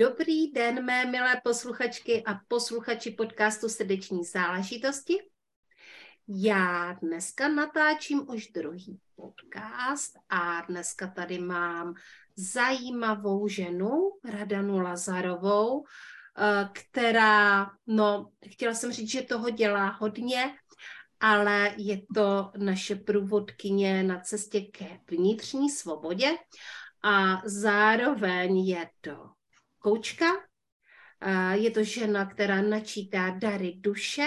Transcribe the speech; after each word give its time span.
Dobrý 0.00 0.52
den, 0.52 0.84
mé 0.84 1.04
milé 1.04 1.40
posluchačky 1.44 2.22
a 2.26 2.40
posluchači 2.48 3.10
podcastu 3.10 3.68
Srdeční 3.68 4.24
záležitosti. 4.24 5.18
Já 6.28 6.92
dneska 6.92 7.48
natáčím 7.48 8.28
už 8.28 8.46
druhý 8.46 9.00
podcast 9.16 10.18
a 10.28 10.60
dneska 10.60 11.06
tady 11.06 11.38
mám 11.38 11.94
zajímavou 12.36 13.48
ženu, 13.48 14.10
Radanu 14.24 14.78
Lazarovou, 14.80 15.84
eh, 16.38 16.68
která, 16.72 17.70
no, 17.86 18.30
chtěla 18.50 18.74
jsem 18.74 18.92
říct, 18.92 19.10
že 19.10 19.22
toho 19.22 19.50
dělá 19.50 19.86
hodně, 19.86 20.54
ale 21.20 21.74
je 21.76 22.02
to 22.14 22.52
naše 22.56 22.96
průvodkyně 22.96 24.02
na 24.02 24.20
cestě 24.20 24.60
ke 24.60 25.00
vnitřní 25.10 25.70
svobodě 25.70 26.36
a 27.02 27.42
zároveň 27.44 28.58
je 28.58 28.88
to 29.00 29.39
koučka. 29.80 30.26
Je 31.52 31.70
to 31.70 31.84
žena, 31.84 32.26
která 32.26 32.62
načítá 32.62 33.30
dary 33.30 33.74
duše 33.76 34.26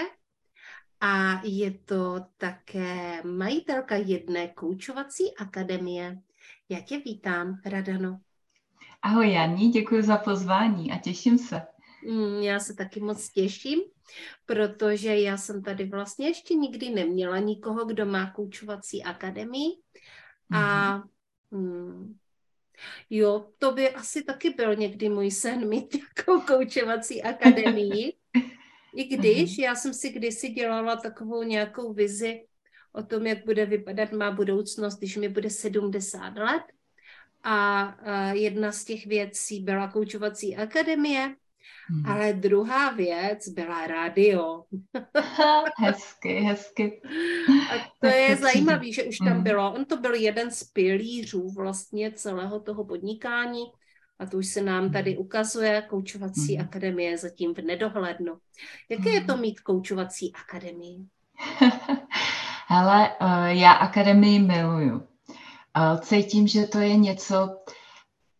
a 1.00 1.40
je 1.44 1.70
to 1.70 2.20
také 2.36 3.22
majitelka 3.22 3.96
jedné 3.96 4.48
koučovací 4.48 5.36
akademie. 5.36 6.18
Já 6.68 6.80
tě 6.80 6.98
vítám, 6.98 7.60
Radano. 7.66 8.20
Ahoj 9.02 9.32
Janí, 9.32 9.70
děkuji 9.70 10.02
za 10.02 10.16
pozvání 10.16 10.92
a 10.92 10.98
těším 10.98 11.38
se. 11.38 11.62
Mm, 12.08 12.42
já 12.42 12.60
se 12.60 12.74
taky 12.74 13.00
moc 13.00 13.30
těším, 13.30 13.80
protože 14.46 15.16
já 15.16 15.36
jsem 15.36 15.62
tady 15.62 15.84
vlastně 15.84 16.26
ještě 16.26 16.54
nikdy 16.54 16.90
neměla 16.90 17.38
nikoho, 17.38 17.84
kdo 17.84 18.06
má 18.06 18.30
koučovací 18.30 19.04
akademii. 19.04 19.70
A 20.52 20.96
mm, 21.50 22.16
Jo, 23.10 23.46
to 23.58 23.72
by 23.72 23.90
asi 23.90 24.22
taky 24.22 24.50
byl 24.50 24.76
někdy 24.76 25.08
můj 25.08 25.30
sen 25.30 25.68
mít 25.68 25.96
takovou 26.14 26.40
koučovací 26.40 27.22
akademii. 27.22 28.12
I 28.96 29.04
když 29.16 29.58
já 29.58 29.74
jsem 29.74 29.94
si 29.94 30.10
kdysi 30.10 30.48
dělala 30.48 30.96
takovou 30.96 31.42
nějakou 31.42 31.92
vizi 31.92 32.44
o 32.92 33.02
tom, 33.02 33.26
jak 33.26 33.44
bude 33.44 33.66
vypadat 33.66 34.12
má 34.12 34.30
budoucnost, 34.30 34.98
když 34.98 35.16
mi 35.16 35.28
bude 35.28 35.50
70 35.50 36.36
let. 36.36 36.62
A 37.42 38.32
jedna 38.32 38.72
z 38.72 38.84
těch 38.84 39.06
věcí 39.06 39.60
byla 39.60 39.88
koučovací 39.88 40.56
akademie, 40.56 41.34
Hmm. 41.88 42.06
Ale 42.06 42.32
druhá 42.32 42.90
věc 42.90 43.48
byla 43.48 43.86
rádio. 43.86 44.64
hezky, 45.78 46.34
hezky. 46.34 47.02
A 47.70 47.92
to 48.00 48.06
je 48.06 48.36
zajímavé, 48.36 48.92
že 48.92 49.04
už 49.04 49.18
tam 49.18 49.28
hmm. 49.28 49.42
bylo. 49.42 49.72
On 49.72 49.84
to 49.84 49.96
byl 49.96 50.14
jeden 50.14 50.50
z 50.50 50.64
pilířů 50.64 51.48
vlastně 51.48 52.12
celého 52.12 52.60
toho 52.60 52.84
podnikání. 52.84 53.64
A 54.18 54.26
to 54.26 54.36
už 54.36 54.46
se 54.46 54.62
nám 54.62 54.92
tady 54.92 55.10
hmm. 55.10 55.20
ukazuje, 55.20 55.82
koučovací 55.88 56.56
hmm. 56.56 56.66
akademie 56.68 57.18
zatím 57.18 57.54
v 57.54 57.58
nedohlednu. 57.58 58.38
Jaké 58.88 59.10
je 59.10 59.24
to 59.24 59.32
hmm. 59.32 59.42
mít 59.42 59.60
koučovací 59.60 60.32
akademii? 60.32 61.06
Hele, 62.66 63.10
eh, 63.20 63.54
já 63.54 63.72
akademii 63.72 64.38
miluju. 64.38 65.02
Eh, 65.76 65.98
cítím, 65.98 66.48
že 66.48 66.66
to 66.66 66.78
je 66.78 66.96
něco, 66.96 67.56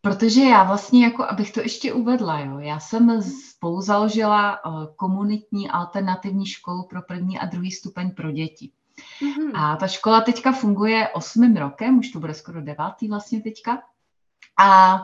Protože 0.05 0.41
já 0.41 0.63
vlastně, 0.63 1.03
jako 1.03 1.23
abych 1.23 1.51
to 1.51 1.59
ještě 1.59 1.93
uvedla, 1.93 2.39
jo, 2.39 2.59
já 2.59 2.79
jsem 2.79 3.21
spolu 3.21 3.81
založila 3.81 4.65
uh, 4.65 4.85
komunitní 4.95 5.69
alternativní 5.69 6.45
školu 6.45 6.83
pro 6.83 7.01
první 7.01 7.39
a 7.39 7.45
druhý 7.45 7.71
stupeň 7.71 8.11
pro 8.11 8.31
děti. 8.31 8.71
Mm-hmm. 9.21 9.51
A 9.55 9.75
ta 9.75 9.87
škola 9.87 10.21
teďka 10.21 10.51
funguje 10.51 11.09
osmým 11.09 11.57
rokem, 11.57 11.99
už 11.99 12.09
to 12.09 12.19
bude 12.19 12.33
skoro 12.33 12.61
devátý 12.61 13.07
vlastně 13.07 13.41
teďka. 13.41 13.81
A 14.59 15.01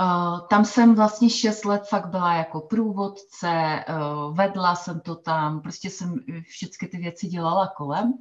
uh, 0.00 0.46
tam 0.48 0.64
jsem 0.64 0.94
vlastně 0.94 1.30
šest 1.30 1.64
let 1.64 1.82
fakt 1.88 2.06
byla 2.06 2.34
jako 2.34 2.60
průvodce, 2.60 3.84
uh, 3.88 4.36
vedla 4.36 4.74
jsem 4.74 5.00
to 5.00 5.14
tam, 5.14 5.60
prostě 5.60 5.90
jsem 5.90 6.20
všechny 6.42 6.88
ty 6.88 6.96
věci 6.96 7.26
dělala 7.26 7.72
kolem. 7.76 8.14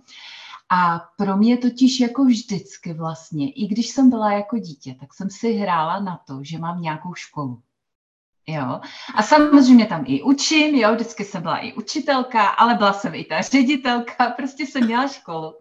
A 0.75 0.99
pro 1.17 1.37
mě 1.37 1.57
totiž 1.57 1.99
jako 1.99 2.25
vždycky 2.25 2.93
vlastně, 2.93 3.51
i 3.51 3.67
když 3.67 3.89
jsem 3.89 4.09
byla 4.09 4.31
jako 4.31 4.57
dítě, 4.57 4.95
tak 4.99 5.13
jsem 5.13 5.29
si 5.29 5.53
hrála 5.53 5.99
na 5.99 6.19
to, 6.27 6.39
že 6.41 6.57
mám 6.57 6.81
nějakou 6.81 7.13
školu. 7.13 7.61
Jo. 8.47 8.81
A 9.15 9.23
samozřejmě 9.23 9.85
tam 9.85 10.03
i 10.07 10.23
učím, 10.23 10.75
jo, 10.75 10.93
vždycky 10.93 11.25
jsem 11.25 11.41
byla 11.41 11.57
i 11.57 11.73
učitelka, 11.73 12.47
ale 12.47 12.75
byla 12.75 12.93
jsem 12.93 13.15
i 13.15 13.23
ta 13.23 13.41
ředitelka, 13.41 14.29
prostě 14.37 14.63
jsem 14.63 14.85
měla 14.85 15.07
školu. 15.07 15.53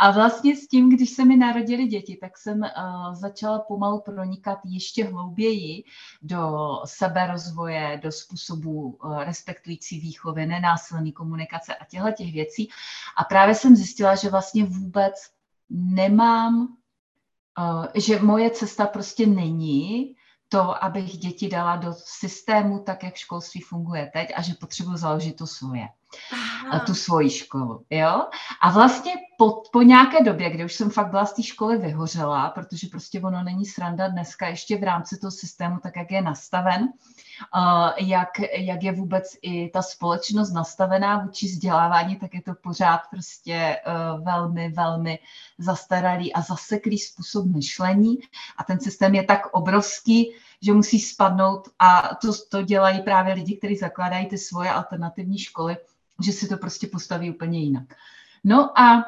A 0.00 0.10
vlastně 0.10 0.56
s 0.56 0.68
tím, 0.68 0.90
když 0.90 1.10
se 1.10 1.24
mi 1.24 1.36
narodili 1.36 1.86
děti, 1.86 2.18
tak 2.20 2.38
jsem 2.38 2.60
uh, 2.60 3.14
začala 3.14 3.58
pomalu 3.58 4.00
pronikat 4.00 4.58
ještě 4.64 5.04
hlouběji 5.04 5.84
do 6.22 6.42
seberozvoje, 6.84 8.00
do 8.02 8.12
způsobu 8.12 8.70
uh, 8.70 9.22
respektující 9.22 10.00
výchovy, 10.00 10.46
nenásilný 10.46 11.12
komunikace 11.12 11.74
a 11.74 11.84
těchto 11.84 12.12
těch 12.12 12.32
věcí. 12.32 12.68
A 13.16 13.24
právě 13.24 13.54
jsem 13.54 13.76
zjistila, 13.76 14.14
že 14.14 14.30
vlastně 14.30 14.64
vůbec 14.64 15.14
nemám, 15.70 16.76
uh, 17.58 17.86
že 17.94 18.18
moje 18.18 18.50
cesta 18.50 18.86
prostě 18.86 19.26
není 19.26 20.14
to, 20.48 20.84
abych 20.84 21.18
děti 21.18 21.48
dala 21.48 21.76
do 21.76 21.92
systému 21.92 22.78
tak, 22.78 23.02
jak 23.02 23.16
školství 23.16 23.60
funguje 23.60 24.10
teď 24.12 24.28
a 24.36 24.42
že 24.42 24.54
potřebuji 24.54 24.96
založit 24.96 25.36
to 25.36 25.46
svoje. 25.46 25.88
Aha. 26.70 26.80
tu 26.80 26.94
svoji 26.94 27.30
školu. 27.30 27.84
Jo? 27.90 28.26
A 28.62 28.70
vlastně 28.70 29.12
po, 29.38 29.62
po 29.72 29.82
nějaké 29.82 30.24
době, 30.24 30.50
kdy 30.50 30.64
už 30.64 30.74
jsem 30.74 30.90
fakt 30.90 31.10
byla 31.10 31.26
z 31.26 31.32
té 31.32 31.42
školy 31.42 31.78
vyhořela, 31.78 32.50
protože 32.50 32.86
prostě 32.90 33.20
ono 33.20 33.42
není 33.42 33.66
sranda 33.66 34.08
dneska 34.08 34.48
ještě 34.48 34.78
v 34.78 34.82
rámci 34.82 35.18
toho 35.18 35.30
systému, 35.30 35.78
tak 35.82 35.96
jak 35.96 36.10
je 36.10 36.22
nastaven, 36.22 36.82
uh, 36.82 37.90
jak, 37.98 38.28
jak 38.58 38.82
je 38.82 38.92
vůbec 38.92 39.36
i 39.42 39.68
ta 39.68 39.82
společnost 39.82 40.52
nastavená 40.52 41.18
vůči 41.18 41.46
vzdělávání, 41.46 42.16
tak 42.16 42.34
je 42.34 42.42
to 42.42 42.54
pořád 42.54 43.00
prostě 43.10 43.76
uh, 43.86 44.24
velmi, 44.24 44.68
velmi 44.68 45.18
zastaralý 45.58 46.32
a 46.32 46.40
zaseklý 46.40 46.98
způsob 46.98 47.46
myšlení 47.46 48.18
a 48.56 48.64
ten 48.64 48.80
systém 48.80 49.14
je 49.14 49.22
tak 49.22 49.46
obrovský, 49.46 50.32
že 50.62 50.72
musí 50.72 51.00
spadnout 51.00 51.68
a 51.78 52.10
to, 52.22 52.28
to 52.50 52.62
dělají 52.62 53.02
právě 53.02 53.34
lidi, 53.34 53.56
kteří 53.56 53.76
zakládají 53.76 54.26
ty 54.26 54.38
svoje 54.38 54.70
alternativní 54.70 55.38
školy, 55.38 55.76
že 56.24 56.32
si 56.32 56.48
to 56.48 56.56
prostě 56.56 56.86
postaví 56.86 57.30
úplně 57.30 57.60
jinak. 57.60 57.94
No 58.44 58.80
a 58.80 59.04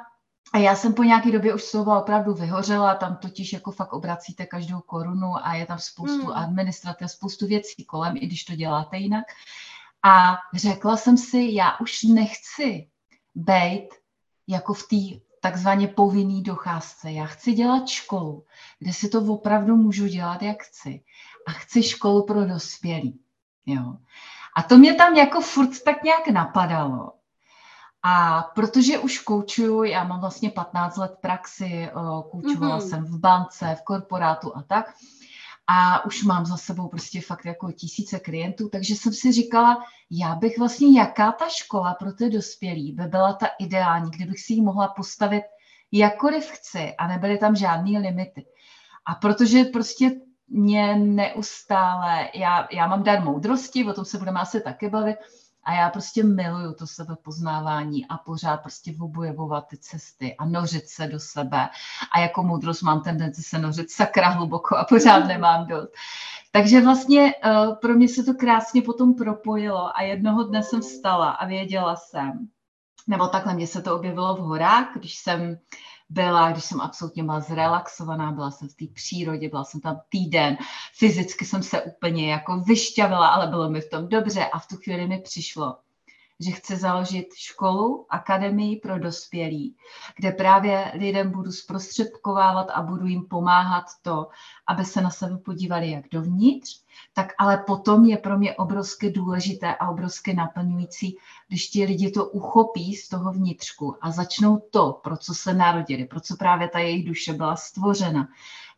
a 0.52 0.58
já 0.58 0.76
jsem 0.76 0.94
po 0.94 1.02
nějaké 1.02 1.30
době 1.30 1.54
už 1.54 1.70
toho 1.70 2.00
opravdu 2.00 2.34
vyhořela, 2.34 2.94
tam 2.94 3.16
totiž 3.16 3.52
jako 3.52 3.70
fakt 3.70 3.92
obracíte 3.92 4.46
každou 4.46 4.80
korunu 4.80 5.46
a 5.46 5.54
je 5.54 5.66
tam 5.66 5.78
spoustu 5.78 6.26
hmm. 6.26 6.36
administrativ, 6.36 7.10
spoustu 7.10 7.46
věcí 7.46 7.84
kolem, 7.84 8.16
i 8.16 8.26
když 8.26 8.44
to 8.44 8.54
děláte 8.54 8.96
jinak. 8.96 9.24
A 10.02 10.36
řekla 10.54 10.96
jsem 10.96 11.16
si, 11.16 11.48
já 11.52 11.78
už 11.80 12.02
nechci 12.02 12.88
být 13.34 13.88
jako 14.46 14.74
v 14.74 14.82
té 14.82 15.20
takzvaně 15.40 15.88
povinný 15.88 16.42
docházce. 16.42 17.12
Já 17.12 17.26
chci 17.26 17.52
dělat 17.52 17.88
školu, 17.88 18.44
kde 18.78 18.92
si 18.92 19.08
to 19.08 19.20
opravdu 19.20 19.76
můžu 19.76 20.06
dělat, 20.06 20.42
jak 20.42 20.62
chci. 20.62 21.04
A 21.46 21.52
chci 21.52 21.82
školu 21.82 22.26
pro 22.26 22.46
dospělí. 22.46 23.20
Jo. 23.66 23.96
A 24.56 24.62
to 24.62 24.78
mě 24.78 24.94
tam 24.94 25.14
jako 25.14 25.40
furt 25.40 25.82
tak 25.84 26.02
nějak 26.02 26.28
napadalo. 26.28 27.12
A 28.02 28.42
protože 28.54 28.98
už 28.98 29.18
koučuju, 29.18 29.82
já 29.82 30.04
mám 30.04 30.20
vlastně 30.20 30.50
15 30.50 30.96
let 30.96 31.12
praxi, 31.20 31.88
koučovala 32.30 32.78
mm-hmm. 32.78 32.88
jsem 32.88 33.04
v 33.04 33.18
bance, 33.18 33.76
v 33.80 33.84
korporátu 33.84 34.56
a 34.56 34.62
tak. 34.62 34.94
A 35.66 36.04
už 36.04 36.22
mám 36.22 36.46
za 36.46 36.56
sebou 36.56 36.88
prostě 36.88 37.20
fakt 37.20 37.44
jako 37.44 37.72
tisíce 37.72 38.18
klientů, 38.18 38.68
takže 38.68 38.94
jsem 38.94 39.12
si 39.12 39.32
říkala, 39.32 39.84
já 40.10 40.34
bych 40.34 40.58
vlastně, 40.58 41.00
jaká 41.00 41.32
ta 41.32 41.48
škola 41.48 41.94
pro 41.94 42.12
ty 42.12 42.30
dospělí 42.30 42.92
by 42.92 43.02
byla 43.02 43.32
ta 43.32 43.46
ideální, 43.58 44.10
kdybych 44.10 44.40
si 44.40 44.52
ji 44.52 44.62
mohla 44.62 44.88
postavit 44.88 45.44
jakkoliv 45.92 46.50
chci 46.50 46.94
a 46.98 47.06
nebyly 47.06 47.38
tam 47.38 47.56
žádné 47.56 47.98
limity. 47.98 48.46
A 49.06 49.14
protože 49.14 49.64
prostě 49.64 50.10
mě 50.50 50.96
neustále, 50.96 52.28
já, 52.34 52.68
já 52.72 52.86
mám 52.86 53.02
dar 53.02 53.24
moudrosti, 53.24 53.84
o 53.84 53.92
tom 53.92 54.04
se 54.04 54.18
budeme 54.18 54.40
asi 54.40 54.60
taky 54.60 54.88
bavit, 54.90 55.16
A 55.64 55.74
já 55.74 55.90
prostě 55.90 56.24
miluju 56.24 56.74
to 56.74 56.86
sebepoznávání 56.86 58.06
a 58.06 58.18
pořád 58.18 58.56
prostě 58.56 58.94
objevovat 59.00 59.66
ty 59.68 59.76
cesty 59.76 60.36
a 60.36 60.44
nořit 60.44 60.88
se 60.88 61.06
do 61.06 61.20
sebe. 61.20 61.68
A 62.12 62.20
jako 62.20 62.42
moudrost 62.42 62.82
mám 62.82 63.02
tendenci 63.02 63.42
se 63.42 63.58
nořit 63.58 63.90
sakra 63.90 64.28
hluboko 64.28 64.76
a 64.76 64.84
pořád 64.84 65.26
nemám 65.26 65.66
dost. 65.66 65.90
Takže 66.52 66.80
vlastně 66.80 67.34
uh, 67.34 67.74
pro 67.74 67.94
mě 67.94 68.08
se 68.08 68.22
to 68.24 68.34
krásně 68.34 68.82
potom 68.82 69.14
propojilo 69.14 69.96
a 69.96 70.02
jednoho 70.02 70.42
dne 70.44 70.62
jsem 70.62 70.80
vstala 70.80 71.30
a 71.30 71.46
věděla 71.46 71.96
jsem, 71.96 72.48
nebo 73.06 73.28
takhle 73.28 73.54
mě 73.54 73.66
se 73.66 73.82
to 73.82 73.96
objevilo 73.96 74.36
v 74.36 74.40
horách, 74.40 74.88
když 74.96 75.14
jsem 75.14 75.58
byla, 76.10 76.52
když 76.52 76.64
jsem 76.64 76.80
absolutně 76.80 77.24
byla 77.24 77.40
zrelaxovaná, 77.40 78.32
byla 78.32 78.50
jsem 78.50 78.68
v 78.68 78.74
té 78.74 78.84
přírodě, 78.94 79.48
byla 79.48 79.64
jsem 79.64 79.80
tam 79.80 80.00
týden, 80.08 80.56
fyzicky 80.94 81.44
jsem 81.44 81.62
se 81.62 81.82
úplně 81.82 82.32
jako 82.32 82.56
vyšťavila, 82.56 83.28
ale 83.28 83.46
bylo 83.46 83.70
mi 83.70 83.80
v 83.80 83.90
tom 83.90 84.08
dobře. 84.08 84.46
A 84.46 84.58
v 84.58 84.66
tu 84.66 84.76
chvíli 84.76 85.06
mi 85.06 85.18
přišlo, 85.18 85.76
že 86.40 86.50
chci 86.50 86.76
založit 86.76 87.26
školu, 87.34 88.06
akademii 88.08 88.76
pro 88.76 88.98
dospělí, 88.98 89.76
kde 90.16 90.32
právě 90.32 90.92
lidem 90.94 91.30
budu 91.30 91.52
zprostředkovávat 91.52 92.70
a 92.70 92.82
budu 92.82 93.06
jim 93.06 93.28
pomáhat 93.28 93.84
to, 94.02 94.28
aby 94.70 94.84
se 94.84 95.00
na 95.00 95.10
sebe 95.10 95.38
podívali 95.38 95.90
jak 95.90 96.04
dovnitř, 96.12 96.80
tak 97.14 97.32
ale 97.38 97.58
potom 97.66 98.04
je 98.04 98.16
pro 98.16 98.38
mě 98.38 98.54
obrovsky 98.54 99.10
důležité 99.10 99.74
a 99.74 99.88
obrovsky 99.88 100.34
naplňující, 100.34 101.16
když 101.48 101.68
ti 101.68 101.84
lidi 101.84 102.10
to 102.10 102.26
uchopí 102.26 102.94
z 102.94 103.08
toho 103.08 103.32
vnitřku 103.32 103.96
a 104.00 104.10
začnou 104.10 104.62
to, 104.70 105.00
pro 105.04 105.16
co 105.16 105.34
se 105.34 105.54
narodili, 105.54 106.04
pro 106.04 106.20
co 106.20 106.36
právě 106.36 106.68
ta 106.68 106.78
jejich 106.78 107.08
duše 107.08 107.32
byla 107.32 107.56
stvořena, 107.56 108.28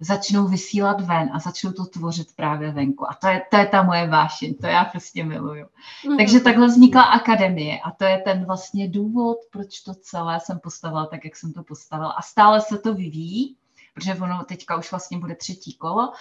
začnou 0.01 0.49
vysílat 0.49 1.01
ven 1.01 1.31
a 1.33 1.39
začnou 1.39 1.73
to 1.73 1.87
tvořit 1.87 2.37
právě 2.37 2.73
venku. 2.73 3.11
A 3.11 3.15
to 3.15 3.27
je, 3.27 3.43
to 3.51 3.57
je 3.57 3.67
ta 3.67 3.83
moje 3.83 4.09
vášeň, 4.09 4.55
to 4.55 4.67
já 4.67 4.85
prostě 4.85 5.25
miluju. 5.25 5.67
Mm. 6.09 6.17
Takže 6.17 6.41
takhle 6.41 6.67
vznikla 6.67 7.03
akademie 7.03 7.81
a 7.81 7.91
to 7.91 8.05
je 8.05 8.19
ten 8.19 8.45
vlastně 8.45 8.89
důvod, 8.89 9.37
proč 9.51 9.81
to 9.81 9.95
celé 9.95 10.41
jsem 10.41 10.59
postavila 10.59 11.07
tak, 11.07 11.25
jak 11.25 11.37
jsem 11.37 11.53
to 11.53 11.63
postavila. 11.63 12.11
A 12.11 12.23
stále 12.23 12.61
se 12.61 12.79
to 12.79 12.95
vyvíjí 12.95 13.57
protože 13.93 14.15
ono 14.15 14.45
teďka 14.45 14.77
už 14.77 14.91
vlastně 14.91 15.19
bude 15.19 15.35
třetí 15.35 15.77
kolo 15.77 16.13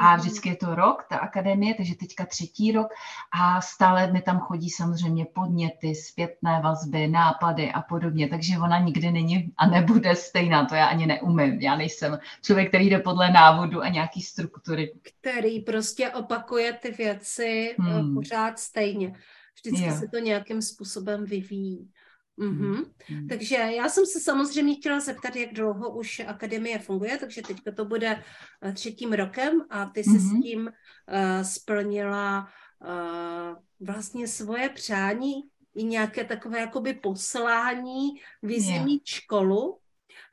a 0.00 0.10
mhm. 0.10 0.20
vždycky 0.20 0.48
je 0.48 0.56
to 0.56 0.74
rok, 0.74 1.06
ta 1.08 1.16
akademie, 1.16 1.74
takže 1.74 1.94
teďka 1.94 2.26
třetí 2.26 2.72
rok 2.72 2.88
a 3.32 3.60
stále 3.60 4.12
mi 4.12 4.22
tam 4.22 4.40
chodí 4.40 4.70
samozřejmě 4.70 5.26
podněty, 5.34 5.94
zpětné 5.94 6.60
vazby, 6.64 7.08
nápady 7.08 7.72
a 7.72 7.82
podobně, 7.82 8.28
takže 8.28 8.58
ona 8.58 8.78
nikdy 8.78 9.10
není 9.10 9.52
a 9.56 9.66
nebude 9.66 10.16
stejná, 10.16 10.64
to 10.64 10.74
já 10.74 10.86
ani 10.86 11.06
neumím. 11.06 11.60
Já 11.60 11.76
nejsem 11.76 12.18
člověk, 12.42 12.68
který 12.68 12.90
jde 12.90 12.98
podle 12.98 13.30
návodu 13.30 13.82
a 13.82 13.88
nějaký 13.88 14.22
struktury. 14.22 14.92
Který 15.02 15.60
prostě 15.60 16.10
opakuje 16.10 16.72
ty 16.72 16.90
věci 16.90 17.76
eh, 17.78 17.82
hmm. 17.82 18.14
pořád 18.14 18.58
stejně. 18.58 19.14
Vždycky 19.54 19.86
jo. 19.86 19.96
se 19.98 20.08
to 20.08 20.18
nějakým 20.18 20.62
způsobem 20.62 21.24
vyvíjí. 21.24 21.90
Mm-hmm. 22.38 22.84
Mm. 23.10 23.28
Takže 23.28 23.56
já 23.56 23.88
jsem 23.88 24.06
se 24.06 24.20
samozřejmě 24.20 24.74
chtěla 24.74 25.00
zeptat, 25.00 25.36
jak 25.36 25.52
dlouho 25.52 25.90
už 25.90 26.20
akademie 26.20 26.78
funguje, 26.78 27.18
takže 27.18 27.42
teďka 27.42 27.72
to 27.72 27.84
bude 27.84 28.22
eh, 28.62 28.72
třetím 28.72 29.12
rokem 29.12 29.64
a 29.70 29.86
ty 29.86 30.04
jsi 30.04 30.10
mm-hmm. 30.10 30.38
s 30.38 30.42
tím 30.42 30.60
uh, 30.60 31.42
splnila 31.42 32.48
uh, 32.80 33.86
vlastně 33.86 34.28
svoje 34.28 34.68
přání 34.68 35.42
i 35.74 35.84
nějaké 35.84 36.24
takové 36.24 36.60
jakoby 36.60 36.94
poslání, 36.94 38.08
vizi 38.42 38.72
yeah. 38.72 38.84
mít 38.84 39.06
školu, 39.06 39.78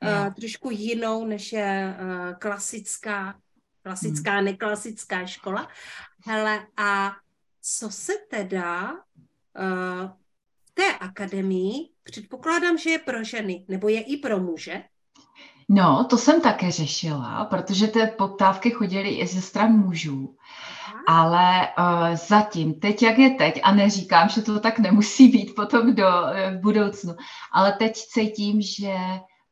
yeah. 0.02 0.26
uh, 0.26 0.34
trošku 0.34 0.70
jinou, 0.70 1.26
než 1.26 1.52
je 1.52 1.96
uh, 2.00 2.38
klasická, 2.38 3.40
klasická, 3.82 4.38
mm. 4.38 4.44
neklasická 4.44 5.26
škola. 5.26 5.68
Hele, 6.26 6.66
a 6.76 7.16
co 7.62 7.90
se 7.90 8.12
teda 8.30 8.92
uh, 8.92 10.10
té 10.74 10.98
akademii 11.00 11.95
předpokládám, 12.06 12.78
že 12.78 12.90
je 12.90 12.98
pro 12.98 13.24
ženy, 13.24 13.64
nebo 13.68 13.88
je 13.88 14.02
i 14.02 14.16
pro 14.16 14.38
muže? 14.38 14.82
No, 15.68 16.06
to 16.10 16.18
jsem 16.18 16.40
také 16.40 16.70
řešila, 16.70 17.44
protože 17.44 17.86
ty 17.86 18.00
poptávky 18.18 18.70
chodily 18.70 19.08
i 19.08 19.26
ze 19.26 19.42
stran 19.42 19.72
mužů. 19.72 20.36
Ale 21.08 21.68
uh, 21.78 22.16
zatím, 22.16 22.74
teď 22.74 23.02
jak 23.02 23.18
je 23.18 23.30
teď, 23.30 23.60
a 23.62 23.74
neříkám, 23.74 24.28
že 24.28 24.42
to 24.42 24.60
tak 24.60 24.78
nemusí 24.78 25.28
být 25.28 25.54
potom 25.54 25.94
do 25.94 26.06
uh, 26.06 26.60
budoucnu, 26.60 27.14
ale 27.52 27.72
teď 27.72 27.96
cítím, 27.96 28.62
že 28.62 28.94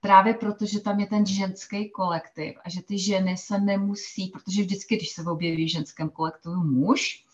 právě 0.01 0.35
proto, 0.35 0.67
že 0.67 0.81
tam 0.81 1.01
je 1.01 1.07
ten 1.07 1.27
ženský 1.27 1.91
kolektiv 1.91 2.55
a 2.65 2.71
že 2.71 2.83
ty 2.83 2.99
ženy 2.99 3.37
se 3.37 3.59
nemusí, 3.61 4.29
protože 4.29 4.63
vždycky, 4.63 4.97
když 4.97 5.09
se 5.09 5.23
objeví 5.23 5.65
v 5.65 5.73
ženském 5.73 6.09
kolektivu 6.11 6.65
muž, 6.65 7.25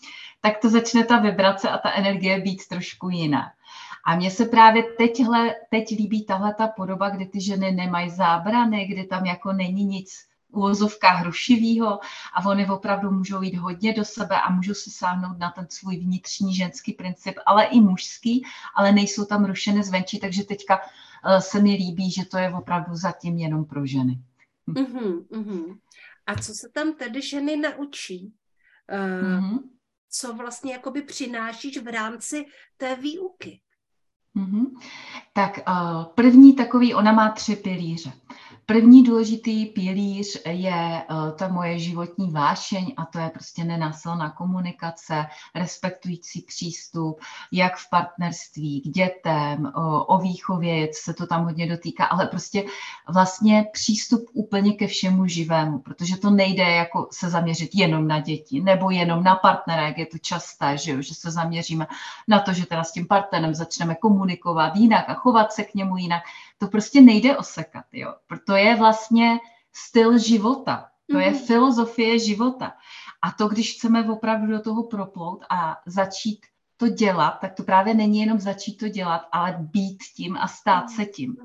tak 0.40 0.58
to 0.58 0.70
začne 0.70 1.04
ta 1.04 1.18
vibrace 1.18 1.68
a 1.68 1.78
ta 1.78 1.90
energie 1.92 2.40
být 2.40 2.68
trošku 2.68 3.08
jiná. 3.08 3.52
A 4.06 4.16
mně 4.16 4.30
se 4.30 4.44
právě 4.44 4.82
teďhle, 4.82 5.54
teď 5.70 5.90
líbí 5.90 6.24
tahle 6.24 6.54
ta 6.54 6.68
podoba, 6.68 7.10
kdy 7.10 7.26
ty 7.26 7.40
ženy 7.40 7.72
nemají 7.72 8.10
zábrany, 8.10 8.86
kdy 8.86 9.04
tam 9.04 9.26
jako 9.26 9.52
není 9.52 9.84
nic 9.84 10.30
uvozovkách 10.52 11.24
rušivého 11.24 12.00
a 12.34 12.46
oni 12.46 12.66
opravdu 12.66 13.10
můžou 13.10 13.42
jít 13.42 13.56
hodně 13.56 13.92
do 13.92 14.04
sebe 14.04 14.40
a 14.40 14.50
můžou 14.50 14.74
se 14.74 14.90
sáhnout 14.90 15.38
na 15.38 15.50
ten 15.50 15.66
svůj 15.70 15.96
vnitřní 15.96 16.54
ženský 16.54 16.92
princip, 16.92 17.34
ale 17.46 17.64
i 17.64 17.80
mužský, 17.80 18.44
ale 18.76 18.92
nejsou 18.92 19.24
tam 19.24 19.44
rušeny 19.44 19.82
zvenčí, 19.82 20.20
takže 20.20 20.44
teďka 20.44 20.80
uh, 20.80 21.38
se 21.38 21.62
mi 21.62 21.70
líbí, 21.70 22.10
že 22.10 22.24
to 22.24 22.38
je 22.38 22.54
opravdu 22.54 22.96
zatím 22.96 23.38
jenom 23.38 23.64
pro 23.64 23.86
ženy. 23.86 24.18
Uh-huh, 24.68 25.26
uh-huh. 25.26 25.78
A 26.26 26.34
co 26.34 26.54
se 26.54 26.68
tam 26.68 26.94
tedy 26.94 27.22
ženy 27.22 27.56
naučí? 27.56 28.32
Uh, 28.92 28.98
uh-huh. 28.98 29.58
Co 30.10 30.34
vlastně 30.34 30.72
jakoby 30.72 31.02
přinášíš 31.02 31.78
v 31.78 31.88
rámci 31.88 32.46
té 32.76 32.96
výuky? 32.96 33.60
Mm-hmm. 34.36 34.66
Tak 35.32 35.58
uh, 35.68 36.04
první 36.14 36.54
takový, 36.54 36.94
ona 36.94 37.12
má 37.12 37.28
tři 37.28 37.56
pilíře. 37.56 38.12
První 38.66 39.02
důležitý 39.02 39.66
pilíř 39.66 40.42
je 40.46 41.02
uh, 41.10 41.30
ta 41.30 41.48
moje 41.48 41.78
životní 41.78 42.30
vášeň 42.30 42.94
a 42.96 43.04
to 43.04 43.18
je 43.18 43.30
prostě 43.30 43.64
nenásilná 43.64 44.30
komunikace, 44.30 45.26
respektující 45.54 46.42
přístup, 46.42 47.20
jak 47.52 47.76
v 47.76 47.90
partnerství, 47.90 48.80
k 48.80 48.88
dětem, 48.88 49.72
o, 49.74 50.04
o 50.04 50.18
výchově, 50.18 50.88
se 50.92 51.14
to 51.14 51.26
tam 51.26 51.44
hodně 51.44 51.66
dotýká, 51.66 52.04
ale 52.04 52.26
prostě 52.26 52.64
vlastně 53.08 53.66
přístup 53.72 54.20
úplně 54.32 54.72
ke 54.72 54.86
všemu 54.86 55.26
živému, 55.26 55.78
protože 55.78 56.16
to 56.16 56.30
nejde 56.30 56.62
jako 56.62 57.08
se 57.12 57.30
zaměřit 57.30 57.70
jenom 57.74 58.08
na 58.08 58.20
děti 58.20 58.60
nebo 58.60 58.90
jenom 58.90 59.24
na 59.24 59.36
partnera, 59.36 59.82
jak 59.86 59.98
je 59.98 60.06
to 60.06 60.18
časté, 60.18 60.78
že, 60.78 60.92
jo, 60.92 61.02
že 61.02 61.14
se 61.14 61.30
zaměříme 61.30 61.86
na 62.28 62.40
to, 62.40 62.52
že 62.52 62.66
teda 62.66 62.84
s 62.84 62.92
tím 62.92 63.06
partnerem 63.06 63.54
začneme 63.54 63.94
komunikovat 63.94 64.76
jinak 64.76 65.08
a 65.08 65.14
chovat 65.14 65.52
se 65.52 65.64
k 65.64 65.74
němu 65.74 65.96
jinak. 65.96 66.22
To 66.60 66.68
prostě 66.68 67.00
nejde 67.00 67.36
osekat, 67.36 67.84
jo. 67.92 68.14
Proto 68.26 68.56
je 68.56 68.76
vlastně 68.76 69.38
styl 69.72 70.18
života, 70.18 70.88
to 71.10 71.18
je 71.18 71.30
mm-hmm. 71.30 71.46
filozofie 71.46 72.18
života. 72.18 72.72
A 73.22 73.30
to, 73.30 73.48
když 73.48 73.76
chceme 73.76 74.10
opravdu 74.10 74.46
do 74.46 74.60
toho 74.60 74.82
proplout 74.82 75.44
a 75.50 75.76
začít 75.86 76.40
to 76.76 76.88
dělat, 76.88 77.30
tak 77.30 77.54
to 77.54 77.62
právě 77.62 77.94
není 77.94 78.20
jenom 78.20 78.38
začít 78.38 78.76
to 78.76 78.88
dělat, 78.88 79.28
ale 79.32 79.56
být 79.60 79.98
tím 80.16 80.36
a 80.36 80.48
stát 80.48 80.90
se 80.90 81.04
tím. 81.04 81.36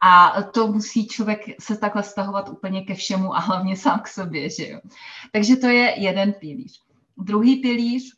A 0.00 0.42
to 0.42 0.66
musí 0.66 1.06
člověk 1.06 1.40
se 1.60 1.76
takhle 1.76 2.02
stahovat 2.02 2.48
úplně 2.48 2.82
ke 2.82 2.94
všemu 2.94 3.34
a 3.34 3.38
hlavně 3.38 3.76
sám 3.76 4.00
k 4.00 4.08
sobě, 4.08 4.50
že 4.50 4.68
jo. 4.68 4.80
Takže 5.32 5.56
to 5.56 5.66
je 5.66 6.00
jeden 6.00 6.32
pilíř. 6.32 6.82
Druhý 7.16 7.56
pilíř 7.56 8.16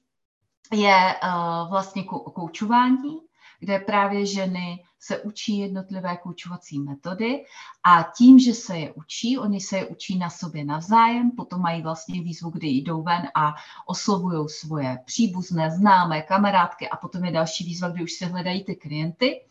je 0.72 1.14
uh, 1.22 1.70
vlastně 1.70 2.04
koučování, 2.34 3.27
kde 3.58 3.78
právě 3.78 4.26
ženy 4.26 4.84
se 5.00 5.18
učí 5.18 5.58
jednotlivé 5.58 6.16
koučovací 6.16 6.78
metody 6.78 7.44
a 7.84 8.02
tím, 8.16 8.38
že 8.38 8.54
se 8.54 8.78
je 8.78 8.92
učí, 8.92 9.38
oni 9.38 9.60
se 9.60 9.76
je 9.76 9.86
učí 9.86 10.18
na 10.18 10.30
sobě 10.30 10.64
navzájem, 10.64 11.30
potom 11.30 11.60
mají 11.60 11.82
vlastně 11.82 12.22
výzvu, 12.22 12.50
kdy 12.50 12.68
jdou 12.68 13.02
ven 13.02 13.28
a 13.34 13.54
oslovují 13.86 14.48
svoje 14.48 14.98
příbuzné, 15.04 15.70
známé, 15.70 16.22
kamarádky 16.22 16.88
a 16.88 16.96
potom 16.96 17.24
je 17.24 17.32
další 17.32 17.64
výzva, 17.64 17.88
kdy 17.88 18.04
už 18.04 18.12
se 18.12 18.26
hledají 18.26 18.64
ty 18.64 18.76
klienty. 18.76 19.44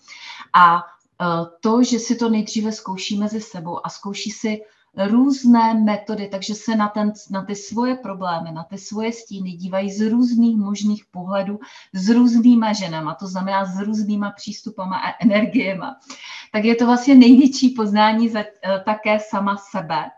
A 0.54 0.78
e, 0.78 0.82
to, 1.60 1.84
že 1.84 2.00
si 2.00 2.16
to 2.16 2.30
nejdříve 2.30 2.72
zkouší 2.72 3.18
mezi 3.18 3.42
sebou 3.42 3.86
a 3.86 3.90
zkouší 3.90 4.32
si 4.32 4.62
různé 4.96 5.74
metody, 5.74 6.28
takže 6.28 6.56
se 6.56 6.76
na, 6.76 6.88
ten, 6.88 7.14
na 7.32 7.46
ty 7.46 7.56
svoje 7.56 7.96
problémy, 7.96 8.52
na 8.52 8.64
ty 8.64 8.78
svoje 8.78 9.12
stíny 9.14 9.52
dívají 9.52 9.92
z 9.92 10.10
různých 10.10 10.58
možných 10.58 11.06
pohledů, 11.06 11.60
s 11.94 12.10
různýma 12.10 12.74
ženama, 12.74 13.16
to 13.16 13.28
znamená 13.28 13.66
s 13.66 13.80
různýma 13.80 14.32
přístupama 14.32 14.98
a 14.98 15.24
energiema. 15.24 16.00
Tak 16.52 16.64
je 16.64 16.76
to 16.76 16.86
vlastně 16.86 17.16
největší 17.16 17.70
poznání 17.70 18.30
za, 18.30 18.40
eh, 18.40 18.80
také 18.86 19.20
sama 19.20 19.58
sebe. 19.58 20.12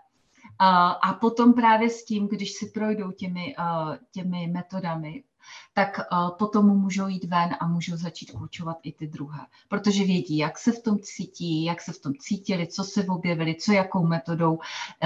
A 1.01 1.13
potom 1.21 1.53
právě 1.53 1.89
s 1.89 2.05
tím, 2.05 2.27
když 2.27 2.51
si 2.51 2.65
projdou 2.65 3.11
těmi, 3.11 3.55
eh, 3.59 3.97
těmi 4.11 4.47
metodami, 4.47 5.23
tak 5.73 5.99
uh, 6.11 6.37
potom 6.37 6.65
můžou 6.65 7.07
jít 7.07 7.23
ven 7.23 7.55
a 7.59 7.67
můžou 7.67 7.97
začít 7.97 8.31
koučovat 8.31 8.77
i 8.83 8.91
ty 8.91 9.07
druhé. 9.07 9.39
Protože 9.67 10.03
vědí, 10.03 10.37
jak 10.37 10.57
se 10.57 10.71
v 10.71 10.83
tom 10.83 10.99
cítí, 10.99 11.63
jak 11.63 11.81
se 11.81 11.91
v 11.91 11.99
tom 11.99 12.13
cítili, 12.19 12.67
co 12.67 12.83
se 12.83 13.05
objevili, 13.05 13.55
co 13.55 13.71
jakou 13.71 14.07
metodou, 14.07 14.53
uh, 14.53 14.61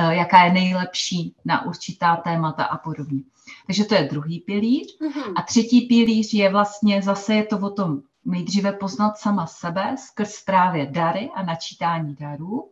jaká 0.09 0.43
je 0.45 0.53
nejlepší 0.53 1.35
na 1.45 1.65
určitá 1.65 2.15
témata 2.15 2.63
a 2.63 2.77
podobně. 2.77 3.21
Takže 3.65 3.85
to 3.85 3.95
je 3.95 4.03
druhý 4.03 4.39
pilíř. 4.39 4.97
Mm-hmm. 5.01 5.33
A 5.35 5.41
třetí 5.41 5.81
pilíř 5.81 6.33
je 6.33 6.51
vlastně, 6.51 7.01
zase 7.01 7.33
je 7.33 7.43
to 7.43 7.57
o 7.57 7.69
tom 7.69 8.01
nejdříve 8.25 8.71
poznat 8.71 9.17
sama 9.17 9.47
sebe 9.47 9.95
skrz 9.97 10.43
právě 10.43 10.85
dary 10.85 11.29
a 11.35 11.43
načítání 11.43 12.15
darů, 12.15 12.69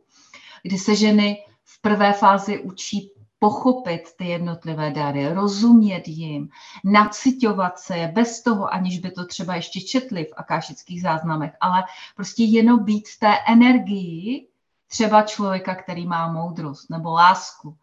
kdy 0.64 0.78
se 0.78 0.96
ženy 0.96 1.38
v 1.64 1.82
prvé 1.82 2.14
fázi 2.14 2.60
učí 2.60 3.12
pochopit 3.42 4.02
ty 4.18 4.26
jednotlivé 4.26 4.92
dary, 4.92 5.34
rozumět 5.34 6.08
jim, 6.08 6.50
nacitovat 6.84 7.80
se 7.80 8.12
bez 8.14 8.42
toho, 8.42 8.74
aniž 8.74 9.00
by 9.00 9.12
to 9.12 9.26
třeba 9.26 9.56
ještě 9.56 9.82
četli 9.82 10.26
v 10.26 10.34
akášických 10.38 11.02
záznamech, 11.02 11.52
ale 11.62 11.84
prostě 12.16 12.44
jenom 12.44 12.84
být 12.84 13.10
v 13.10 13.20
té 13.20 13.38
energii 13.48 14.48
třeba 14.88 15.22
člověka, 15.22 15.76
který 15.76 16.08
má 16.08 16.32
moudrost 16.32 16.90
nebo 16.90 17.12
lásku 17.12 17.78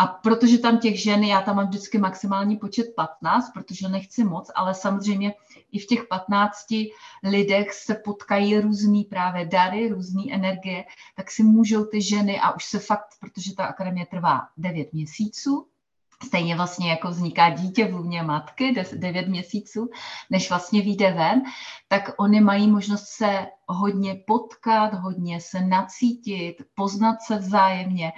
a 0.00 0.06
protože 0.06 0.58
tam 0.58 0.78
těch 0.78 1.02
žen, 1.02 1.24
já 1.24 1.40
tam 1.40 1.56
mám 1.56 1.66
vždycky 1.66 1.98
maximální 1.98 2.56
počet 2.56 2.86
15, 2.96 3.50
protože 3.54 3.88
nechci 3.88 4.24
moc, 4.24 4.50
ale 4.54 4.74
samozřejmě 4.74 5.34
i 5.72 5.78
v 5.78 5.86
těch 5.86 6.06
15 6.06 6.66
lidech 7.24 7.72
se 7.72 7.94
potkají 7.94 8.60
různý 8.60 9.04
právě 9.04 9.46
dary, 9.46 9.88
různé 9.88 10.22
energie, 10.32 10.84
tak 11.16 11.30
si 11.30 11.42
můžou 11.42 11.84
ty 11.84 12.02
ženy, 12.02 12.40
a 12.40 12.50
už 12.52 12.64
se 12.64 12.78
fakt, 12.78 13.08
protože 13.20 13.54
ta 13.54 13.64
akademie 13.64 14.06
trvá 14.06 14.48
9 14.56 14.92
měsíců, 14.92 15.66
stejně 16.24 16.56
vlastně 16.56 16.90
jako 16.90 17.08
vzniká 17.08 17.50
dítě 17.50 17.84
v 17.84 17.94
lůně 17.94 18.22
matky, 18.22 18.84
9 18.96 19.28
měsíců, 19.28 19.90
než 20.30 20.48
vlastně 20.50 20.82
vyjde 20.82 21.12
ven, 21.12 21.42
tak 21.88 22.10
oni 22.18 22.40
mají 22.40 22.68
možnost 22.68 23.04
se 23.04 23.46
hodně 23.66 24.14
potkat, 24.26 24.94
hodně 24.94 25.40
se 25.40 25.60
nacítit, 25.60 26.56
poznat 26.74 27.16
se 27.22 27.36
vzájemně 27.36 28.12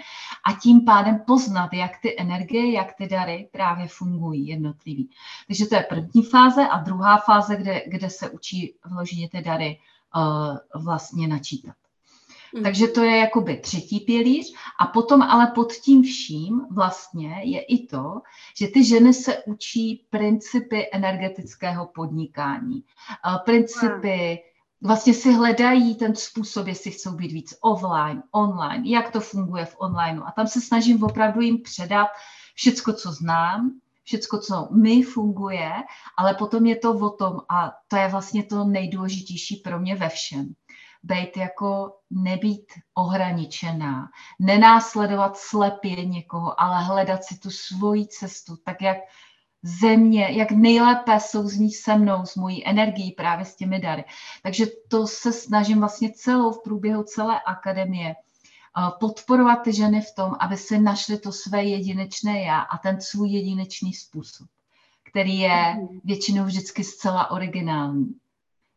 a 0.47 0.53
tím 0.53 0.85
pádem 0.85 1.23
poznat, 1.27 1.73
jak 1.73 1.99
ty 2.03 2.21
energie, 2.21 2.73
jak 2.73 2.93
ty 2.99 3.09
dary 3.09 3.49
právě 3.53 3.89
fungují 3.89 4.47
jednotlivý. 4.47 5.11
Takže 5.47 5.67
to 5.67 5.75
je 5.75 5.83
první 5.83 6.23
fáze 6.23 6.69
a 6.69 6.79
druhá 6.79 7.17
fáze, 7.17 7.57
kde, 7.57 7.83
kde 7.87 8.11
se 8.11 8.31
učí 8.31 8.75
vložit 8.85 9.31
ty 9.31 9.43
dary 9.43 9.79
uh, 10.17 10.83
vlastně 10.83 11.29
načítat. 11.29 11.75
Mm. 12.55 12.63
Takže 12.63 12.87
to 12.87 13.03
je 13.03 13.17
jakoby 13.17 13.57
třetí 13.57 14.01
pilíř. 14.01 14.55
A 14.81 14.87
potom 14.87 15.23
ale 15.23 15.47
pod 15.55 15.73
tím 15.73 16.03
vším 16.03 16.61
vlastně 16.71 17.41
je 17.43 17.63
i 17.63 17.87
to, 17.87 18.21
že 18.57 18.69
ty 18.69 18.85
ženy 18.85 19.15
se 19.15 19.43
učí 19.47 20.07
principy 20.11 20.89
energetického 20.93 21.87
podnikání. 21.87 22.85
Principy, 23.45 24.39
vlastně 24.81 25.15
si 25.15 25.33
hledají 25.33 25.95
ten 25.95 26.15
způsob, 26.15 26.67
jestli 26.67 26.91
chcou 26.91 27.13
být 27.13 27.33
víc 27.33 27.55
offline, 27.61 28.23
online, 28.31 28.89
jak 28.89 29.11
to 29.11 29.21
funguje 29.21 29.65
v 29.65 29.77
onlineu. 29.79 30.23
A 30.27 30.33
tam 30.33 30.47
se 30.47 30.61
snažím 30.61 31.05
opravdu 31.05 31.41
jim 31.41 31.63
předat 31.63 32.09
všecko, 32.55 32.93
co 32.93 33.13
znám, 33.13 33.71
všecko, 34.05 34.39
co 34.39 34.69
mi 34.71 35.03
funguje, 35.03 35.73
ale 36.19 36.35
potom 36.35 36.67
je 36.67 36.77
to 36.77 36.93
o 36.93 37.11
tom, 37.11 37.41
a 37.49 37.73
to 37.89 37.97
je 37.97 38.09
vlastně 38.09 38.43
to 38.43 38.65
nejdůležitější 38.65 39.57
pro 39.57 39.81
mě 39.81 39.97
ve 39.97 40.09
všem, 40.09 40.55
být 41.03 41.37
jako 41.37 41.93
nebýt 42.11 42.73
ohraničená, 42.95 44.09
nenásledovat 44.39 45.37
slepě 45.37 46.05
někoho, 46.05 46.61
ale 46.61 46.85
hledat 46.85 47.25
si 47.25 47.39
tu 47.39 47.51
svoji 47.51 48.07
cestu, 48.07 48.57
tak 48.65 48.83
jak 48.83 48.97
země, 49.63 50.29
jak 50.31 50.51
nejlépe 50.51 51.21
souzní 51.21 51.71
se 51.71 51.97
mnou, 51.97 52.27
s 52.27 52.37
mojí 52.37 52.67
energií, 52.67 53.13
právě 53.13 53.45
s 53.45 53.57
těmi 53.57 53.81
dary. 53.81 54.05
Takže 54.43 54.67
to 54.89 55.07
se 55.07 55.33
snažím 55.33 55.79
vlastně 55.79 56.13
celou 56.13 56.53
v 56.53 56.63
průběhu 56.63 57.03
celé 57.03 57.41
akademie 57.41 58.11
eh, 58.11 58.91
podporovat 59.01 59.57
ty 59.57 59.73
ženy 59.73 60.01
v 60.01 60.15
tom, 60.15 60.37
aby 60.41 60.57
si 60.57 60.79
našly 60.79 61.19
to 61.19 61.33
své 61.33 61.65
jedinečné 61.65 62.43
já 62.43 62.61
a 62.61 62.79
ten 62.79 63.01
svůj 63.01 63.31
jedinečný 63.31 63.93
způsob, 63.93 64.49
který 65.11 65.39
je 65.39 65.75
mhm. 65.75 66.01
většinou 66.05 66.45
vždycky 66.45 66.85
zcela 66.85 67.31
originální. 67.31 68.15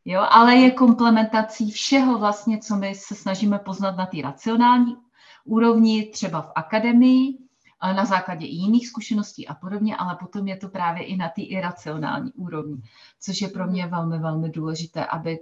Jo, 0.05 0.21
ale 0.29 0.55
je 0.55 0.71
komplementací 0.71 1.71
všeho 1.71 2.19
vlastně, 2.19 2.57
co 2.57 2.75
my 2.75 2.95
se 2.95 3.15
snažíme 3.15 3.59
poznat 3.59 3.97
na 3.97 4.05
té 4.05 4.21
racionální 4.21 4.97
úrovni, 5.45 6.09
třeba 6.13 6.41
v 6.41 6.51
akademii, 6.55 7.37
na 7.93 8.05
základě 8.05 8.45
jiných 8.45 8.87
zkušeností 8.87 9.47
a 9.47 9.53
podobně, 9.53 9.97
ale 9.97 10.15
potom 10.19 10.47
je 10.47 10.57
to 10.57 10.69
právě 10.69 11.03
i 11.03 11.17
na 11.17 11.29
té 11.29 11.41
iracionální 11.41 12.33
úrovni, 12.33 12.81
což 13.19 13.41
je 13.41 13.47
pro 13.47 13.67
mě 13.67 13.87
velmi, 13.87 14.19
velmi 14.19 14.49
důležité, 14.49 15.05
aby 15.05 15.39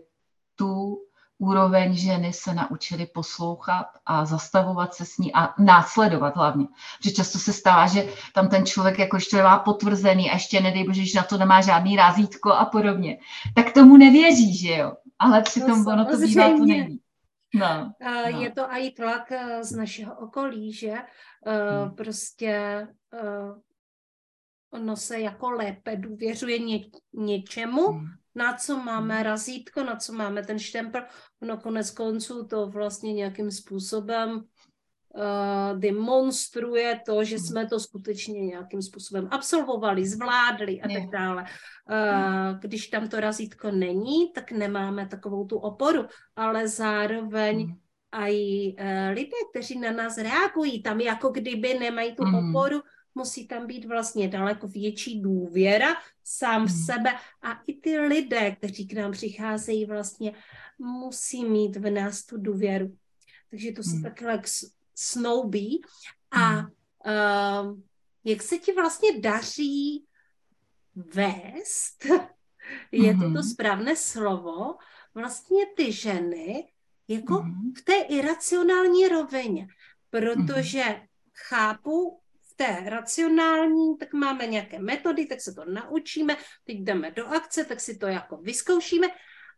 tu 0.55 0.97
úroveň 1.43 1.95
ženy 1.95 2.33
se 2.33 2.53
naučili 2.53 3.05
poslouchat 3.05 3.85
a 4.05 4.25
zastavovat 4.25 4.93
se 4.93 5.05
s 5.05 5.17
ní 5.17 5.33
a 5.33 5.53
následovat 5.59 6.35
hlavně. 6.35 6.65
Protože 6.97 7.11
často 7.11 7.39
se 7.39 7.53
stává, 7.53 7.87
že 7.87 8.07
tam 8.33 8.49
ten 8.49 8.65
člověk 8.65 8.99
jako 8.99 9.15
ještě 9.15 9.43
má 9.43 9.59
potvrzený 9.59 10.31
a 10.31 10.33
ještě 10.33 10.61
nedej 10.61 10.83
bože, 10.83 11.05
že 11.05 11.19
na 11.19 11.23
to 11.23 11.37
nemá 11.37 11.61
žádný 11.61 11.95
razítko 11.95 12.51
a 12.51 12.65
podobně. 12.65 13.17
Tak 13.55 13.73
tomu 13.73 13.97
nevěří, 13.97 14.57
že 14.57 14.75
jo? 14.75 14.93
Ale 15.19 15.41
přitom 15.41 15.83
no, 15.83 15.93
ono 15.93 16.05
to 16.05 16.17
bývá 16.17 16.49
to 16.49 16.65
není. 16.65 16.99
No, 17.55 17.93
no. 18.01 18.39
Je 18.39 18.51
to 18.51 18.61
i 18.71 18.91
tlak 18.91 19.31
eh, 19.31 19.63
z 19.63 19.71
našeho 19.71 20.15
okolí, 20.15 20.73
že 20.73 20.91
uh, 20.91 21.83
hmm. 21.83 21.95
prostě 21.95 22.87
uh, 23.13 23.57
ono 24.71 24.95
se 24.95 25.19
jako 25.19 25.49
lépe 25.49 25.95
důvěřuje 25.95 26.59
ně, 26.59 26.79
něčemu, 27.13 27.91
hmm 27.91 28.07
na 28.35 28.53
co 28.53 28.77
máme 28.77 29.15
hmm. 29.15 29.23
razítko, 29.23 29.83
na 29.83 29.95
co 29.95 30.13
máme 30.13 30.43
ten 30.43 30.59
štempel. 30.59 31.01
No 31.41 31.57
konec 31.57 31.91
konců 31.91 32.47
to 32.47 32.67
vlastně 32.67 33.13
nějakým 33.13 33.51
způsobem 33.51 34.31
uh, 34.35 35.79
demonstruje 35.79 36.99
to, 37.05 37.23
že 37.23 37.35
hmm. 37.35 37.45
jsme 37.45 37.67
to 37.67 37.79
skutečně 37.79 38.41
nějakým 38.41 38.81
způsobem 38.81 39.27
absolvovali, 39.31 40.07
zvládli 40.07 40.81
a 40.81 40.87
tak 40.87 41.09
dále. 41.09 41.43
Uh, 41.43 42.59
když 42.59 42.87
tam 42.87 43.09
to 43.09 43.19
razítko 43.19 43.71
není, 43.71 44.31
tak 44.35 44.51
nemáme 44.51 45.07
takovou 45.07 45.45
tu 45.45 45.57
oporu, 45.57 46.05
ale 46.35 46.67
zároveň 46.67 47.75
a 48.11 48.27
i 48.27 48.75
uh, 48.79 49.13
lidé, 49.13 49.37
kteří 49.51 49.79
na 49.79 49.91
nás 49.91 50.17
reagují, 50.17 50.83
tam 50.83 50.99
jako 50.99 51.29
kdyby 51.29 51.73
nemají 51.79 52.15
tu 52.15 52.25
mm. 52.25 52.35
oporu, 52.35 52.81
musí 53.15 53.47
tam 53.47 53.67
být 53.67 53.85
vlastně 53.85 54.27
daleko 54.27 54.67
větší 54.67 55.21
důvěra 55.21 55.95
sám 56.23 56.65
v 56.67 56.69
hmm. 56.69 56.85
sebe 56.85 57.15
a 57.41 57.61
i 57.67 57.73
ty 57.73 57.99
lidé, 57.99 58.51
kteří 58.51 58.87
k 58.87 58.93
nám 58.93 59.11
přicházejí, 59.11 59.85
vlastně 59.85 60.33
musí 60.79 61.45
mít 61.45 61.75
v 61.75 61.89
nás 61.89 62.25
tu 62.25 62.37
důvěru. 62.37 62.97
Takže 63.49 63.71
to 63.71 63.83
se 63.83 63.91
hmm. 63.91 64.03
takhle 64.03 64.41
snoubí. 64.95 65.81
A 66.31 66.59
uh, 66.59 67.79
jak 68.23 68.41
se 68.41 68.57
ti 68.57 68.73
vlastně 68.73 69.19
daří 69.19 70.05
vést, 70.95 72.05
je 72.91 73.17
to 73.17 73.33
to 73.33 73.43
správné 73.43 73.95
slovo, 73.95 74.75
vlastně 75.13 75.65
ty 75.77 75.91
ženy 75.91 76.73
jako 77.07 77.45
v 77.77 77.81
té 77.81 77.95
iracionální 77.95 79.07
rovině, 79.07 79.67
protože 80.09 81.01
chápu 81.33 82.22
té 82.55 82.83
racionální, 82.85 83.97
tak 83.97 84.13
máme 84.13 84.47
nějaké 84.47 84.79
metody, 84.79 85.25
tak 85.25 85.41
se 85.41 85.53
to 85.53 85.65
naučíme, 85.65 86.37
teď 86.63 86.77
jdeme 86.77 87.11
do 87.11 87.27
akce, 87.27 87.65
tak 87.65 87.79
si 87.79 87.97
to 87.97 88.07
jako 88.07 88.37
vyzkoušíme, 88.37 89.07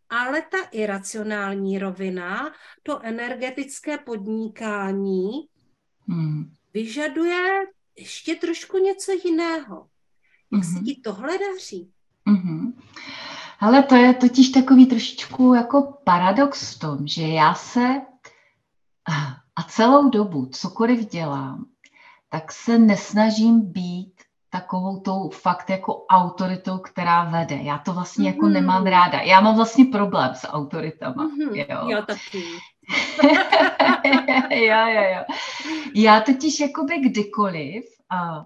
ale 0.09 0.41
ta 0.41 0.57
iracionální 0.71 1.79
rovina, 1.79 2.53
to 2.83 3.01
energetické 3.01 3.97
podnikání 3.97 5.29
hmm. 6.07 6.53
vyžaduje 6.73 7.65
ještě 7.97 8.35
trošku 8.35 8.77
něco 8.77 9.11
jiného. 9.25 9.87
Jak 10.53 10.63
mm-hmm. 10.63 10.77
se 10.77 10.83
ti 10.83 11.01
tohle 11.03 11.37
daří? 11.37 11.91
Mm-hmm. 12.29 12.73
Ale 13.59 13.83
to 13.83 13.95
je 13.95 14.13
totiž 14.13 14.49
takový 14.49 14.85
trošičku 14.85 15.53
jako 15.53 15.97
paradox 16.03 16.75
v 16.75 16.79
tom, 16.79 17.07
že 17.07 17.27
já 17.27 17.53
se 17.53 18.01
a 19.55 19.63
celou 19.63 20.09
dobu 20.09 20.45
cokoliv 20.45 21.09
dělám, 21.09 21.65
tak 22.29 22.51
se 22.51 22.77
nesnažím 22.79 23.61
být 23.61 24.13
takovou 24.49 24.99
tou 24.99 25.29
fakt 25.29 25.69
jako 25.69 26.05
autoritou, 26.05 26.77
která 26.77 27.23
vede. 27.23 27.55
Já 27.55 27.77
to 27.77 27.93
vlastně 27.93 28.23
mm-hmm. 28.23 28.33
jako 28.35 28.45
mhm. 28.45 28.53
nemám 28.53 28.85
ráda. 28.85 29.21
Já 29.21 29.41
mám 29.41 29.55
vlastně 29.55 29.85
problém 29.85 30.35
s 30.35 30.47
autoritama. 30.47 31.27
Mm-hmm. 31.27 31.65
Jo. 31.69 31.89
Já 31.89 32.01
taky. 32.01 32.43
jo, 34.65 34.87
jo, 34.87 35.03
jo. 35.15 35.23
Já 35.95 36.21
totiž 36.21 36.59
jakoby 36.59 36.97
kdykoliv 36.97 37.85
a 38.09 38.45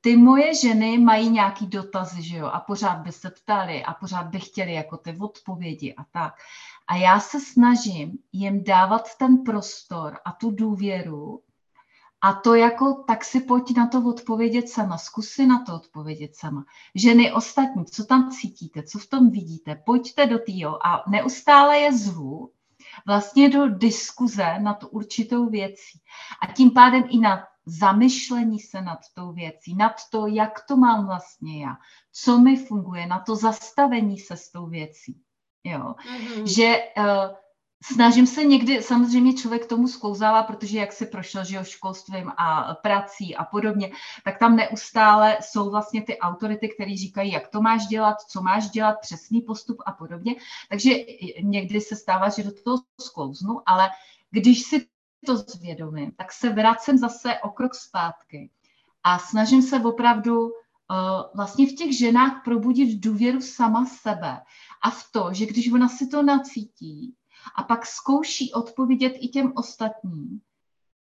ty 0.00 0.16
moje 0.16 0.54
ženy 0.54 0.98
mají 0.98 1.30
nějaký 1.30 1.66
dotazy, 1.66 2.22
že 2.22 2.36
jo, 2.36 2.46
a 2.46 2.60
pořád 2.60 2.98
by 2.98 3.12
se 3.12 3.30
ptali 3.30 3.84
a 3.84 3.94
pořád 3.94 4.26
by 4.26 4.40
chtěli 4.40 4.74
jako 4.74 4.96
ty 4.96 5.16
odpovědi 5.20 5.94
a 5.94 6.04
tak. 6.04 6.34
A 6.86 6.96
já 6.96 7.20
se 7.20 7.40
snažím 7.40 8.18
jim 8.32 8.64
dávat 8.64 9.16
ten 9.18 9.44
prostor 9.44 10.18
a 10.24 10.32
tu 10.32 10.50
důvěru, 10.50 11.42
A 12.24 12.32
to 12.32 12.54
jako, 12.54 13.04
tak 13.06 13.24
si 13.24 13.40
pojď 13.40 13.76
na 13.76 13.86
to 13.86 14.02
odpovědět 14.08 14.68
sama, 14.68 14.98
zkus 14.98 15.28
si 15.28 15.46
na 15.46 15.64
to 15.64 15.74
odpovědět 15.74 16.36
sama. 16.36 16.64
Ženy 16.94 17.32
ostatní, 17.32 17.84
co 17.84 18.04
tam 18.04 18.30
cítíte, 18.30 18.82
co 18.82 18.98
v 18.98 19.06
tom 19.06 19.30
vidíte, 19.30 19.82
pojďte 19.86 20.26
do 20.26 20.38
týho 20.38 20.86
a 20.86 21.04
neustále 21.08 21.78
je 21.78 21.92
zvu 21.92 22.50
vlastně 23.06 23.48
do 23.48 23.68
diskuze 23.68 24.58
nad 24.58 24.84
určitou 24.90 25.46
věcí. 25.50 26.00
A 26.42 26.52
tím 26.52 26.70
pádem 26.70 27.04
i 27.08 27.18
na 27.18 27.46
zamyšlení 27.66 28.60
se 28.60 28.80
nad 28.80 28.98
tou 29.14 29.32
věcí, 29.32 29.76
nad 29.76 29.92
to, 30.10 30.26
jak 30.26 30.66
to 30.68 30.76
mám 30.76 31.06
vlastně 31.06 31.62
já, 31.62 31.76
co 32.12 32.38
mi 32.38 32.56
funguje, 32.56 33.06
na 33.06 33.18
to 33.18 33.36
zastavení 33.36 34.18
se 34.18 34.36
s 34.36 34.50
tou 34.50 34.66
věcí. 34.66 35.20
Jo? 35.64 35.80
Mm-hmm. 35.80 36.44
Že 36.56 36.78
uh, 36.98 37.04
snažím 37.92 38.26
se 38.26 38.44
někdy, 38.44 38.82
samozřejmě 38.82 39.34
člověk 39.34 39.66
tomu 39.66 39.88
sklouzává, 39.88 40.42
protože 40.42 40.78
jak 40.78 40.92
se 40.92 41.06
prošel, 41.06 41.44
že 41.44 41.56
jo, 41.56 41.64
školstvím 41.64 42.32
a 42.36 42.74
prací 42.74 43.36
a 43.36 43.44
podobně, 43.44 43.90
tak 44.24 44.38
tam 44.38 44.56
neustále 44.56 45.38
jsou 45.40 45.70
vlastně 45.70 46.02
ty 46.02 46.18
autority, 46.18 46.68
které 46.68 46.96
říkají, 46.96 47.32
jak 47.32 47.48
to 47.48 47.62
máš 47.62 47.86
dělat, 47.86 48.20
co 48.20 48.42
máš 48.42 48.70
dělat, 48.70 48.96
přesný 49.00 49.40
postup 49.40 49.76
a 49.86 49.92
podobně. 49.92 50.34
Takže 50.68 50.90
někdy 51.42 51.80
se 51.80 51.96
stává, 51.96 52.28
že 52.28 52.42
do 52.42 52.50
toho 52.64 52.78
sklouznu, 53.00 53.60
ale 53.66 53.90
když 54.30 54.62
si 54.62 54.86
to 55.26 55.36
zvědomím, 55.36 56.12
tak 56.12 56.32
se 56.32 56.50
vracím 56.50 56.98
zase 56.98 57.38
o 57.38 57.48
krok 57.48 57.74
zpátky 57.74 58.50
a 59.04 59.18
snažím 59.18 59.62
se 59.62 59.80
opravdu 59.80 60.40
uh, 60.42 60.50
vlastně 61.34 61.66
v 61.66 61.74
těch 61.74 61.98
ženách 61.98 62.44
probudit 62.44 63.00
důvěru 63.00 63.40
sama 63.40 63.86
sebe 63.86 64.40
a 64.82 64.90
v 64.90 65.04
to, 65.12 65.28
že 65.32 65.46
když 65.46 65.72
ona 65.72 65.88
si 65.88 66.06
to 66.06 66.22
nacítí, 66.22 67.14
a 67.54 67.62
pak 67.62 67.86
zkouší 67.86 68.52
odpovědět 68.52 69.12
i 69.20 69.28
těm 69.28 69.52
ostatním, 69.56 70.40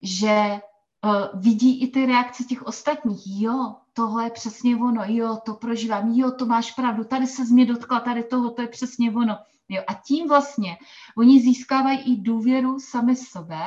že 0.02 0.61
uh, 1.04 1.40
vidí 1.40 1.82
i 1.82 1.88
ty 1.88 2.06
reakce 2.06 2.44
těch 2.44 2.62
ostatních. 2.62 3.22
Jo, 3.26 3.75
tohle 3.92 4.25
je 4.25 4.30
přesně 4.30 4.76
ono, 4.76 5.02
jo, 5.06 5.38
to 5.44 5.54
prožívám, 5.54 6.12
jo, 6.12 6.30
to 6.30 6.46
máš 6.46 6.72
pravdu, 6.72 7.04
tady 7.04 7.26
se 7.26 7.46
z 7.46 7.50
mě 7.50 7.66
dotkla, 7.66 8.00
tady 8.00 8.22
toho, 8.22 8.50
to 8.50 8.62
je 8.62 8.68
přesně 8.68 9.11
ono. 9.11 9.38
Jo, 9.68 9.82
a 9.87 9.94
tím 9.94 10.28
vlastně 10.28 10.78
oni 11.16 11.40
získávají 11.40 11.99
i 12.12 12.20
důvěru 12.20 12.80
sami 12.80 13.16
sebe 13.16 13.64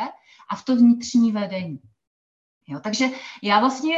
a 0.49 0.55
v 0.55 0.65
to 0.65 0.75
vnitřní 0.75 1.31
vedení. 1.31 1.79
Jo, 2.67 2.79
takže 2.83 3.09
já 3.43 3.59
vlastně, 3.59 3.95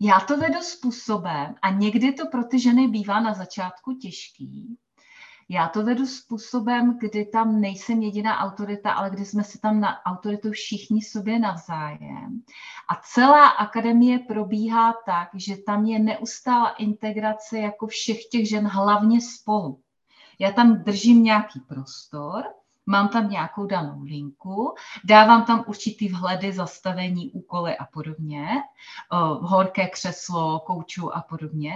já 0.00 0.20
to 0.20 0.36
vedu 0.36 0.60
způsobem 0.60 1.54
a 1.62 1.70
někdy 1.70 2.12
to 2.12 2.26
pro 2.26 2.44
ty 2.44 2.58
ženy 2.58 2.88
bývá 2.88 3.20
na 3.20 3.34
začátku 3.34 3.92
těžký, 3.92 4.78
já 5.52 5.68
to 5.68 5.84
vedu 5.84 6.06
způsobem, 6.06 6.98
kdy 6.98 7.24
tam 7.24 7.60
nejsem 7.60 8.02
jediná 8.02 8.38
autorita, 8.38 8.92
ale 8.92 9.10
kdy 9.10 9.24
jsme 9.24 9.44
si 9.44 9.58
tam 9.58 9.80
na 9.80 10.04
autoritu 10.04 10.50
všichni 10.50 11.02
sobě 11.02 11.38
navzájem. 11.38 12.42
A 12.88 13.00
celá 13.02 13.48
akademie 13.48 14.18
probíhá 14.18 14.94
tak, 15.06 15.28
že 15.34 15.56
tam 15.56 15.84
je 15.84 15.98
neustála 15.98 16.68
integrace 16.68 17.58
jako 17.58 17.86
všech 17.86 18.24
těch 18.24 18.48
žen 18.48 18.66
hlavně 18.66 19.20
spolu. 19.20 19.80
Já 20.38 20.52
tam 20.52 20.74
držím 20.74 21.22
nějaký 21.22 21.60
prostor, 21.60 22.44
mám 22.86 23.08
tam 23.08 23.30
nějakou 23.30 23.66
danou 23.66 24.02
linku, 24.02 24.74
dávám 25.04 25.44
tam 25.44 25.64
určitý 25.66 26.08
vhledy, 26.08 26.52
zastavení, 26.52 27.30
úkoly 27.30 27.76
a 27.76 27.84
podobně, 27.84 28.48
horké 29.40 29.88
křeslo, 29.88 30.60
koučů 30.60 31.16
a 31.16 31.20
podobně, 31.20 31.74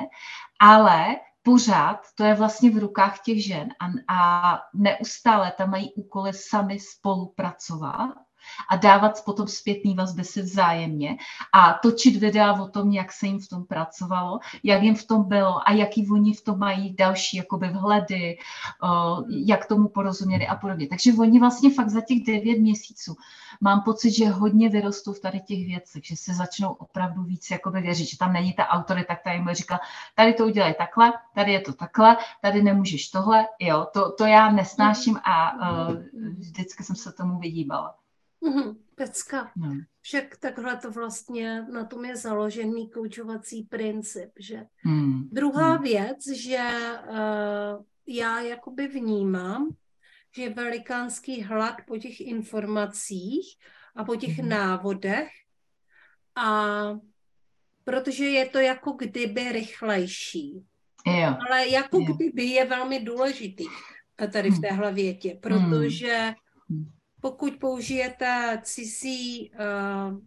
ale 0.61 1.16
pořád 1.44 2.00
to 2.14 2.24
je 2.24 2.34
vlastně 2.34 2.70
v 2.70 2.78
rukách 2.78 3.22
těch 3.22 3.44
žen 3.46 3.68
a, 3.80 4.14
a 4.14 4.58
neustále 4.74 5.52
tam 5.52 5.70
mají 5.70 5.94
úkoly 5.94 6.32
sami 6.32 6.78
spolupracovat 6.80 8.14
a 8.70 8.76
dávat 8.76 9.24
potom 9.24 9.48
zpětný 9.48 9.94
vazby 9.94 10.24
si 10.24 10.42
vzájemně 10.42 11.16
a 11.52 11.72
točit 11.72 12.16
videa 12.16 12.52
o 12.52 12.68
tom, 12.68 12.90
jak 12.90 13.12
se 13.12 13.26
jim 13.26 13.40
v 13.40 13.48
tom 13.48 13.64
pracovalo, 13.64 14.38
jak 14.62 14.82
jim 14.82 14.94
v 14.94 15.06
tom 15.06 15.24
bylo 15.28 15.68
a 15.68 15.72
jaký 15.72 16.08
oni 16.10 16.34
v 16.34 16.44
tom 16.44 16.58
mají 16.58 16.94
další 16.94 17.36
jakoby 17.36 17.68
vhledy, 17.68 18.38
jak 19.28 19.66
tomu 19.66 19.88
porozuměli 19.88 20.46
a 20.46 20.56
podobně. 20.56 20.88
Takže 20.88 21.12
oni 21.18 21.40
vlastně 21.40 21.74
fakt 21.74 21.90
za 21.90 22.00
těch 22.00 22.24
devět 22.26 22.58
měsíců 22.58 23.16
mám 23.60 23.82
pocit, 23.82 24.10
že 24.10 24.28
hodně 24.28 24.68
vyrostou 24.68 25.12
v 25.12 25.20
tady 25.20 25.40
těch 25.40 25.66
věcech, 25.66 26.04
že 26.04 26.16
se 26.16 26.34
začnou 26.34 26.72
opravdu 26.72 27.22
víc 27.22 27.50
jakoby 27.50 27.80
věřit, 27.80 28.04
že 28.04 28.18
tam 28.18 28.32
není 28.32 28.52
ta 28.52 28.68
autorita, 28.68 29.16
která 29.16 29.35
jim 29.35 29.48
říká, 29.52 29.80
tady 30.14 30.35
to 30.35 30.46
udělej 30.46 30.74
takhle, 30.74 31.12
tady 31.35 31.52
je 31.52 31.61
to 31.61 31.72
takhle, 31.72 32.16
tady 32.42 32.62
nemůžeš 32.62 33.09
tohle, 33.09 33.46
jo, 33.59 33.87
to, 33.92 34.12
to 34.12 34.26
já 34.26 34.50
nesnáším 34.50 35.16
a 35.16 35.52
uh, 35.54 35.96
vždycky 36.38 36.85
jsem 36.85 36.96
se 36.96 37.12
tomu 37.12 37.38
vyhýbala. 37.38 37.94
Mm-hmm, 38.44 38.76
pecka. 38.94 39.52
No. 39.57 39.76
Však 40.00 40.37
takhle 40.37 40.76
to 40.76 40.90
vlastně 40.90 41.62
na 41.62 41.85
tom 41.85 42.04
je 42.04 42.16
založený 42.16 42.90
koučovací 42.90 43.62
princip, 43.62 44.30
že 44.38 44.64
mm. 44.85 45.28
druhá 45.33 45.76
mm. 45.76 45.83
věc, 45.83 46.26
že 46.26 46.59
uh, 47.09 47.85
já 48.07 48.40
jakoby 48.40 48.88
vnímám, 48.88 49.76
že 50.37 50.42
je 50.42 50.54
velikánský 50.54 51.42
hlad 51.42 51.76
po 51.87 51.98
těch 51.98 52.20
informacích 52.20 53.46
a 53.96 54.04
po 54.04 54.16
těch 54.16 54.38
mm. 54.38 54.48
návodech 54.48 55.28
a 56.37 56.64
protože 57.85 58.24
je 58.24 58.48
to 58.48 58.59
jako 58.59 58.92
kdyby 58.92 59.52
rychlejší. 59.52 60.64
Jo. 61.07 61.37
Ale 61.48 61.68
jako 61.68 61.98
jo. 62.00 62.14
kdyby 62.14 62.44
je 62.44 62.64
velmi 62.64 63.00
důležitý 63.00 63.64
tady 64.33 64.50
v 64.50 64.54
mm. 64.54 64.61
téhle 64.61 64.92
větě, 64.92 65.38
protože 65.42 66.35
mm 66.68 66.90
pokud 67.24 67.56
použijete 67.56 68.60
cizí, 68.62 69.50
uh, 69.50 70.20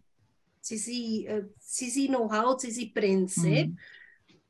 cizí, 0.62 1.28
uh, 1.28 1.46
cizí 1.60 2.08
know-how, 2.08 2.56
cizí 2.56 2.86
princip, 2.86 3.66
mm. 3.66 3.76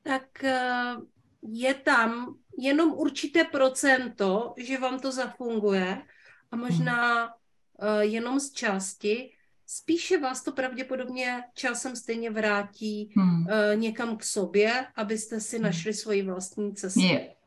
tak 0.02 0.24
uh, 0.44 1.02
je 1.42 1.74
tam 1.74 2.34
jenom 2.58 2.92
určité 2.92 3.44
procento, 3.44 4.54
že 4.56 4.78
vám 4.78 5.00
to 5.00 5.12
zafunguje 5.12 6.02
a 6.50 6.56
možná 6.56 7.26
uh, 7.26 8.00
jenom 8.00 8.40
z 8.40 8.52
části. 8.52 9.32
Spíše 9.66 10.18
vás 10.18 10.42
to 10.42 10.52
pravděpodobně 10.52 11.42
časem 11.54 11.96
stejně 11.96 12.30
vrátí 12.30 13.12
mm. 13.16 13.40
uh, 13.40 13.46
někam 13.74 14.16
k 14.16 14.24
sobě, 14.24 14.86
abyste 14.96 15.40
si 15.40 15.56
hmm. 15.56 15.64
našli 15.64 15.94
svoji 15.94 16.22
vlastní 16.22 16.74
cestu. 16.74 17.00
Yeah. 17.00 17.37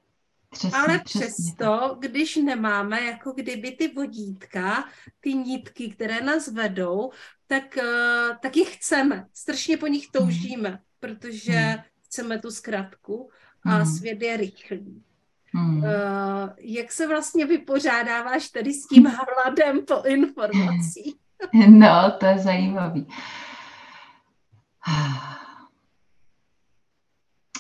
Přesně, 0.51 0.79
Ale 0.79 0.99
přesně. 0.99 1.21
přesto, 1.21 1.95
když 1.99 2.35
nemáme 2.35 3.01
jako 3.01 3.31
kdyby 3.31 3.71
ty 3.71 3.87
vodítka, 3.87 4.83
ty 5.19 5.33
nítky, 5.33 5.89
které 5.89 6.21
nás 6.21 6.47
vedou, 6.47 7.11
tak, 7.47 7.77
uh, 7.77 8.37
tak 8.41 8.57
je 8.57 8.65
chceme. 8.65 9.25
Strašně 9.33 9.77
po 9.77 9.87
nich 9.87 10.03
hmm. 10.03 10.11
toužíme, 10.11 10.69
hmm. 10.69 10.79
protože 10.99 11.53
hmm. 11.53 11.81
chceme 12.05 12.39
tu 12.39 12.51
zkratku 12.51 13.29
a 13.65 13.69
hmm. 13.69 13.85
svět 13.85 14.21
je 14.21 14.37
rychlý. 14.37 15.03
Hmm. 15.53 15.77
Uh, 15.77 15.83
jak 16.57 16.91
se 16.91 17.07
vlastně 17.07 17.45
vypořádáváš 17.45 18.49
tady 18.49 18.73
s 18.73 18.87
tím 18.87 19.05
hladem 19.05 19.85
po 19.85 20.03
informací? 20.07 21.15
No, 21.69 22.11
to 22.19 22.25
je 22.25 22.39
zajímavý. 22.39 23.07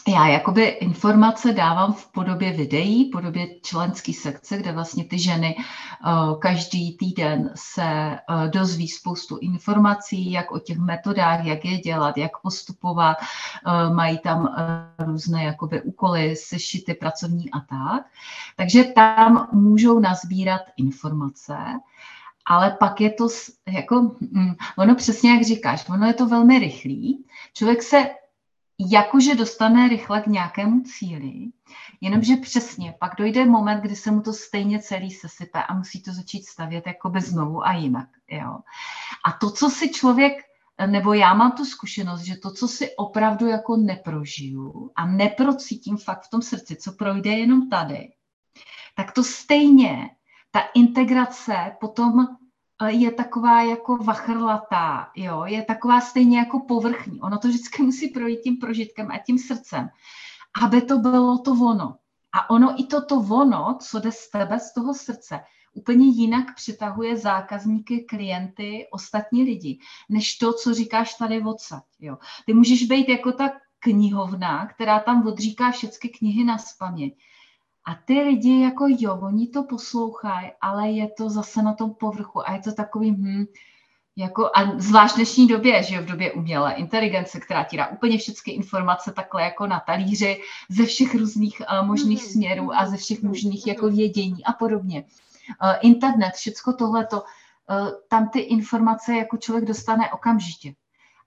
Já 0.07 0.27
jakoby 0.27 0.63
informace 0.63 1.53
dávám 1.53 1.93
v 1.93 2.11
podobě 2.11 2.51
videí, 2.51 3.09
v 3.09 3.11
podobě 3.11 3.47
členské 3.61 4.13
sekce, 4.13 4.57
kde 4.57 4.71
vlastně 4.71 5.03
ty 5.03 5.19
ženy 5.19 5.55
uh, 5.55 6.39
každý 6.39 6.97
týden 6.97 7.51
se 7.55 8.17
uh, 8.29 8.47
dozví 8.47 8.87
spoustu 8.87 9.37
informací, 9.37 10.31
jak 10.31 10.51
o 10.51 10.59
těch 10.59 10.77
metodách, 10.77 11.45
jak 11.45 11.65
je 11.65 11.77
dělat, 11.77 12.17
jak 12.17 12.31
postupovat, 12.41 13.17
uh, 13.67 13.95
mají 13.95 14.17
tam 14.17 14.55
různé 14.99 15.43
jakoby 15.43 15.81
úkoly, 15.81 16.35
sešity 16.35 16.93
pracovní 16.93 17.51
a 17.51 17.59
tak. 17.59 18.05
Takže 18.55 18.83
tam 18.83 19.49
můžou 19.51 19.99
nazbírat 19.99 20.61
informace, 20.77 21.57
ale 22.45 22.77
pak 22.79 23.01
je 23.01 23.09
to 23.09 23.27
jako, 23.67 24.01
mm, 24.31 24.55
ono 24.77 24.95
přesně 24.95 25.31
jak 25.31 25.43
říkáš, 25.43 25.89
ono 25.89 26.07
je 26.07 26.13
to 26.13 26.27
velmi 26.27 26.59
rychlý. 26.59 27.25
Člověk 27.53 27.83
se 27.83 28.09
jakože 28.89 29.35
dostane 29.35 29.89
rychle 29.89 30.21
k 30.21 30.27
nějakému 30.27 30.81
cíli, 30.81 31.51
jenomže 32.01 32.35
přesně 32.35 32.95
pak 32.99 33.15
dojde 33.17 33.45
moment, 33.45 33.81
kdy 33.81 33.95
se 33.95 34.11
mu 34.11 34.21
to 34.21 34.33
stejně 34.33 34.79
celý 34.79 35.11
sesype 35.11 35.63
a 35.63 35.73
musí 35.73 36.03
to 36.03 36.13
začít 36.13 36.45
stavět 36.45 36.87
jakoby 36.87 37.21
znovu 37.21 37.67
a 37.67 37.73
jinak. 37.73 38.09
Jo. 38.27 38.59
A 39.25 39.31
to, 39.31 39.51
co 39.51 39.69
si 39.69 39.89
člověk, 39.89 40.33
nebo 40.85 41.13
já 41.13 41.33
mám 41.33 41.51
tu 41.51 41.65
zkušenost, 41.65 42.21
že 42.21 42.37
to, 42.37 42.51
co 42.51 42.67
si 42.67 42.95
opravdu 42.95 43.47
jako 43.47 43.77
neprožiju 43.77 44.91
a 44.95 45.05
neprocítím 45.05 45.97
fakt 45.97 46.25
v 46.25 46.29
tom 46.29 46.41
srdci, 46.41 46.75
co 46.75 46.91
projde 46.91 47.29
jenom 47.29 47.69
tady, 47.69 48.09
tak 48.95 49.11
to 49.11 49.23
stejně, 49.23 50.09
ta 50.51 50.59
integrace 50.73 51.75
potom 51.79 52.27
je 52.87 53.11
taková 53.11 53.61
jako 53.61 53.97
vachrlatá, 53.97 55.11
jo, 55.15 55.43
je 55.45 55.63
taková 55.63 56.01
stejně 56.01 56.37
jako 56.37 56.59
povrchní. 56.59 57.21
Ono 57.21 57.37
to 57.37 57.47
vždycky 57.47 57.83
musí 57.83 58.07
projít 58.07 58.41
tím 58.41 58.57
prožitkem 58.57 59.11
a 59.11 59.17
tím 59.17 59.39
srdcem, 59.39 59.89
aby 60.63 60.81
to 60.81 60.97
bylo 60.97 61.37
to 61.37 61.51
ono. 61.51 61.95
A 62.33 62.49
ono 62.49 62.81
i 62.81 62.85
to 62.85 63.05
to 63.05 63.15
ono, 63.15 63.77
co 63.81 63.99
jde 63.99 64.11
z 64.11 64.29
tebe, 64.29 64.59
z 64.59 64.73
toho 64.73 64.93
srdce, 64.93 65.39
úplně 65.73 66.07
jinak 66.07 66.55
přitahuje 66.55 67.17
zákazníky, 67.17 67.99
klienty, 67.99 68.87
ostatní 68.91 69.43
lidi, 69.43 69.79
než 70.09 70.37
to, 70.37 70.53
co 70.53 70.73
říkáš 70.73 71.13
tady 71.13 71.41
odsaď. 71.41 71.83
Jo. 71.99 72.17
Ty 72.45 72.53
můžeš 72.53 72.83
být 72.83 73.09
jako 73.09 73.31
ta 73.31 73.51
knihovna, 73.79 74.67
která 74.67 74.99
tam 74.99 75.27
odříká 75.27 75.71
všechny 75.71 76.09
knihy 76.09 76.43
na 76.43 76.57
spaměť. 76.57 77.13
A 77.85 77.95
ty 78.05 78.21
lidi 78.21 78.61
jako 78.61 78.85
jo, 78.99 79.19
oni 79.21 79.47
to 79.47 79.63
poslouchají, 79.63 80.51
ale 80.61 80.91
je 80.91 81.09
to 81.17 81.29
zase 81.29 81.61
na 81.61 81.73
tom 81.73 81.93
povrchu 81.93 82.49
a 82.49 82.53
je 82.53 82.61
to 82.61 82.73
takový, 82.73 83.11
hm, 83.11 83.45
jako, 84.15 84.45
a 84.45 84.79
zvlášť 84.79 85.13
v 85.13 85.15
dnešní 85.15 85.47
době, 85.47 85.83
že 85.83 85.95
jo, 85.95 86.01
v 86.01 86.05
době 86.05 86.31
umělé 86.31 86.73
inteligence, 86.73 87.39
která 87.39 87.63
ti 87.63 87.77
dá 87.77 87.87
úplně 87.87 88.17
všechny 88.17 88.53
informace 88.53 89.11
takhle 89.11 89.43
jako 89.43 89.67
na 89.67 89.79
talíři 89.79 90.41
ze 90.69 90.85
všech 90.85 91.15
různých 91.15 91.61
uh, 91.61 91.87
možných 91.87 92.23
mm-hmm. 92.23 92.31
směrů 92.31 92.75
a 92.75 92.85
ze 92.85 92.97
všech 92.97 93.21
možných 93.21 93.67
jako 93.67 93.89
vědění 93.89 94.45
a 94.45 94.53
podobně. 94.53 95.03
Uh, 95.63 95.73
internet, 95.81 96.31
všecko 96.33 96.73
tohleto, 96.73 97.21
uh, 97.21 97.89
tam 98.07 98.29
ty 98.29 98.39
informace 98.39 99.15
jako 99.15 99.37
člověk 99.37 99.65
dostane 99.65 100.11
okamžitě 100.11 100.73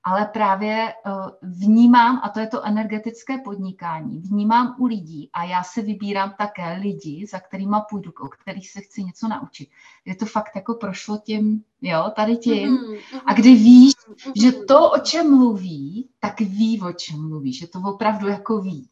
ale 0.05 0.27
právě 0.27 0.89
eh, 0.89 1.11
vnímám, 1.43 2.21
a 2.25 2.29
to 2.29 2.41
je 2.41 2.47
to 2.47 2.65
energetické 2.65 3.39
podnikání, 3.39 4.21
vnímám 4.21 4.77
u 4.79 4.87
lidí 4.87 5.31
a 5.33 5.45
já 5.45 5.63
se 5.63 5.83
vybírám 5.83 6.35
také 6.39 6.73
lidi, 6.73 7.27
za 7.31 7.41
kterýma 7.41 7.81
půjdu, 7.81 8.13
o 8.21 8.29
kterých 8.29 8.71
se 8.71 8.81
chci 8.81 9.05
něco 9.05 9.29
naučit. 9.29 9.69
Je 10.05 10.15
to 10.15 10.27
fakt 10.27 10.51
jako 10.57 10.75
prošlo 10.75 11.19
tím, 11.19 11.65
jo, 11.83 12.13
tady 12.17 12.37
tím. 12.37 12.77
Mm-hmm. 12.77 13.21
A 13.27 13.35
kdy 13.35 13.55
víš, 13.55 13.93
mm-hmm. 13.95 14.33
že 14.43 14.53
to, 14.53 14.91
o 14.91 14.99
čem 14.99 15.37
mluví, 15.37 16.09
tak 16.21 16.41
ví, 16.41 16.81
o 16.81 16.93
čem 16.93 17.29
mluví, 17.29 17.53
že 17.53 17.67
to 17.67 17.79
opravdu 17.79 18.29
jako 18.29 18.61
ví. 18.61 18.89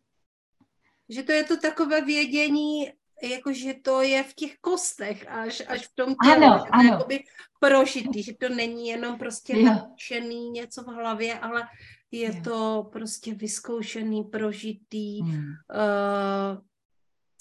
Že 1.09 1.23
to 1.23 1.33
je 1.33 1.45
to 1.45 1.57
takové 1.57 2.01
vědění, 2.01 2.93
jakože 3.29 3.75
to 3.83 4.03
je 4.03 4.23
v 4.23 4.35
těch 4.35 4.59
kostech, 4.61 5.29
až, 5.29 5.63
až 5.69 5.87
v 5.87 5.95
tom 5.95 6.15
těle, 6.25 6.47
ano, 6.47 6.59
že 6.59 6.65
to 6.65 6.75
ano. 6.75 6.83
je 6.83 6.91
jakoby 6.91 7.25
prožitý, 7.61 8.23
že 8.23 8.33
to 8.35 8.49
není 8.49 8.89
jenom 8.89 9.19
prostě 9.19 9.59
jo. 9.59 9.65
naučený 9.65 10.51
něco 10.51 10.83
v 10.83 10.87
hlavě, 10.87 11.39
ale 11.39 11.63
je 12.11 12.37
jo. 12.37 12.43
to 12.45 12.89
prostě 12.93 13.35
vyzkoušený, 13.35 14.25
prožitý, 14.25 15.23
hmm. 15.23 15.39
uh, 15.39 16.63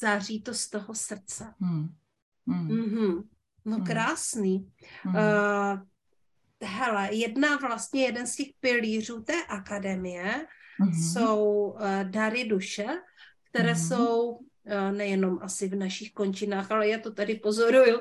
září 0.02 0.42
to 0.42 0.54
z 0.54 0.70
toho 0.70 0.96
srdce. 0.96 1.54
Hmm. 1.60 1.90
Hmm. 2.48 2.68
Mm-hmm. 2.68 3.24
No 3.66 3.76
hmm. 3.76 3.86
krásný. 3.86 4.72
Hmm. 5.04 5.16
Uh, 5.16 5.80
hele, 6.64 7.16
jedna 7.16 7.58
vlastně, 7.58 8.04
jeden 8.04 8.28
z 8.28 8.36
těch 8.36 8.48
pilířů 8.60 9.22
té 9.22 9.46
akademie 9.46 10.48
hmm. 10.80 10.94
jsou 10.94 11.46
uh, 11.46 11.82
dary 12.04 12.46
duše, 12.46 12.88
které 13.50 13.74
hmm. 13.74 13.88
jsou 13.88 14.40
nejenom 14.92 15.40
asi 15.42 15.68
v 15.68 15.76
našich 15.76 16.14
končinách, 16.14 16.72
ale 16.72 16.88
já 16.88 17.00
to 17.00 17.12
tady 17.12 17.36
pozoruju 17.36 18.00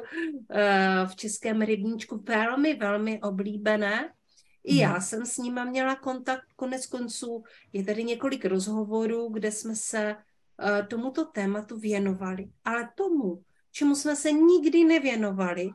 v 1.07 1.17
Českém 1.17 1.63
rybníčku 1.63 2.25
velmi, 2.29 2.75
velmi 2.75 3.21
oblíbené. 3.21 4.13
I 4.65 4.77
já 4.77 4.93
mhm. 4.93 5.01
jsem 5.01 5.27
s 5.27 5.39
nima 5.39 5.65
měla 5.65 5.97
kontakt, 5.97 6.45
konec 6.57 6.87
konců 6.87 7.45
je 7.73 7.85
tady 7.85 8.05
několik 8.05 8.45
rozhovorů, 8.45 9.29
kde 9.29 9.53
jsme 9.53 9.77
se 9.77 10.17
tomuto 10.89 11.25
tématu 11.25 11.79
věnovali. 11.79 12.51
Ale 12.65 12.89
tomu, 12.95 13.43
čemu 13.71 13.95
jsme 13.95 14.17
se 14.17 14.33
nikdy 14.33 14.85
nevěnovali, 14.85 15.71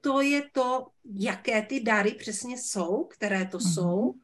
to 0.00 0.20
je 0.20 0.42
to, 0.52 0.86
jaké 1.14 1.62
ty 1.62 1.80
dary 1.80 2.10
přesně 2.10 2.58
jsou, 2.58 3.04
které 3.04 3.46
to 3.46 3.58
mhm. 3.58 3.72
jsou, 3.72 4.14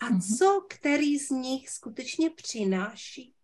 a 0.00 0.08
mhm. 0.10 0.20
co 0.20 0.66
který 0.68 1.18
z 1.18 1.30
nich 1.30 1.70
skutečně 1.70 2.30
přináší 2.30 3.34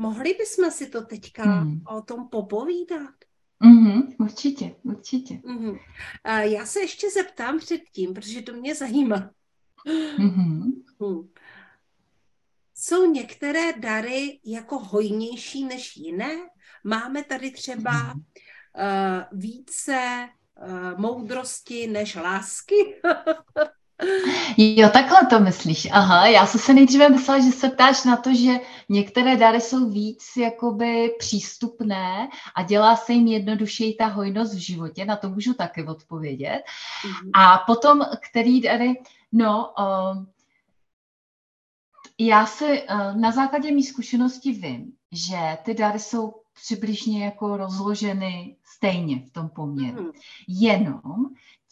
Mohli 0.00 0.34
bychom 0.34 0.70
si 0.70 0.88
to 0.88 1.02
teďka 1.02 1.42
hmm. 1.44 1.82
o 1.88 2.02
tom 2.02 2.28
popovídat? 2.28 3.14
Mm-hmm, 3.64 4.16
určitě, 4.18 4.76
určitě. 4.82 5.34
Mm-hmm. 5.34 5.78
A 6.24 6.38
já 6.40 6.66
se 6.66 6.80
ještě 6.80 7.10
zeptám 7.10 7.58
předtím, 7.58 8.14
protože 8.14 8.42
to 8.42 8.52
mě 8.52 8.74
zajímá. 8.74 9.30
Mm-hmm. 10.18 10.72
Hmm. 11.00 11.28
Jsou 12.74 13.06
některé 13.12 13.72
dary 13.72 14.40
jako 14.44 14.78
hojnější 14.78 15.64
než 15.64 15.96
jiné? 15.96 16.36
Máme 16.84 17.24
tady 17.24 17.50
třeba 17.50 17.92
mm-hmm. 17.92 18.22
uh, 18.76 19.38
více 19.38 20.28
uh, 20.62 21.00
moudrosti 21.00 21.86
než 21.86 22.14
lásky? 22.14 23.00
Jo, 24.56 24.88
takhle 24.92 25.26
to 25.26 25.40
myslíš. 25.40 25.88
Aha, 25.92 26.26
já 26.26 26.46
jsem 26.46 26.60
se 26.60 26.74
nejdříve 26.74 27.08
myslela, 27.08 27.40
že 27.40 27.50
se 27.50 27.68
ptáš 27.68 28.04
na 28.04 28.16
to, 28.16 28.34
že 28.34 28.52
některé 28.88 29.36
dary 29.36 29.60
jsou 29.60 29.90
víc 29.90 30.36
jakoby 30.36 31.14
přístupné 31.18 32.28
a 32.54 32.62
dělá 32.62 32.96
se 32.96 33.12
jim 33.12 33.26
jednodušeji 33.26 33.94
ta 33.94 34.06
hojnost 34.06 34.54
v 34.54 34.58
životě, 34.58 35.04
na 35.04 35.16
to 35.16 35.30
můžu 35.30 35.54
taky 35.54 35.84
odpovědět. 35.84 36.62
Mm-hmm. 36.62 37.30
A 37.34 37.58
potom, 37.58 38.00
který 38.30 38.60
dary, 38.60 39.02
no, 39.32 39.72
uh, 39.78 40.24
já 42.18 42.46
si 42.46 42.82
uh, 42.82 43.16
na 43.16 43.30
základě 43.30 43.72
mých 43.72 43.88
zkušeností 43.88 44.52
vím, 44.52 44.92
že 45.12 45.58
ty 45.62 45.74
dary 45.74 45.98
jsou 45.98 46.34
přibližně 46.62 47.24
jako 47.24 47.56
rozloženy 47.56 48.56
stejně 48.64 49.18
v 49.26 49.30
tom 49.30 49.48
poměru. 49.48 50.02
Mm. 50.02 50.10
Jenom 50.48 51.12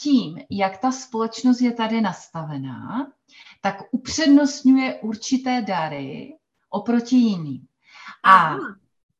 tím, 0.00 0.38
jak 0.50 0.78
ta 0.78 0.92
společnost 0.92 1.60
je 1.60 1.72
tady 1.72 2.00
nastavená, 2.00 3.12
tak 3.60 3.82
upřednostňuje 3.90 4.94
určité 4.94 5.62
dary 5.62 6.36
oproti 6.70 7.16
jiným. 7.16 7.66
A, 8.24 8.56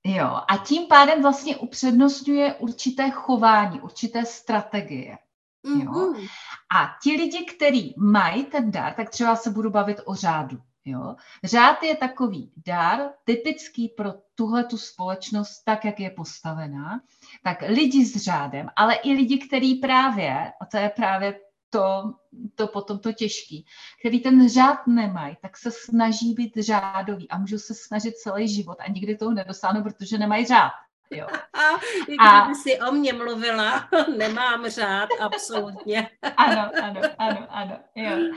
jo, 0.05 0.41
a 0.49 0.57
tím 0.57 0.87
pádem 0.87 1.23
vlastně 1.23 1.57
upřednostňuje 1.57 2.55
určité 2.55 3.11
chování, 3.11 3.81
určité 3.81 4.25
strategie. 4.25 5.19
Jo? 5.64 5.93
Mm-hmm. 5.93 6.29
A 6.71 6.97
ti 7.03 7.11
lidi, 7.11 7.45
kteří 7.45 7.95
mají 7.99 8.45
ten 8.45 8.71
dar, 8.71 8.95
tak 8.95 9.11
třeba 9.11 9.37
se 9.37 9.51
budu 9.51 9.71
bavit 9.71 10.01
o 10.05 10.14
řádu. 10.14 10.59
Jo? 10.90 11.16
Řád 11.44 11.83
je 11.83 11.96
takový 11.96 12.53
dar, 12.66 13.01
typický 13.24 13.88
pro 13.88 14.14
tuhle 14.35 14.64
tu 14.64 14.79
společnost, 14.79 15.62
tak, 15.64 15.85
jak 15.85 16.01
je 16.01 16.11
postavená. 16.11 17.01
Tak 17.42 17.62
lidi 17.68 18.07
s 18.07 18.16
řádem, 18.16 18.68
ale 18.77 18.94
i 18.94 19.12
lidi, 19.12 19.38
kteří 19.38 19.74
právě, 19.74 20.53
a 20.61 20.66
to 20.66 20.77
je 20.77 20.88
právě 20.88 21.40
to, 21.70 22.14
to 22.55 22.66
potom 22.66 22.98
to 22.98 23.12
těžký, 23.12 23.66
který 24.01 24.20
ten 24.20 24.48
řád 24.48 24.87
nemají, 24.87 25.37
tak 25.42 25.57
se 25.57 25.70
snaží 25.70 26.35
být 26.35 26.57
řádový 26.57 27.29
a 27.29 27.38
můžou 27.38 27.59
se 27.59 27.74
snažit 27.74 28.16
celý 28.16 28.48
život 28.48 28.79
a 28.81 28.90
nikdy 28.90 29.16
toho 29.16 29.33
nedosáhnou, 29.33 29.83
protože 29.83 30.18
nemají 30.18 30.46
řád. 30.46 30.72
Jo. 31.11 31.27
A 31.55 31.79
kdyby 32.07 32.55
si 32.55 32.81
o 32.81 32.92
mě 32.92 33.12
mluvila, 33.12 33.88
nemám 34.18 34.68
řád, 34.68 35.09
absolutně. 35.21 36.11
ano, 36.37 36.71
ano, 36.83 37.01
ano, 37.18 37.47
ano, 37.49 37.79
jo. 37.94 38.35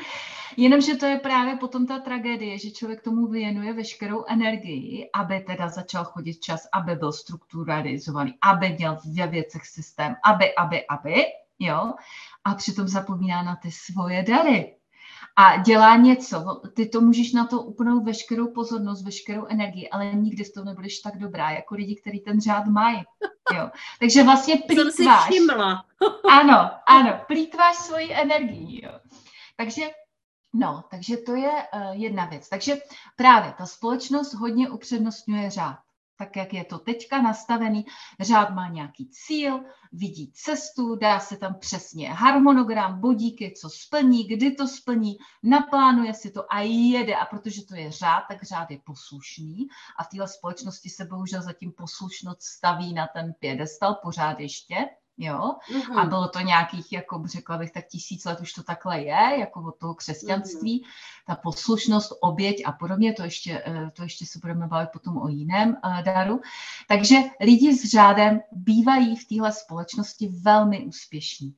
Jenomže 0.58 0.96
to 0.96 1.06
je 1.06 1.20
právě 1.20 1.56
potom 1.56 1.88
ta 1.88 2.00
tragédie, 2.00 2.58
že 2.58 2.72
člověk 2.72 3.02
tomu 3.02 3.28
věnuje 3.28 3.74
veškerou 3.74 4.26
energii, 4.28 5.10
aby 5.14 5.40
teda 5.40 5.70
začal 5.70 6.04
chodit 6.04 6.40
čas, 6.40 6.68
aby 6.74 6.96
byl 6.96 7.12
strukturalizovaný, 7.12 8.34
aby 8.42 8.70
měl 8.70 8.98
ve 9.18 9.28
věcech 9.28 9.66
systém, 9.66 10.16
aby, 10.26 10.56
aby, 10.56 10.88
aby, 10.88 11.16
jo. 11.60 11.94
A 12.44 12.56
přitom 12.56 12.88
zapomíná 12.88 13.44
na 13.44 13.56
ty 13.56 13.72
svoje 13.72 14.24
dary, 14.24 14.76
a 15.42 15.58
dělá 15.58 15.96
něco. 15.96 16.62
Ty 16.74 16.86
to 16.86 17.02
můžeš 17.02 17.34
na 17.34 17.48
to 17.48 17.62
upnout 17.62 18.04
veškerou 18.04 18.48
pozornost, 18.48 19.04
veškerou 19.04 19.46
energii, 19.46 19.90
ale 19.90 20.14
nikdy 20.14 20.46
z 20.46 20.54
toho 20.54 20.66
nebudeš 20.66 21.00
tak 21.00 21.18
dobrá, 21.18 21.52
jako 21.52 21.76
lidi, 21.76 21.96
kteří 21.96 22.20
ten 22.20 22.42
řád 22.42 22.66
mají. 22.66 23.04
Jo. 23.56 23.70
Takže 24.00 24.24
vlastně 24.24 24.58
plítváš. 24.58 24.96
Jsem 25.26 25.48
si 25.48 25.54
ano, 26.32 26.70
ano, 26.88 27.20
plítváš 27.28 27.76
svoji 27.76 28.14
energii. 28.14 28.86
Jo. 28.86 28.92
Takže 29.58 29.82
No, 30.54 30.84
takže 30.92 31.18
to 31.18 31.36
je 31.36 31.52
uh, 31.52 31.92
jedna 31.92 32.26
věc. 32.26 32.50
Takže 32.50 32.78
právě 33.16 33.54
ta 33.58 33.66
společnost 33.66 34.34
hodně 34.34 34.70
upřednostňuje 34.70 35.50
řád 35.50 35.78
tak 36.22 36.36
jak 36.36 36.54
je 36.54 36.64
to 36.64 36.80
teďka 36.80 37.22
nastavený. 37.22 37.86
Řád 38.20 38.50
má 38.50 38.70
nějaký 38.70 39.10
cíl, 39.10 39.64
vidí 39.92 40.32
cestu, 40.34 40.96
dá 40.96 41.20
se 41.20 41.38
tam 41.38 41.56
přesně 41.60 42.14
harmonogram, 42.14 43.02
bodíky, 43.02 43.54
co 43.58 43.70
splní, 43.70 44.28
kdy 44.28 44.52
to 44.52 44.68
splní, 44.68 45.18
naplánuje 45.44 46.14
si 46.14 46.32
to 46.32 46.54
a 46.54 46.60
jede. 46.62 47.16
A 47.16 47.26
protože 47.26 47.66
to 47.66 47.76
je 47.76 47.92
řád, 47.92 48.24
tak 48.28 48.44
řád 48.44 48.72
je 48.72 48.80
poslušný 48.86 49.68
a 50.00 50.04
v 50.04 50.08
téhle 50.08 50.28
společnosti 50.28 50.90
se 50.90 51.06
bohužel 51.06 51.42
zatím 51.42 51.72
poslušnost 51.72 52.42
staví 52.42 52.94
na 52.94 53.08
ten 53.08 53.34
pědestal 53.40 53.96
pořád 54.04 54.40
ještě 54.40 54.76
jo. 55.22 55.56
Mm-hmm. 55.74 56.00
A 56.00 56.06
bylo 56.06 56.28
to 56.28 56.40
nějakých, 56.40 56.94
jako 56.94 57.24
řekla 57.26 57.58
bych, 57.58 57.72
tak 57.72 57.88
tisíc 57.88 58.26
let 58.26 58.40
už 58.42 58.54
to 58.54 58.64
takhle 58.64 59.00
je, 59.00 59.40
jako 59.40 59.62
od 59.62 59.78
toho 59.78 59.94
křesťanství, 59.96 60.82
mm-hmm. 60.82 61.26
ta 61.28 61.36
poslušnost, 61.36 62.12
oběť 62.22 62.62
a 62.66 62.72
podobně, 62.72 63.14
to 63.14 63.24
ještě, 63.24 63.64
eh, 63.66 63.92
to 63.94 64.04
ještě 64.04 64.26
se 64.26 64.40
budeme 64.40 64.68
bavit 64.68 64.90
potom 64.94 65.18
o 65.18 65.28
jiném 65.28 65.78
uh, 65.86 66.02
daru. 66.02 66.42
Takže 66.88 67.16
lidi 67.40 67.78
s 67.78 67.92
řádem 67.92 68.42
bývají 68.52 69.16
v 69.16 69.28
téhle 69.28 69.52
společnosti 69.52 70.28
velmi 70.28 70.86
úspěšní. 70.86 71.56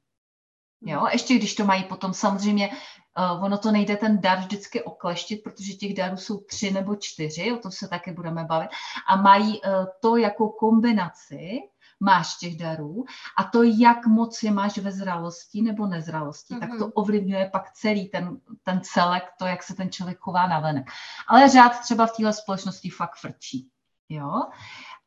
Jo, 0.85 1.07
ještě 1.11 1.35
když 1.35 1.55
to 1.55 1.65
mají 1.65 1.83
potom 1.83 2.13
samozřejmě, 2.13 2.69
uh, 2.69 3.43
ono 3.43 3.57
to 3.57 3.71
nejde 3.71 3.97
ten 3.97 4.21
dar 4.21 4.39
vždycky 4.39 4.83
okleštit, 4.83 5.43
protože 5.43 5.73
těch 5.73 5.93
darů 5.93 6.17
jsou 6.17 6.39
tři 6.39 6.71
nebo 6.71 6.95
čtyři, 6.95 7.51
o 7.51 7.57
tom 7.57 7.71
se 7.71 7.87
taky 7.87 8.11
budeme 8.11 8.43
bavit, 8.43 8.69
a 9.07 9.15
mají 9.15 9.61
uh, 9.61 9.85
to 10.01 10.17
jako 10.17 10.49
kombinaci, 10.49 11.59
máš 12.03 12.37
těch 12.37 12.57
darů 12.57 13.05
a 13.37 13.43
to, 13.43 13.63
jak 13.63 14.05
moc 14.05 14.43
je 14.43 14.51
máš 14.51 14.77
ve 14.77 14.91
zralosti 14.91 15.61
nebo 15.61 15.87
nezralosti, 15.87 16.53
mm-hmm. 16.53 16.59
tak 16.59 16.69
to 16.69 16.85
mhm. 16.85 16.91
ovlivňuje 16.95 17.49
pak 17.49 17.71
celý 17.71 18.09
ten, 18.09 18.37
ten 18.63 18.81
celek, 18.83 19.23
to, 19.39 19.45
jak 19.45 19.63
se 19.63 19.75
ten 19.75 19.91
člověk 19.91 20.19
chová 20.19 20.47
na 20.47 20.59
venek. 20.59 20.91
Ale 21.27 21.49
řád 21.49 21.79
třeba 21.79 22.05
v 22.05 22.11
téhle 22.17 22.33
společnosti 22.33 22.89
fakt 22.89 23.15
frčí. 23.15 23.69
Jo? 24.09 24.41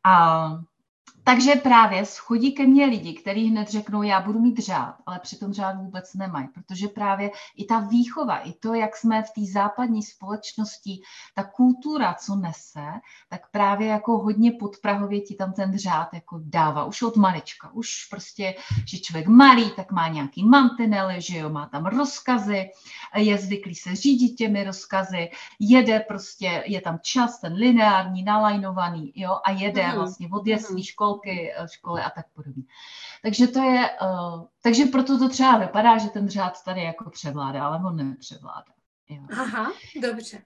A 0.04 0.48
takže 1.26 1.54
právě 1.54 2.06
schodí 2.06 2.52
ke 2.52 2.66
mně 2.66 2.86
lidi, 2.86 3.14
kteří 3.14 3.50
hned 3.50 3.68
řeknou, 3.68 4.02
já 4.02 4.20
budu 4.20 4.40
mít 4.40 4.58
řád, 4.58 4.94
ale 5.06 5.18
přitom 5.18 5.52
řád 5.52 5.76
vůbec 5.76 6.14
nemají, 6.14 6.48
protože 6.48 6.88
právě 6.88 7.30
i 7.56 7.64
ta 7.64 7.80
výchova, 7.80 8.38
i 8.38 8.52
to, 8.52 8.74
jak 8.74 8.96
jsme 8.96 9.22
v 9.22 9.30
té 9.30 9.52
západní 9.52 10.02
společnosti, 10.02 11.00
ta 11.34 11.44
kultura, 11.44 12.14
co 12.14 12.36
nese, 12.36 12.86
tak 13.28 13.50
právě 13.50 13.88
jako 13.88 14.18
hodně 14.18 14.52
podprahově 14.52 15.20
ti 15.20 15.34
tam 15.34 15.52
ten 15.52 15.78
řád 15.78 16.14
jako 16.14 16.40
dává, 16.44 16.84
už 16.84 17.02
od 17.02 17.16
malička, 17.16 17.70
už 17.72 18.06
prostě, 18.10 18.54
že 18.86 18.98
člověk 18.98 19.26
malý, 19.26 19.70
tak 19.70 19.92
má 19.92 20.08
nějaký 20.08 20.44
mantinely, 20.44 21.20
že 21.20 21.38
jo, 21.38 21.48
má 21.48 21.66
tam 21.66 21.86
rozkazy, 21.86 22.70
je 23.16 23.38
zvyklý 23.38 23.74
se 23.74 23.94
řídit 23.94 24.34
těmi 24.34 24.64
rozkazy, 24.64 25.30
jede 25.58 26.00
prostě, 26.00 26.62
je 26.66 26.80
tam 26.80 26.98
čas, 27.02 27.40
ten 27.40 27.52
lineární, 27.52 28.22
nalajnovaný, 28.22 29.12
jo, 29.14 29.38
a 29.44 29.50
jede 29.50 29.86
mm. 29.86 29.94
vlastně 29.94 30.28
od 30.32 30.46
jeslí 30.46 30.84
škol 30.84 31.15
školky, 31.16 31.52
eh, 31.52 31.68
školy 31.68 32.02
a 32.02 32.10
tak 32.10 32.26
podobně. 32.34 32.62
Takže 33.22 33.46
to 33.46 33.62
je, 33.62 33.90
uh, 34.02 34.44
takže 34.62 34.84
proto 34.84 35.18
to 35.18 35.28
třeba 35.28 35.58
vypadá, 35.58 35.98
že 35.98 36.08
ten 36.08 36.28
řád 36.28 36.64
tady 36.64 36.82
jako 36.82 37.10
převládá, 37.10 37.66
ale 37.66 37.80
on 37.86 37.96
nepřevládá. 37.96 38.72
Jo. 39.08 39.22
Aha, 39.32 39.72
dobře. 40.02 40.42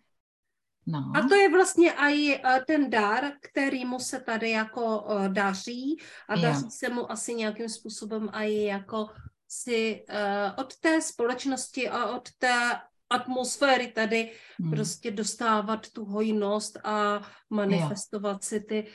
No. 0.87 1.13
A 1.17 1.29
to 1.29 1.35
je 1.35 1.51
vlastně 1.51 1.93
i 1.93 2.41
eh, 2.45 2.61
ten 2.67 2.91
dar, 2.91 3.25
který 3.41 3.85
mu 3.85 3.99
se 3.99 4.21
tady 4.21 4.51
jako 4.51 5.07
daří 5.29 5.97
a 6.29 6.37
daří 6.37 6.65
jo. 6.65 6.71
se 6.71 6.89
mu 6.89 7.13
asi 7.13 7.35
nějakým 7.35 7.69
způsobem 7.69 8.31
i 8.33 8.65
jako 8.65 9.09
si 9.49 10.05
uh, 10.09 10.17
od 10.57 10.77
té 10.77 11.01
společnosti 11.01 11.89
a 11.89 12.17
od 12.17 12.29
té 12.39 12.81
atmosféry 13.11 13.89
tady 13.89 14.33
hmm. 14.61 14.71
prostě 14.71 15.11
dostávat 15.11 15.91
tu 15.91 16.05
hojnost 16.05 16.79
a 16.85 17.23
manifestovat 17.51 18.37
jo. 18.37 18.39
si 18.43 18.61
ty 18.61 18.87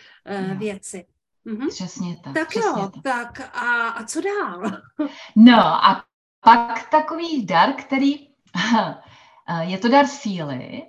uh, 0.51 0.57
věci. 0.59 1.05
Mm-hmm. 1.45 1.69
Přesně 1.69 2.17
tak. 2.23 2.33
Tak 2.33 2.49
přesně 2.49 2.81
jo, 2.81 2.91
tak, 2.93 3.03
tak 3.03 3.55
a, 3.55 3.89
a 3.89 4.03
co 4.03 4.21
dál? 4.21 4.61
no 5.35 5.59
a 5.59 6.03
pak 6.39 6.89
takový 6.89 7.45
dar, 7.45 7.73
který, 7.73 8.27
je 9.61 9.77
to 9.77 9.89
dar 9.89 10.07
síly, 10.07 10.83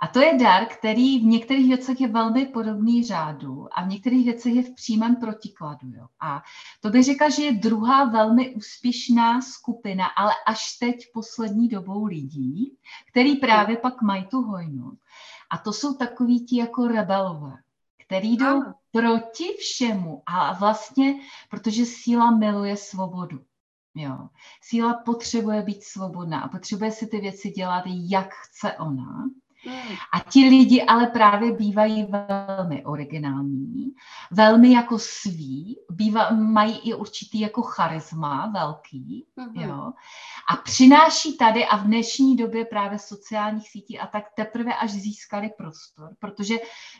a 0.00 0.06
to 0.06 0.20
je 0.20 0.38
dar, 0.38 0.66
který 0.66 1.18
v 1.18 1.24
některých 1.24 1.68
věcech 1.68 2.00
je 2.00 2.08
velmi 2.08 2.46
podobný 2.46 3.04
řádu 3.04 3.68
a 3.72 3.84
v 3.84 3.88
některých 3.88 4.24
věcech 4.24 4.54
je 4.54 4.62
v 4.62 4.74
přímém 4.74 5.16
protikladu. 5.16 5.88
Jo. 5.88 6.06
A 6.20 6.42
to 6.80 6.90
bych 6.90 7.04
řekla, 7.04 7.28
že 7.28 7.42
je 7.42 7.52
druhá 7.52 8.04
velmi 8.04 8.54
úspěšná 8.54 9.40
skupina, 9.40 10.06
ale 10.06 10.32
až 10.46 10.76
teď 10.78 10.96
poslední 11.14 11.68
dobou 11.68 12.04
lidí, 12.04 12.76
který 13.10 13.36
právě 13.36 13.76
pak 13.76 14.02
mají 14.02 14.26
tu 14.26 14.42
hojnost. 14.42 14.98
A 15.50 15.58
to 15.58 15.72
jsou 15.72 15.94
takový 15.94 16.46
ti 16.46 16.56
jako 16.56 16.88
rebelové 16.88 17.56
který 18.06 18.36
jdou 18.36 18.46
ano. 18.46 18.74
Proti 18.94 19.44
všemu 19.58 20.22
a 20.26 20.52
vlastně, 20.52 21.14
protože 21.50 21.86
síla 21.86 22.30
miluje 22.30 22.76
svobodu. 22.76 23.40
Jo. 23.94 24.28
Síla 24.62 24.94
potřebuje 24.94 25.62
být 25.62 25.84
svobodná 25.84 26.40
a 26.40 26.48
potřebuje 26.48 26.90
si 26.90 27.06
ty 27.06 27.20
věci 27.20 27.50
dělat, 27.50 27.84
jak 27.86 28.34
chce 28.34 28.72
ona. 28.72 29.30
A 30.12 30.20
ti 30.20 30.48
lidi 30.48 30.82
ale 30.82 31.06
právě 31.06 31.52
bývají 31.52 32.06
velmi 32.10 32.84
originální, 32.84 33.94
velmi 34.30 34.72
jako 34.72 34.98
sví, 34.98 35.78
býva, 35.90 36.30
mají 36.30 36.78
i 36.78 36.94
určitý 36.94 37.40
jako 37.40 37.62
charisma 37.62 38.50
velký, 38.54 39.26
mm-hmm. 39.38 39.68
jo. 39.68 39.92
A 40.50 40.56
přináší 40.56 41.36
tady 41.36 41.66
a 41.66 41.76
v 41.76 41.84
dnešní 41.84 42.36
době 42.36 42.64
právě 42.64 42.98
sociálních 42.98 43.70
sítí 43.70 43.98
a 43.98 44.06
tak 44.06 44.24
teprve 44.36 44.74
až 44.74 44.90
získali 44.90 45.50
prostor, 45.58 46.10
protože 46.18 46.54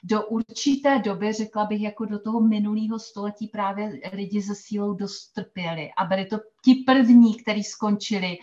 do 0.05 0.27
určité 0.27 0.99
doby, 0.99 1.33
řekla 1.33 1.65
bych, 1.65 1.83
jako 1.83 2.05
do 2.05 2.19
toho 2.19 2.41
minulého 2.41 2.99
století 2.99 3.49
právě 3.49 4.01
lidi 4.13 4.43
se 4.43 4.55
sílou 4.55 4.95
dost 4.95 5.33
trpěli 5.33 5.91
a 5.97 6.05
byli 6.05 6.25
to 6.25 6.37
ti 6.65 6.75
první, 6.87 7.37
kteří 7.37 7.65
skončili 7.65 8.39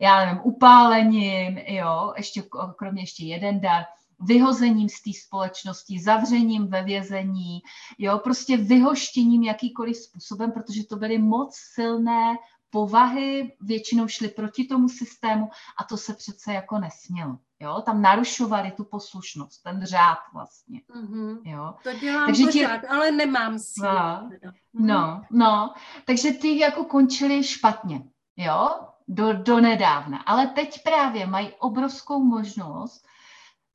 já 0.00 0.26
nevím, 0.26 0.40
upálením, 0.44 1.58
jo, 1.58 2.12
ještě 2.16 2.42
kromě 2.76 3.02
ještě 3.02 3.24
jeden 3.24 3.60
dar, 3.60 3.84
vyhozením 4.20 4.88
z 4.88 5.02
té 5.02 5.10
společnosti, 5.24 6.00
zavřením 6.02 6.66
ve 6.66 6.82
vězení, 6.82 7.60
jo, 7.98 8.18
prostě 8.18 8.56
vyhoštěním 8.56 9.42
jakýkoliv 9.42 9.96
způsobem, 9.96 10.52
protože 10.52 10.86
to 10.86 10.96
byly 10.96 11.18
moc 11.18 11.56
silné 11.74 12.36
povahy, 12.70 13.56
většinou 13.60 14.08
šly 14.08 14.28
proti 14.28 14.64
tomu 14.64 14.88
systému 14.88 15.50
a 15.80 15.84
to 15.84 15.96
se 15.96 16.14
přece 16.14 16.52
jako 16.52 16.78
nesmělo. 16.78 17.38
Jo, 17.60 17.82
tam 17.86 18.02
narušovali 18.02 18.70
tu 18.70 18.84
poslušnost, 18.84 19.62
ten 19.62 19.84
řád 19.84 20.18
vlastně. 20.34 20.80
Mm-hmm. 20.94 21.38
Jo. 21.44 21.74
To 21.82 21.92
dělám 21.92 22.26
takže 22.26 22.44
pořád, 22.44 22.80
ti... 22.80 22.86
ale 22.86 23.10
nemám 23.10 23.58
si. 23.58 23.80
No, 23.82 24.30
no, 24.74 25.22
no, 25.30 25.74
takže 26.04 26.32
ty 26.32 26.58
jako 26.58 26.84
končili 26.84 27.44
špatně. 27.44 28.02
Jo, 28.36 28.68
do, 29.08 29.32
do 29.32 29.60
nedávna. 29.60 30.18
Ale 30.18 30.46
teď 30.46 30.82
právě 30.82 31.26
mají 31.26 31.52
obrovskou 31.58 32.24
možnost 32.24 33.06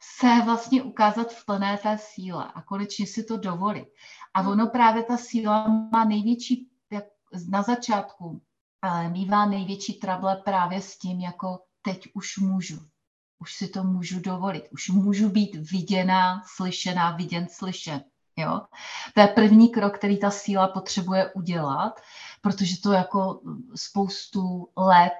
se 0.04 0.42
vlastně 0.46 0.84
ukázat 0.84 1.34
v 1.34 1.46
plné 1.46 1.78
té 1.78 1.98
síle 1.98 2.52
a 2.54 2.62
konečně 2.62 3.08
si 3.08 3.24
to 3.24 3.38
dovolit. 3.38 3.88
A 4.34 4.50
ono 4.50 4.68
právě 4.68 5.04
ta 5.04 5.18
síla 5.18 5.68
má 5.68 6.06
největší, 6.06 6.70
jak 6.92 7.06
na 7.50 7.62
začátku, 7.62 8.42
ale 8.82 9.10
mývá 9.10 9.46
největší 9.46 9.94
trable 9.94 10.36
právě 10.36 10.82
s 10.82 10.98
tím, 10.98 11.20
jako 11.20 11.60
teď 11.82 12.08
už 12.14 12.38
můžu. 12.38 12.80
Už 13.40 13.54
si 13.54 13.68
to 13.68 13.84
můžu 13.84 14.20
dovolit. 14.20 14.64
Už 14.72 14.90
můžu 14.90 15.30
být 15.30 15.72
viděná, 15.72 16.42
slyšená, 16.56 17.12
viděn, 17.12 17.48
slyšen. 17.50 18.04
Jo? 18.38 18.62
To 19.14 19.22
je 19.22 19.28
první 19.28 19.70
krok, 19.70 19.98
který 19.98 20.20
ta 20.20 20.32
síla 20.32 20.68
potřebuje 20.68 21.34
udělat, 21.34 22.00
protože 22.42 22.82
to 22.82 22.92
jako 22.92 23.42
spoustu 23.76 24.70
let 24.78 25.14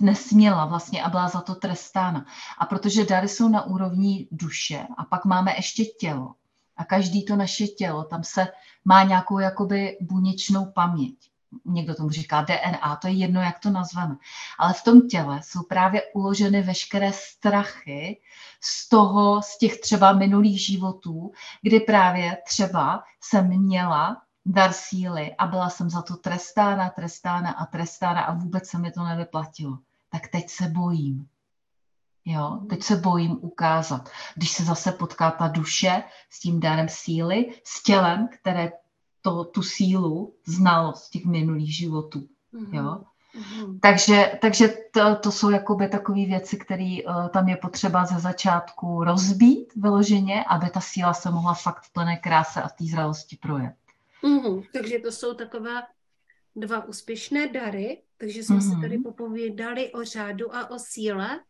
nesměla 0.00 0.66
vlastně 0.66 1.02
a 1.02 1.08
byla 1.08 1.28
za 1.28 1.40
to 1.40 1.54
trestána. 1.54 2.26
A 2.58 2.66
protože 2.66 3.04
dary 3.04 3.28
jsou 3.28 3.48
na 3.48 3.62
úrovni 3.62 4.28
duše 4.30 4.86
a 4.98 5.04
pak 5.04 5.24
máme 5.24 5.54
ještě 5.56 5.84
tělo 5.84 6.34
a 6.78 6.84
každý 6.84 7.24
to 7.24 7.36
naše 7.36 7.66
tělo, 7.66 8.04
tam 8.04 8.24
se 8.24 8.46
má 8.84 9.02
nějakou 9.02 9.38
jakoby 9.38 9.98
buněčnou 10.00 10.66
paměť. 10.66 11.27
Někdo 11.64 11.94
tomu 11.94 12.10
říká 12.10 12.42
DNA, 12.42 12.96
to 12.96 13.06
je 13.08 13.12
jedno, 13.12 13.40
jak 13.40 13.58
to 13.58 13.70
nazveme. 13.70 14.16
Ale 14.58 14.72
v 14.72 14.84
tom 14.84 15.08
těle 15.08 15.40
jsou 15.42 15.62
právě 15.62 16.02
uloženy 16.14 16.62
veškeré 16.62 17.12
strachy 17.12 18.20
z 18.60 18.88
toho, 18.88 19.42
z 19.42 19.58
těch 19.58 19.80
třeba 19.80 20.12
minulých 20.12 20.66
životů, 20.66 21.32
kdy 21.62 21.80
právě 21.80 22.38
třeba 22.46 23.04
jsem 23.20 23.48
měla 23.48 24.22
dar 24.46 24.72
síly 24.72 25.34
a 25.38 25.46
byla 25.46 25.70
jsem 25.70 25.90
za 25.90 26.02
to 26.02 26.16
trestána, 26.16 26.90
trestána 26.90 27.50
a 27.50 27.66
trestána 27.66 28.20
a 28.22 28.34
vůbec 28.34 28.68
se 28.68 28.78
mi 28.78 28.90
to 28.90 29.04
nevyplatilo. 29.04 29.78
Tak 30.10 30.28
teď 30.28 30.50
se 30.50 30.68
bojím. 30.68 31.28
Jo, 32.24 32.60
teď 32.68 32.82
se 32.82 32.96
bojím 32.96 33.38
ukázat. 33.40 34.10
Když 34.34 34.50
se 34.50 34.64
zase 34.64 34.92
potká 34.92 35.30
ta 35.30 35.48
duše 35.48 36.02
s 36.30 36.40
tím 36.40 36.60
darem 36.60 36.88
síly, 36.88 37.60
s 37.64 37.82
tělem, 37.82 38.28
které 38.28 38.72
to, 39.22 39.44
tu 39.44 39.62
sílu 39.62 40.34
znalo 40.46 40.92
z 40.92 41.10
těch 41.10 41.24
minulých 41.24 41.76
životů. 41.76 42.28
Mm-hmm. 42.54 42.74
Jo? 42.76 43.04
Mm-hmm. 43.38 43.78
Takže, 43.80 44.38
takže 44.40 44.74
to, 44.90 45.16
to 45.16 45.32
jsou 45.32 45.50
jakoby 45.50 45.88
takové 45.88 46.24
věci, 46.24 46.56
které 46.56 46.96
uh, 47.06 47.28
tam 47.28 47.48
je 47.48 47.56
potřeba 47.56 48.04
ze 48.04 48.20
začátku 48.20 49.04
rozbít 49.04 49.74
vyloženě, 49.76 50.44
aby 50.44 50.70
ta 50.70 50.80
síla 50.80 51.14
se 51.14 51.30
mohla 51.30 51.54
fakt 51.54 51.82
v 51.82 51.92
plné 51.92 52.16
kráse 52.16 52.62
a 52.62 52.68
té 52.68 52.84
zralosti 52.84 53.36
projet. 53.36 53.74
Mm-hmm. 54.24 54.66
Takže 54.72 54.98
to 54.98 55.12
jsou 55.12 55.34
takové 55.34 55.82
dva 56.56 56.84
úspěšné 56.84 57.48
dary, 57.48 58.02
takže 58.18 58.42
jsme 58.42 58.56
mm-hmm. 58.56 58.74
si 58.74 58.80
tady 58.80 58.98
popovídali 58.98 59.92
o 59.92 60.04
řádu 60.04 60.56
a 60.56 60.70
o 60.70 60.78
síle. 60.78 61.40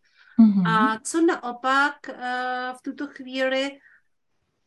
Mm-hmm. 0.41 0.69
A 0.69 0.99
co 1.03 1.21
naopak 1.21 1.95
uh, 2.09 2.15
v 2.79 2.83
tuto 2.83 3.07
chvíli 3.07 3.79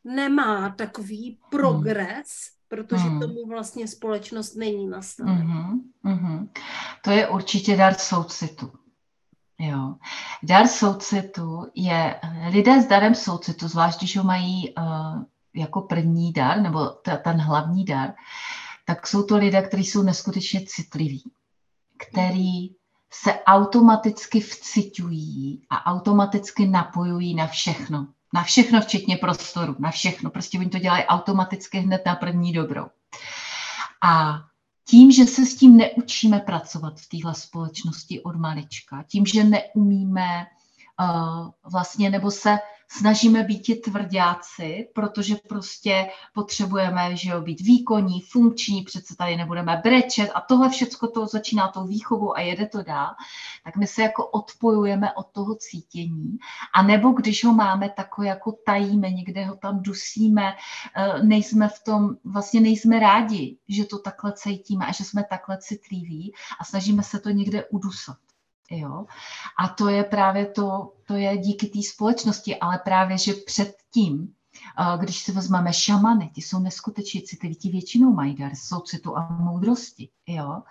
nemá 0.03 0.69
takový 0.69 1.39
progres, 1.49 2.27
protože 2.67 3.03
mm. 3.03 3.19
tomu 3.19 3.47
vlastně 3.47 3.87
společnost 3.87 4.55
není 4.55 4.87
nastavena. 4.87 5.73
Mm-hmm. 6.05 6.49
To 7.03 7.11
je 7.11 7.27
určitě 7.27 7.77
dar 7.77 7.93
soucitu. 7.93 8.71
Jo. 9.59 9.95
Dar 10.43 10.67
soucitu 10.67 11.71
je, 11.75 12.19
lidé 12.49 12.81
s 12.81 12.87
darem 12.87 13.15
soucitu, 13.15 13.67
zvlášť 13.67 13.99
když 13.99 14.17
ho 14.17 14.23
mají 14.23 14.73
uh, 14.77 15.23
jako 15.55 15.81
první 15.81 16.33
dar, 16.33 16.61
nebo 16.61 16.85
t- 16.87 17.17
ten 17.23 17.37
hlavní 17.37 17.85
dar, 17.85 18.13
tak 18.85 19.07
jsou 19.07 19.23
to 19.23 19.37
lidé, 19.37 19.61
kteří 19.61 19.85
jsou 19.85 20.01
neskutečně 20.01 20.61
citliví, 20.67 21.31
který 21.97 22.69
se 23.13 23.33
automaticky 23.45 24.39
vcitují 24.39 25.65
a 25.69 25.85
automaticky 25.85 26.67
napojují 26.67 27.35
na 27.35 27.47
všechno. 27.47 28.07
Na 28.33 28.43
všechno, 28.43 28.81
včetně 28.81 29.17
prostoru, 29.17 29.75
na 29.79 29.91
všechno. 29.91 30.29
Prostě 30.29 30.59
oni 30.59 30.69
to 30.69 30.79
dělají 30.79 31.03
automaticky 31.03 31.77
hned 31.79 32.01
na 32.05 32.15
první 32.15 32.53
dobrou. 32.53 32.85
A 34.03 34.39
tím, 34.89 35.11
že 35.11 35.25
se 35.25 35.45
s 35.45 35.55
tím 35.55 35.77
neučíme 35.77 36.39
pracovat 36.39 36.99
v 36.99 37.09
téhle 37.09 37.35
společnosti 37.35 38.23
od 38.23 38.35
malička, 38.35 39.03
tím, 39.07 39.25
že 39.25 39.43
neumíme 39.43 40.45
uh, 40.99 41.49
vlastně, 41.71 42.09
nebo 42.09 42.31
se 42.31 42.59
snažíme 42.97 43.43
být 43.43 43.60
ti 43.60 43.75
tvrdáci, 43.75 44.89
protože 44.93 45.36
prostě 45.49 46.10
potřebujeme 46.34 47.15
že 47.15 47.30
jo, 47.30 47.41
být 47.41 47.62
výkonní, 47.62 48.21
funkční, 48.21 48.84
přece 48.84 49.15
tady 49.15 49.38
nebudeme 49.38 49.82
brečet 49.84 50.32
a 50.36 50.41
tohle 50.41 50.69
všechno 50.69 51.08
to 51.08 51.27
začíná 51.27 51.67
tou 51.67 51.88
výchovou 51.88 52.36
a 52.36 52.41
jede 52.41 52.65
to 52.67 52.84
dál, 52.84 53.10
tak 53.63 53.77
my 53.77 53.88
se 53.88 54.01
jako 54.01 54.25
odpojujeme 54.27 55.13
od 55.13 55.27
toho 55.32 55.56
cítění. 55.56 56.38
A 56.73 56.84
nebo 56.84 57.10
když 57.10 57.45
ho 57.45 57.54
máme, 57.54 57.89
tak 57.89 58.17
ho 58.17 58.23
jako 58.23 58.51
tajíme, 58.65 59.10
někde 59.10 59.45
ho 59.45 59.56
tam 59.56 59.82
dusíme, 59.82 60.54
eh, 60.95 61.23
nejsme 61.23 61.67
v 61.67 61.84
tom, 61.84 62.15
vlastně 62.23 62.62
nejsme 62.62 62.99
rádi, 62.99 63.58
že 63.67 63.86
to 63.86 63.99
takhle 63.99 64.34
cítíme 64.34 64.86
a 64.86 64.91
že 64.91 65.04
jsme 65.04 65.23
takhle 65.30 65.58
citliví 65.58 66.34
a 66.60 66.63
snažíme 66.63 67.04
se 67.04 67.19
to 67.19 67.30
někde 67.30 67.65
udusat. 67.65 68.17
Jo? 68.71 69.05
A 69.60 69.67
to 69.67 69.89
je 69.89 70.03
právě 70.03 70.45
to, 70.45 70.93
to 71.07 71.13
je 71.13 71.38
díky 71.38 71.67
té 71.67 71.79
společnosti, 71.84 72.60
ale 72.60 72.79
právě, 72.86 73.17
že 73.17 73.34
předtím, 73.34 74.34
eh, 74.79 74.97
když 74.97 75.23
si 75.23 75.31
vezmeme 75.31 75.73
šamany, 75.73 76.31
ti 76.34 76.41
jsou 76.41 76.60
neskutečně 76.60 77.21
citliví, 77.21 77.55
ti 77.55 77.69
většinou 77.69 78.13
mají 78.13 78.36
dar 78.36 78.51
soucitu 78.55 79.17
a 79.17 79.29
moudrosti. 79.29 80.10
Jo? 80.27 80.62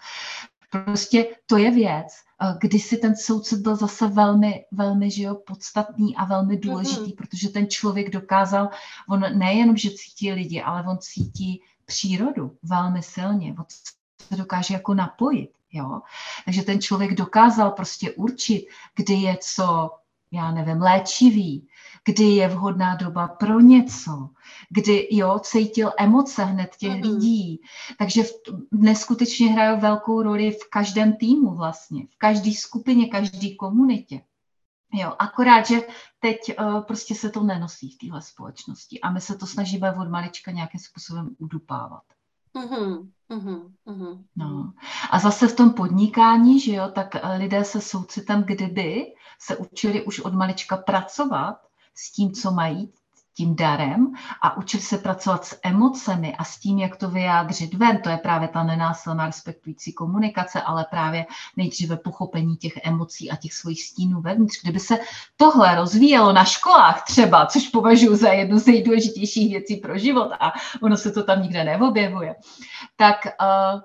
Prostě 0.71 1.37
to 1.47 1.57
je 1.57 1.71
věc, 1.71 2.07
eh, 2.43 2.55
kdy 2.61 2.79
si 2.79 2.97
ten 2.97 3.17
soucit 3.17 3.61
byl 3.61 3.77
zase 3.77 4.07
velmi, 4.07 4.65
velmi 4.73 5.11
že 5.11 5.23
jo, 5.23 5.35
podstatný 5.35 6.17
a 6.17 6.25
velmi 6.25 6.57
důležitý, 6.57 7.13
mm-hmm. 7.13 7.17
protože 7.17 7.49
ten 7.49 7.71
člověk 7.71 8.11
dokázal, 8.11 8.69
on 9.09 9.39
nejenom, 9.39 9.77
že 9.77 9.91
cítí 9.91 10.33
lidi, 10.33 10.63
ale 10.63 10.85
on 10.89 10.99
cítí 10.99 11.63
přírodu 11.85 12.57
velmi 12.63 13.03
silně, 13.03 13.55
on 13.59 13.65
se 14.29 14.37
dokáže 14.37 14.75
jako 14.75 14.95
napojit. 14.95 15.51
Jo? 15.73 16.01
Takže 16.45 16.63
ten 16.63 16.81
člověk 16.81 17.15
dokázal 17.15 17.71
prostě 17.71 18.13
určit, 18.13 18.67
kdy 18.97 19.15
je 19.15 19.39
co, 19.41 19.91
já 20.33 20.51
nevím, 20.51 20.83
léčivý, 20.83 21.69
kdy 22.05 22.25
je 22.25 22.49
vhodná 22.49 22.95
doba 22.95 23.29
pro 23.29 23.61
něco, 23.61 24.29
kdy 24.71 25.09
jo, 25.11 25.39
cítil 25.39 25.93
emoce 25.99 26.45
hned 26.45 26.77
těch 26.77 26.93
mm-hmm. 26.93 27.13
lidí. 27.13 27.61
Takže 27.99 28.23
v, 28.23 28.33
neskutečně 28.73 29.49
hrají 29.49 29.81
velkou 29.81 30.23
roli 30.23 30.51
v 30.51 30.71
každém 30.71 31.17
týmu 31.17 31.55
vlastně, 31.55 32.07
v 32.07 32.19
každé 32.19 32.53
skupině, 32.53 33.09
každé 33.09 33.55
komunitě. 33.55 34.21
Jo, 34.93 35.15
akorát, 35.19 35.67
že 35.67 35.81
teď 36.21 36.39
uh, 36.59 36.81
prostě 36.81 37.15
se 37.15 37.31
to 37.31 37.43
nenosí 37.43 37.91
v 37.91 37.99
téhle 37.99 38.23
společnosti 38.23 39.01
a 39.01 39.11
my 39.11 39.21
se 39.21 39.37
to 39.37 39.47
snažíme 39.47 39.93
od 39.93 40.09
malička 40.09 40.51
nějakým 40.51 40.81
způsobem 40.81 41.37
udupávat. 41.39 42.03
Mm-hmm. 42.57 43.11
Mm-hmm. 43.31 44.25
No. 44.37 44.73
A 45.11 45.19
zase 45.19 45.49
v 45.49 45.57
tom 45.57 45.71
podnikání, 45.71 46.61
že 46.61 46.75
jo, 46.75 46.89
tak 46.89 47.15
eh, 47.15 47.37
lidé 47.37 47.65
se 47.65 47.81
soucitem, 47.81 48.45
kdyby 48.45 49.07
se 49.39 49.57
učili 49.57 50.05
už 50.05 50.21
od 50.21 50.35
malička 50.35 50.77
pracovat 50.77 51.57
s 51.95 52.13
tím, 52.13 52.33
co 52.33 52.51
mají, 52.51 52.93
tím 53.35 53.57
darem 53.57 54.13
a 54.43 54.57
učili 54.57 54.83
se 54.83 54.99
pracovat 54.99 55.45
s 55.45 55.59
emocemi 55.63 56.37
a 56.37 56.45
s 56.45 56.59
tím, 56.59 56.79
jak 56.79 56.97
to 56.97 57.11
vyjádřit 57.11 57.75
ven. 57.75 57.99
To 58.03 58.09
je 58.09 58.17
právě 58.17 58.49
ta 58.49 58.63
nenásilná 58.63 59.27
respektující 59.27 59.93
komunikace, 59.93 60.63
ale 60.63 60.87
právě 60.91 61.27
nejdříve 61.57 61.97
pochopení 61.97 62.57
těch 62.57 62.73
emocí 62.85 63.31
a 63.31 63.37
těch 63.37 63.53
svých 63.53 63.83
stínů 63.83 64.21
vevnitř. 64.21 64.63
Kdyby 64.63 64.81
se 64.81 64.99
tohle 65.37 65.75
rozvíjelo 65.75 66.33
na 66.33 66.45
školách 66.45 67.05
třeba, 67.05 67.47
což 67.47 67.69
považuji 67.69 68.17
za 68.17 68.29
jednu 68.29 68.59
z 68.59 68.67
nejdůležitějších 68.67 69.51
věcí 69.51 69.77
pro 69.77 69.99
život 69.99 70.31
a 70.41 70.53
ono 70.83 70.97
se 70.97 71.13
to 71.13 71.25
tam 71.25 71.43
nikde 71.43 71.65
neobjevuje, 71.65 72.35
tak 72.97 73.17
uh, 73.27 73.81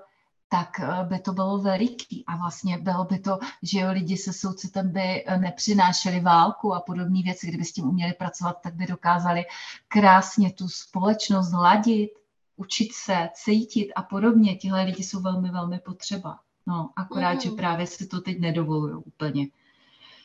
tak 0.48 0.80
eh, 0.80 1.04
by 1.04 1.18
to 1.18 1.32
bylo 1.32 1.58
veliký. 1.58 2.24
A 2.26 2.36
vlastně 2.36 2.78
bylo 2.78 3.04
by 3.04 3.18
to, 3.18 3.38
že 3.62 3.80
jo, 3.80 3.92
lidi 3.92 4.16
se 4.16 4.32
soucitem 4.32 4.92
by 4.92 5.24
eh, 5.26 5.38
nepřinášeli 5.38 6.20
válku 6.20 6.74
a 6.74 6.80
podobné 6.80 7.22
věci. 7.22 7.46
Kdyby 7.46 7.64
s 7.64 7.72
tím 7.72 7.88
uměli 7.88 8.12
pracovat, 8.12 8.56
tak 8.62 8.74
by 8.74 8.86
dokázali 8.86 9.44
krásně 9.88 10.52
tu 10.52 10.68
společnost 10.68 11.52
hladit, 11.52 12.10
učit 12.56 12.92
se, 12.92 13.28
cítit 13.34 13.92
a 13.96 14.02
podobně. 14.02 14.56
Tihle 14.56 14.84
lidi 14.84 15.02
jsou 15.02 15.20
velmi, 15.20 15.50
velmi 15.50 15.78
potřeba. 15.78 16.38
No, 16.66 16.90
akorát, 16.96 17.34
mm. 17.34 17.40
že 17.40 17.50
právě 17.50 17.86
si 17.86 18.06
to 18.06 18.20
teď 18.20 18.40
nedovolují 18.40 18.94
úplně. 18.94 19.46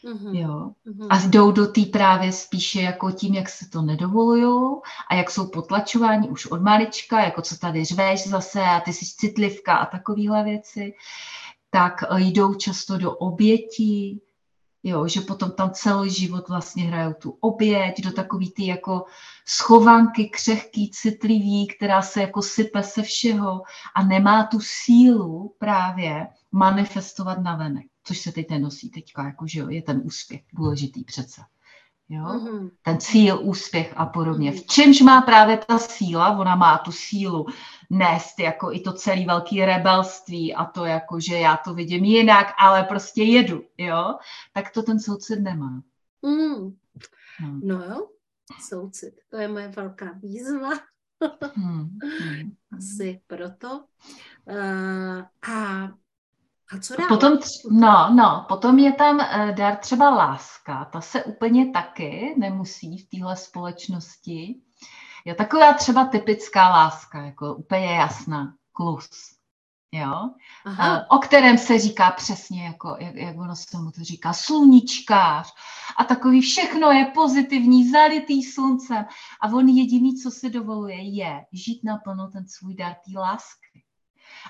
Mm-hmm. 0.05 0.35
Jo. 0.35 0.71
Mm-hmm. 0.87 1.07
A 1.09 1.17
jdou 1.27 1.51
do 1.51 1.67
té 1.67 1.81
právě 1.81 2.31
spíše 2.31 2.81
jako 2.81 3.11
tím, 3.11 3.35
jak 3.35 3.49
se 3.49 3.69
to 3.69 3.81
nedovolují 3.81 4.81
a 5.09 5.15
jak 5.15 5.31
jsou 5.31 5.47
potlačováni 5.47 6.29
už 6.29 6.45
od 6.45 6.61
malička, 6.61 7.23
jako 7.23 7.41
co 7.41 7.57
tady 7.57 7.85
řveš 7.85 8.27
zase 8.27 8.61
a 8.61 8.79
ty 8.79 8.93
jsi 8.93 9.05
citlivka 9.05 9.75
a 9.75 9.85
takovéhle 9.85 10.43
věci, 10.43 10.93
tak 11.69 12.03
jdou 12.17 12.53
často 12.53 12.97
do 12.97 13.11
obětí, 13.11 14.21
jo, 14.83 15.07
že 15.07 15.21
potom 15.21 15.51
tam 15.51 15.71
celý 15.71 16.09
život 16.09 16.49
vlastně 16.49 16.83
hrajou 16.83 17.13
tu 17.13 17.37
oběť, 17.39 18.01
do 18.01 18.11
takový 18.11 18.51
ty 18.51 18.65
jako 18.65 19.05
schovanky 19.47 20.29
křehký, 20.29 20.91
citlivý, 20.91 21.67
která 21.67 22.01
se 22.01 22.21
jako 22.21 22.41
sype 22.41 22.83
se 22.83 23.01
všeho 23.01 23.61
a 23.95 24.03
nemá 24.03 24.43
tu 24.43 24.59
sílu 24.61 25.55
právě 25.57 26.27
manifestovat 26.51 27.39
na 27.39 27.55
venek 27.55 27.90
což 28.03 28.19
se 28.19 28.31
teď 28.31 28.49
nenosí 28.49 28.89
teďka, 28.89 29.23
jako, 29.25 29.47
že 29.47 29.59
jo, 29.59 29.69
je 29.69 29.81
ten 29.81 30.01
úspěch 30.03 30.41
důležitý 30.53 31.03
přece. 31.03 31.41
Jo? 32.09 32.23
Mm-hmm. 32.23 32.71
Ten 32.81 32.99
cíl, 32.99 33.39
úspěch 33.41 33.93
a 33.95 34.05
podobně. 34.05 34.51
Mm-hmm. 34.51 34.63
V 34.63 34.65
čemž 34.65 35.01
má 35.01 35.21
právě 35.21 35.57
ta 35.57 35.77
síla? 35.77 36.37
Ona 36.37 36.55
má 36.55 36.77
tu 36.77 36.91
sílu 36.91 37.45
nést 37.89 38.39
jako 38.39 38.71
i 38.71 38.79
to 38.79 38.93
celé 38.93 39.25
velké 39.25 39.65
rebelství 39.65 40.55
a 40.55 40.65
to 40.65 40.85
jako, 40.85 41.19
že 41.19 41.35
já 41.35 41.57
to 41.57 41.73
vidím 41.73 42.03
jinak, 42.03 42.53
ale 42.59 42.83
prostě 42.83 43.23
jedu, 43.23 43.63
jo? 43.77 44.15
Tak 44.53 44.71
to 44.71 44.83
ten 44.83 44.99
soucit 44.99 45.39
nemá. 45.39 45.81
Mm. 46.21 46.75
No. 47.41 47.59
no 47.63 47.85
jo, 47.85 48.07
soucit, 48.59 49.13
to 49.29 49.37
je 49.37 49.47
moje 49.47 49.67
velká 49.67 50.11
výzva. 50.11 50.69
hmm. 51.55 51.97
Hmm. 52.19 52.51
Asi 52.77 53.21
proto. 53.27 53.83
Uh, 54.45 55.53
a 55.53 55.91
a 56.71 56.79
co 56.79 56.95
dál? 56.95 57.07
Potom, 57.07 57.39
no, 57.71 58.09
no, 58.15 58.45
potom 58.47 58.79
je 58.79 58.93
tam 58.93 59.15
uh, 59.15 59.55
dar 59.55 59.75
třeba 59.75 60.09
láska. 60.09 60.85
Ta 60.85 61.01
se 61.01 61.23
úplně 61.23 61.71
taky 61.71 62.35
nemusí 62.37 62.97
v 62.97 63.09
téhle 63.09 63.35
společnosti. 63.35 64.55
Je 65.25 65.35
taková 65.35 65.73
třeba 65.73 66.05
typická 66.05 66.69
láska, 66.69 67.21
jako 67.21 67.55
úplně 67.55 67.85
jasná, 67.85 68.53
klus. 68.71 69.09
Jo? 69.93 70.29
Aha. 70.65 70.97
Uh, 70.97 71.17
o 71.17 71.19
kterém 71.19 71.57
se 71.57 71.79
říká 71.79 72.11
přesně, 72.11 72.65
jako, 72.65 72.95
jak, 72.99 73.15
jak 73.15 73.37
ono 73.37 73.55
se 73.55 73.77
mu 73.77 73.91
to 73.91 74.03
říká, 74.03 74.33
sluníčkář. 74.33 75.53
A 75.97 76.03
takový 76.03 76.41
všechno 76.41 76.91
je 76.91 77.05
pozitivní, 77.05 77.89
zalitý 77.89 78.43
sluncem. 78.43 79.05
A 79.41 79.47
on 79.47 79.69
jediný, 79.69 80.15
co 80.15 80.31
si 80.31 80.49
dovoluje, 80.49 81.15
je 81.15 81.45
žít 81.51 81.83
naplno 81.83 82.27
ten 82.27 82.47
svůj 82.47 82.75
dar 82.75 82.93
té 82.93 83.19
lásky. 83.19 83.80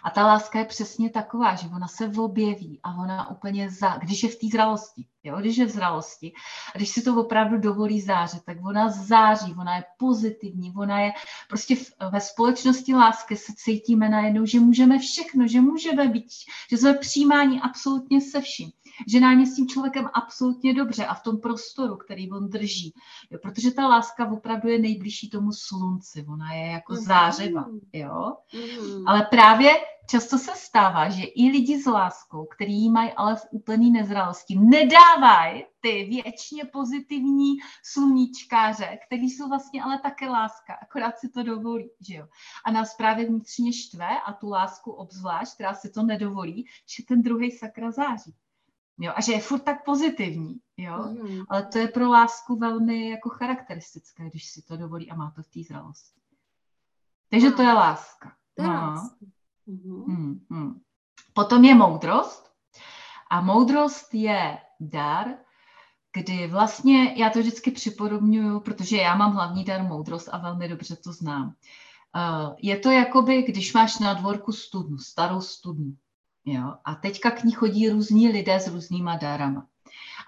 A 0.03 0.09
ta 0.09 0.27
láska 0.27 0.59
je 0.59 0.65
přesně 0.65 1.09
taková, 1.09 1.55
že 1.55 1.67
ona 1.67 1.87
se 1.87 2.11
objeví 2.17 2.79
a 2.83 2.95
ona 2.95 3.29
úplně, 3.29 3.69
za, 3.69 3.97
když 3.97 4.23
je 4.23 4.29
v 4.29 4.35
té 4.35 4.47
zralosti, 4.51 5.05
jo, 5.23 5.37
když 5.39 5.57
je 5.57 5.65
v 5.65 5.69
zralosti 5.69 6.33
a 6.75 6.77
když 6.77 6.89
si 6.89 7.01
to 7.01 7.15
opravdu 7.15 7.57
dovolí 7.57 8.01
zářit, 8.01 8.43
tak 8.45 8.57
ona 8.65 8.89
září, 8.89 9.55
ona 9.59 9.75
je 9.75 9.83
pozitivní, 9.97 10.73
ona 10.77 10.99
je 10.99 11.11
prostě 11.49 11.75
v, 11.75 11.91
ve 12.11 12.21
společnosti 12.21 12.93
lásky 12.93 13.35
se 13.37 13.53
cítíme 13.55 14.09
najednou, 14.09 14.45
že 14.45 14.59
můžeme 14.59 14.99
všechno, 14.99 15.47
že 15.47 15.61
můžeme 15.61 16.07
být, 16.07 16.25
že 16.69 16.77
jsme 16.77 16.93
přijímáni 16.93 17.61
absolutně 17.61 18.21
se 18.21 18.41
vším 18.41 18.71
že 19.07 19.19
nám 19.19 19.39
je 19.39 19.45
s 19.45 19.55
tím 19.55 19.67
člověkem 19.67 20.09
absolutně 20.13 20.73
dobře 20.73 21.05
a 21.05 21.13
v 21.13 21.23
tom 21.23 21.39
prostoru, 21.39 21.95
který 21.95 22.31
on 22.31 22.49
drží. 22.49 22.93
Jo, 23.31 23.39
protože 23.41 23.71
ta 23.71 23.87
láska 23.87 24.31
opravdu 24.31 24.69
je 24.69 24.79
nejbližší 24.79 25.29
tomu 25.29 25.51
slunci, 25.51 26.25
ona 26.29 26.53
je 26.53 26.71
jako 26.71 26.93
mm-hmm. 26.93 27.05
zářiva. 27.05 27.65
Jo? 27.93 28.35
Mm-hmm. 28.53 29.03
Ale 29.07 29.27
právě 29.31 29.71
často 30.11 30.37
se 30.37 30.51
stává, 30.55 31.09
že 31.09 31.23
i 31.23 31.49
lidi 31.49 31.81
s 31.81 31.85
láskou, 31.85 32.45
který 32.45 32.73
jí 32.73 32.89
mají 32.91 33.11
ale 33.11 33.35
v 33.35 33.45
úplný 33.51 33.91
nezralosti, 33.91 34.59
nedávají 34.59 35.65
ty 35.81 36.03
věčně 36.03 36.65
pozitivní 36.65 37.57
sluníčkáře, 37.83 38.99
který 39.07 39.29
jsou 39.29 39.49
vlastně 39.49 39.83
ale 39.83 39.99
také 39.99 40.29
láska, 40.29 40.73
akorát 40.81 41.19
si 41.19 41.29
to 41.29 41.43
dovolí, 41.43 41.89
že 42.07 42.15
jo. 42.15 42.27
A 42.65 42.71
nás 42.71 42.95
právě 42.95 43.25
vnitřně 43.25 43.73
štve 43.73 44.21
a 44.25 44.33
tu 44.33 44.49
lásku 44.49 44.91
obzvlášť, 44.91 45.53
která 45.53 45.73
si 45.73 45.89
to 45.89 46.03
nedovolí, 46.03 46.65
že 46.97 47.03
ten 47.07 47.21
druhý 47.21 47.51
sakra 47.51 47.91
září. 47.91 48.35
Jo, 49.03 49.13
a 49.15 49.21
že 49.21 49.31
je 49.33 49.41
furt 49.41 49.59
tak 49.59 49.85
pozitivní, 49.85 50.59
jo. 50.77 51.03
Mm. 51.03 51.43
Ale 51.49 51.65
to 51.65 51.77
je 51.77 51.87
pro 51.87 52.09
lásku 52.09 52.55
velmi 52.55 53.09
jako 53.09 53.29
charakteristické, 53.29 54.29
když 54.29 54.45
si 54.45 54.61
to 54.61 54.77
dovolí 54.77 55.11
a 55.11 55.15
má 55.15 55.31
to 55.35 55.43
v 55.43 55.47
té 55.47 55.59
zralosti. 55.63 56.21
Takže 57.29 57.49
no. 57.49 57.55
to 57.55 57.61
je 57.61 57.73
láska. 57.73 58.33
To 58.53 58.61
je 58.61 58.67
no. 58.67 58.73
láska. 58.73 59.25
Mm-hmm. 59.67 60.05
Mm, 60.07 60.45
mm. 60.49 60.81
Potom 61.33 61.63
je 61.65 61.75
moudrost. 61.75 62.51
A 63.29 63.41
moudrost 63.41 64.13
je 64.13 64.57
dar, 64.79 65.27
kdy 66.13 66.47
vlastně, 66.47 67.13
já 67.17 67.29
to 67.29 67.39
vždycky 67.39 67.71
připodobňuju, 67.71 68.59
protože 68.59 68.97
já 68.97 69.15
mám 69.15 69.33
hlavní 69.33 69.63
dar 69.63 69.83
moudrost 69.83 70.29
a 70.31 70.37
velmi 70.37 70.67
dobře 70.67 70.95
to 70.95 71.13
znám. 71.13 71.55
Uh, 72.15 72.55
je 72.61 72.79
to 72.79 72.91
jakoby, 72.91 73.41
když 73.43 73.73
máš 73.73 73.99
na 73.99 74.13
dvorku 74.13 74.51
studnu, 74.51 74.97
starou 74.97 75.41
studnu. 75.41 75.95
Jo? 76.45 76.73
A 76.85 76.95
teďka 76.95 77.31
k 77.31 77.43
ní 77.43 77.51
chodí 77.51 77.89
různí 77.89 78.29
lidé 78.29 78.59
s 78.59 78.67
různýma 78.67 79.17
darama. 79.17 79.67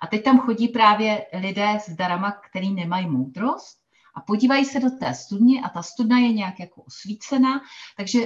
A 0.01 0.07
teď 0.07 0.23
tam 0.23 0.39
chodí 0.39 0.67
právě 0.67 1.25
lidé 1.33 1.79
s 1.85 1.89
darama, 1.89 2.31
který 2.31 2.73
nemají 2.73 3.09
moudrost 3.09 3.83
a 4.15 4.21
podívají 4.21 4.65
se 4.65 4.79
do 4.79 4.89
té 4.89 5.13
studny 5.13 5.61
a 5.61 5.69
ta 5.69 5.83
studna 5.83 6.19
je 6.19 6.33
nějak 6.33 6.59
jako 6.59 6.81
osvícená, 6.81 7.61
takže 7.97 8.19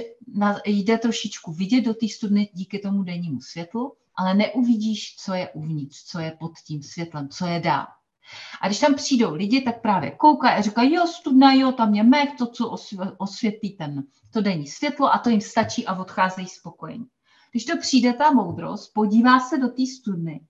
jde 0.64 0.98
trošičku 0.98 1.52
vidět 1.52 1.80
do 1.80 1.94
té 1.94 2.08
studny 2.08 2.50
díky 2.52 2.78
tomu 2.78 3.02
dennímu 3.02 3.40
světlu, 3.40 3.92
ale 4.16 4.34
neuvidíš, 4.34 5.16
co 5.16 5.34
je 5.34 5.48
uvnitř, 5.48 6.04
co 6.04 6.18
je 6.18 6.36
pod 6.40 6.52
tím 6.66 6.82
světlem, 6.82 7.28
co 7.28 7.46
je 7.46 7.60
dál. 7.60 7.86
A 8.60 8.66
když 8.66 8.78
tam 8.78 8.94
přijdou 8.94 9.34
lidi, 9.34 9.60
tak 9.60 9.82
právě 9.82 10.10
koukají 10.10 10.56
a 10.56 10.60
říkají, 10.60 10.94
jo, 10.94 11.06
studna, 11.06 11.52
jo, 11.52 11.72
tam 11.72 11.94
je 11.94 12.02
mech, 12.02 12.36
to, 12.38 12.46
co 12.46 12.76
osvětlí 13.18 13.76
ten, 13.76 14.04
to 14.32 14.40
denní 14.40 14.66
světlo 14.66 15.14
a 15.14 15.18
to 15.18 15.30
jim 15.30 15.40
stačí 15.40 15.86
a 15.86 16.00
odcházejí 16.00 16.48
spokojení. 16.48 17.06
Když 17.50 17.64
to 17.64 17.76
přijde 17.78 18.12
ta 18.12 18.30
moudrost, 18.30 18.94
podívá 18.94 19.40
se 19.40 19.58
do 19.58 19.68
té 19.68 19.86
studny 19.86 20.40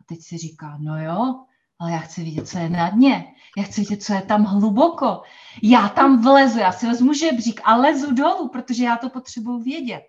a 0.00 0.04
teď 0.04 0.20
si 0.22 0.38
říká, 0.38 0.78
no 0.80 1.02
jo, 1.02 1.44
ale 1.78 1.92
já 1.92 1.98
chci 1.98 2.24
vidět, 2.24 2.48
co 2.48 2.58
je 2.58 2.68
na 2.68 2.90
dně. 2.90 3.34
Já 3.56 3.62
chci 3.62 3.80
vidět, 3.80 4.02
co 4.02 4.12
je 4.14 4.22
tam 4.22 4.44
hluboko. 4.44 5.22
Já 5.62 5.88
tam 5.88 6.22
vlezu, 6.22 6.58
já 6.58 6.72
si 6.72 6.86
vezmu 6.86 7.12
žebřík 7.12 7.60
a 7.64 7.76
lezu 7.76 8.14
dolů, 8.14 8.48
protože 8.48 8.84
já 8.84 8.96
to 8.96 9.10
potřebuji 9.10 9.58
vědět. 9.58 10.02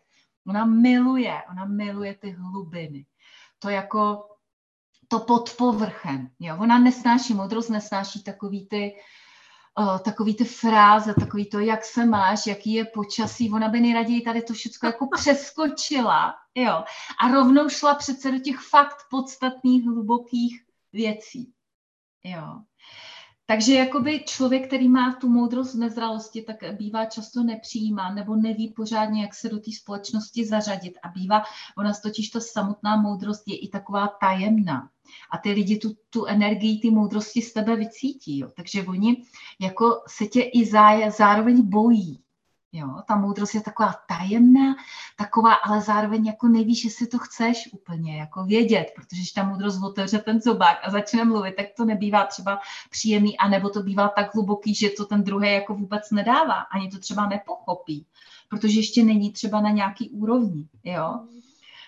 Ona 0.47 0.65
miluje, 0.65 1.41
ona 1.51 1.65
miluje 1.65 2.15
ty 2.15 2.31
hlubiny. 2.31 3.05
To 3.59 3.69
jako 3.69 4.27
to 5.07 5.19
pod 5.19 5.55
povrchem. 5.57 6.29
Jo? 6.39 6.57
Ona 6.59 6.79
nesnáší, 6.79 7.33
modrost 7.33 7.69
nesnáší 7.69 8.23
takový 8.23 8.67
ty, 8.67 8.91
uh, 8.91 9.01
takový 10.03 10.35
ty 10.35 10.45
fráze, 10.45 11.13
takový 11.13 11.45
to, 11.45 11.59
jak 11.59 11.85
se 11.85 12.05
máš, 12.05 12.47
jaký 12.47 12.73
je 12.73 12.85
počasí. 12.85 13.51
Ona 13.51 13.69
by 13.69 13.79
nejraději 13.79 14.21
tady 14.21 14.41
to 14.41 14.53
všechno 14.53 14.89
jako 14.89 15.07
přeskočila 15.17 16.35
jo? 16.55 16.83
a 17.21 17.27
rovnou 17.31 17.69
šla 17.69 17.95
přece 17.95 18.31
do 18.31 18.39
těch 18.39 18.59
fakt 18.59 18.97
podstatných, 19.09 19.85
hlubokých 19.85 20.65
věcí. 20.93 21.53
Jo. 22.23 22.61
Takže 23.49 23.73
jakoby 23.73 24.23
člověk, 24.27 24.67
který 24.67 24.89
má 24.89 25.15
tu 25.15 25.29
moudrost 25.29 25.75
v 25.75 25.77
nezralosti, 25.77 26.41
tak 26.41 26.55
bývá 26.77 27.05
často 27.05 27.43
nepřijímá 27.43 28.13
nebo 28.13 28.35
neví 28.35 28.73
pořádně, 28.73 29.21
jak 29.21 29.35
se 29.35 29.49
do 29.49 29.59
té 29.59 29.71
společnosti 29.71 30.45
zařadit. 30.45 30.93
A 31.03 31.07
bývá, 31.07 31.43
ona 31.77 31.93
totiž 32.03 32.29
to 32.29 32.41
samotná 32.41 33.01
moudrost 33.01 33.47
je 33.47 33.57
i 33.57 33.67
taková 33.67 34.07
tajemná. 34.07 34.89
A 35.31 35.37
ty 35.37 35.51
lidi 35.51 35.77
tu, 35.77 35.93
tu 36.09 36.25
energii, 36.25 36.79
ty 36.79 36.91
moudrosti 36.91 37.41
z 37.41 37.53
tebe 37.53 37.75
vycítí. 37.75 38.39
Jo. 38.39 38.49
Takže 38.55 38.83
oni 38.83 39.23
jako 39.61 40.03
se 40.07 40.25
tě 40.25 40.41
i 40.41 40.65
zároveň 41.17 41.61
bojí. 41.69 42.23
Jo, 42.71 43.01
ta 43.07 43.15
moudrost 43.15 43.55
je 43.55 43.61
taková 43.61 43.95
tajemná, 44.07 44.75
taková, 45.15 45.53
ale 45.53 45.81
zároveň 45.81 46.25
jako 46.25 46.47
nevíš, 46.47 46.83
jestli 46.83 47.07
to 47.07 47.17
chceš 47.17 47.69
úplně 47.73 48.17
jako 48.17 48.43
vědět, 48.43 48.91
protože 48.95 49.21
když 49.21 49.31
ta 49.31 49.43
moudrost 49.43 49.83
otevře 49.83 50.19
ten 50.19 50.41
zobák 50.41 50.77
a 50.83 50.91
začne 50.91 51.25
mluvit, 51.25 51.55
tak 51.55 51.65
to 51.77 51.85
nebývá 51.85 52.25
třeba 52.25 52.59
příjemný, 52.89 53.37
anebo 53.37 53.69
to 53.69 53.83
bývá 53.83 54.09
tak 54.09 54.35
hluboký, 54.35 54.75
že 54.75 54.89
to 54.89 55.05
ten 55.05 55.23
druhý 55.23 55.53
jako 55.53 55.73
vůbec 55.73 56.11
nedává, 56.11 56.53
ani 56.53 56.89
to 56.89 56.99
třeba 56.99 57.27
nepochopí, 57.27 58.05
protože 58.49 58.79
ještě 58.79 59.03
není 59.03 59.31
třeba 59.31 59.61
na 59.61 59.69
nějaký 59.69 60.09
úrovni, 60.09 60.67
jo. 60.83 61.19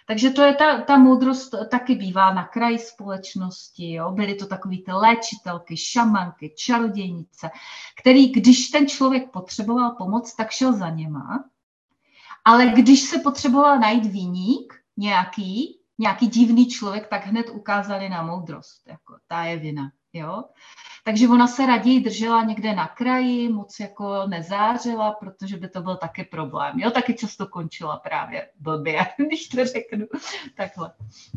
Takže 0.09 0.29
to 0.29 0.41
je 0.41 0.53
ta, 0.53 0.81
ta 0.81 0.97
moudrost 0.97 1.55
taky 1.71 1.95
bývá 1.95 2.33
na 2.33 2.47
kraji 2.47 2.79
společnosti. 2.79 3.91
Jo? 3.91 4.11
Byly 4.11 4.35
to 4.35 4.45
takové 4.45 4.75
ty 4.85 4.91
léčitelky, 4.91 5.77
šamanky, 5.77 6.53
čarodějnice, 6.57 7.49
který, 8.01 8.29
když 8.31 8.67
ten 8.67 8.87
člověk 8.87 9.31
potřeboval 9.31 9.91
pomoc, 9.91 10.35
tak 10.35 10.51
šel 10.51 10.73
za 10.73 10.89
něma. 10.89 11.43
Ale 12.45 12.65
když 12.65 13.01
se 13.01 13.19
potřeboval 13.19 13.79
najít 13.79 14.05
výnik 14.05 14.73
nějaký, 14.97 15.79
nějaký 15.97 16.27
divný 16.27 16.67
člověk, 16.67 17.07
tak 17.07 17.25
hned 17.25 17.49
ukázali 17.49 18.09
na 18.09 18.21
moudrost. 18.21 18.87
Jako, 18.87 19.17
ta 19.27 19.43
je 19.43 19.57
vina. 19.57 19.91
Jo? 20.13 20.43
Takže 21.03 21.27
ona 21.27 21.47
se 21.47 21.65
raději 21.65 21.99
držela 21.99 22.43
někde 22.43 22.75
na 22.75 22.87
kraji, 22.87 23.49
moc 23.49 23.79
jako 23.79 24.27
nezářila, 24.27 25.11
protože 25.11 25.57
by 25.57 25.69
to 25.69 25.81
byl 25.81 25.95
taky 25.97 26.23
problém. 26.23 26.79
Jo, 26.79 26.91
taky 26.91 27.13
často 27.13 27.47
končila 27.47 27.97
právě 27.97 28.49
blbě, 28.59 28.99
když 29.27 29.47
to 29.47 29.65
řeknu 29.65 30.05
takhle. 30.57 30.91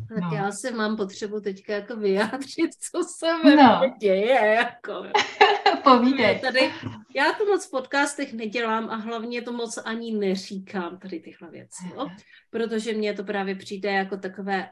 Tak 0.08 0.18
no. 0.22 0.36
já 0.36 0.52
se 0.52 0.70
mám 0.70 0.96
potřebu 0.96 1.40
teďka 1.40 1.72
jako 1.72 1.96
vyjádřit, 1.96 2.70
co 2.74 3.02
se 3.18 3.26
ve 3.44 3.56
no. 3.56 3.94
děje. 4.00 4.54
Jako. 4.54 5.04
Povídej. 5.84 6.38
Tady, 6.38 6.72
já 7.16 7.32
to 7.38 7.44
moc 7.44 7.66
v 7.66 7.70
podcastech 7.70 8.32
nedělám 8.32 8.90
a 8.90 8.96
hlavně 8.96 9.42
to 9.42 9.52
moc 9.52 9.78
ani 9.84 10.12
neříkám 10.12 10.98
tady 10.98 11.20
tyhle 11.20 11.50
věci, 11.50 11.84
jo? 11.94 12.08
protože 12.50 12.92
mně 12.92 13.14
to 13.14 13.24
právě 13.24 13.54
přijde 13.54 13.92
jako 13.92 14.16
takové 14.16 14.70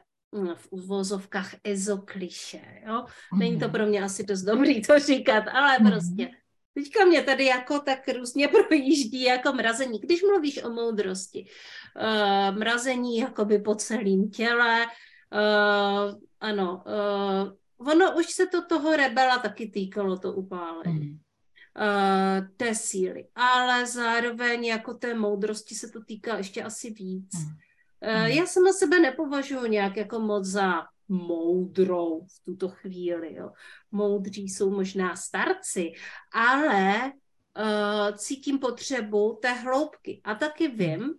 v 0.55 0.67
uvozovkách 0.69 1.55
ezokliše, 1.63 2.61
jo. 2.87 3.05
Není 3.37 3.59
to 3.59 3.65
mhm. 3.65 3.71
pro 3.71 3.85
mě 3.85 4.03
asi 4.03 4.23
dost 4.23 4.41
dobrý 4.41 4.81
to 4.81 4.99
říkat, 4.99 5.43
ale 5.47 5.79
mm. 5.79 5.91
prostě 5.91 6.31
teďka 6.73 7.05
mě 7.05 7.23
tady 7.23 7.45
jako 7.45 7.79
tak 7.79 7.99
různě 8.17 8.47
projíždí 8.67 9.23
jako 9.23 9.53
mrazení. 9.53 9.99
Když 9.99 10.23
mluvíš 10.23 10.63
o 10.63 10.69
moudrosti, 10.69 11.45
uh, 12.01 12.57
mrazení 12.57 13.17
jakoby 13.17 13.59
po 13.59 13.75
celém 13.75 14.29
těle, 14.29 14.85
uh, 14.85 16.19
ano, 16.39 16.83
uh, 16.85 17.87
ono 17.87 18.17
už 18.17 18.25
se 18.25 18.47
to 18.47 18.65
toho 18.65 18.95
rebela 18.95 19.37
taky 19.37 19.67
týkalo, 19.67 20.17
to 20.17 20.33
upálení. 20.33 21.07
Mm. 21.07 21.19
Uh, 21.77 22.47
té 22.57 22.75
síly, 22.75 23.27
ale 23.35 23.85
zároveň 23.85 24.65
jako 24.65 24.93
té 24.93 25.13
moudrosti 25.13 25.75
se 25.75 25.89
to 25.89 26.03
týká 26.03 26.37
ještě 26.37 26.63
asi 26.63 26.89
víc. 26.89 27.33
Mm 27.33 27.51
Mm. 27.51 27.70
Já 28.25 28.45
sama 28.45 28.73
sebe 28.73 28.99
nepovažuji 28.99 29.69
nějak 29.69 29.97
jako 29.97 30.19
moc 30.19 30.45
za 30.45 30.83
moudrou 31.09 32.25
v 32.25 32.45
tuto 32.45 32.69
chvíli. 32.69 33.35
Jo. 33.35 33.51
Moudří 33.91 34.49
jsou 34.49 34.69
možná 34.69 35.15
starci, 35.15 35.91
ale 36.33 37.11
uh, 37.11 38.17
cítím 38.17 38.59
potřebu 38.59 39.39
té 39.41 39.53
hloubky. 39.53 40.21
A 40.23 40.35
taky 40.35 40.67
hmm. 40.67 40.77
vím, 40.77 41.13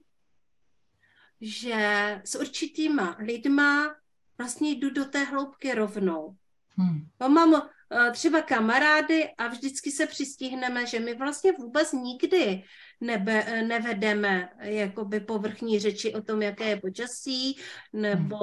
že 1.40 2.20
s 2.24 2.34
určitýma 2.34 3.16
lidma 3.18 3.94
vlastně 4.38 4.70
jdu 4.70 4.90
do 4.90 5.04
té 5.04 5.24
hloubky 5.24 5.74
rovnou. 5.74 6.36
Hmm. 6.76 7.08
Mám 7.34 7.68
třeba 8.12 8.42
kamarády 8.42 9.28
a 9.38 9.48
vždycky 9.48 9.90
se 9.90 10.06
přistihneme, 10.06 10.86
že 10.86 11.00
my 11.00 11.14
vlastně 11.14 11.52
vůbec 11.52 11.92
nikdy 11.92 12.62
nebe, 13.00 13.62
nevedeme 13.62 14.48
jakoby 14.60 15.20
povrchní 15.20 15.80
řeči 15.80 16.14
o 16.14 16.22
tom, 16.22 16.42
jaké 16.42 16.64
je 16.64 16.80
počasí, 16.80 17.56
nebo 17.92 18.38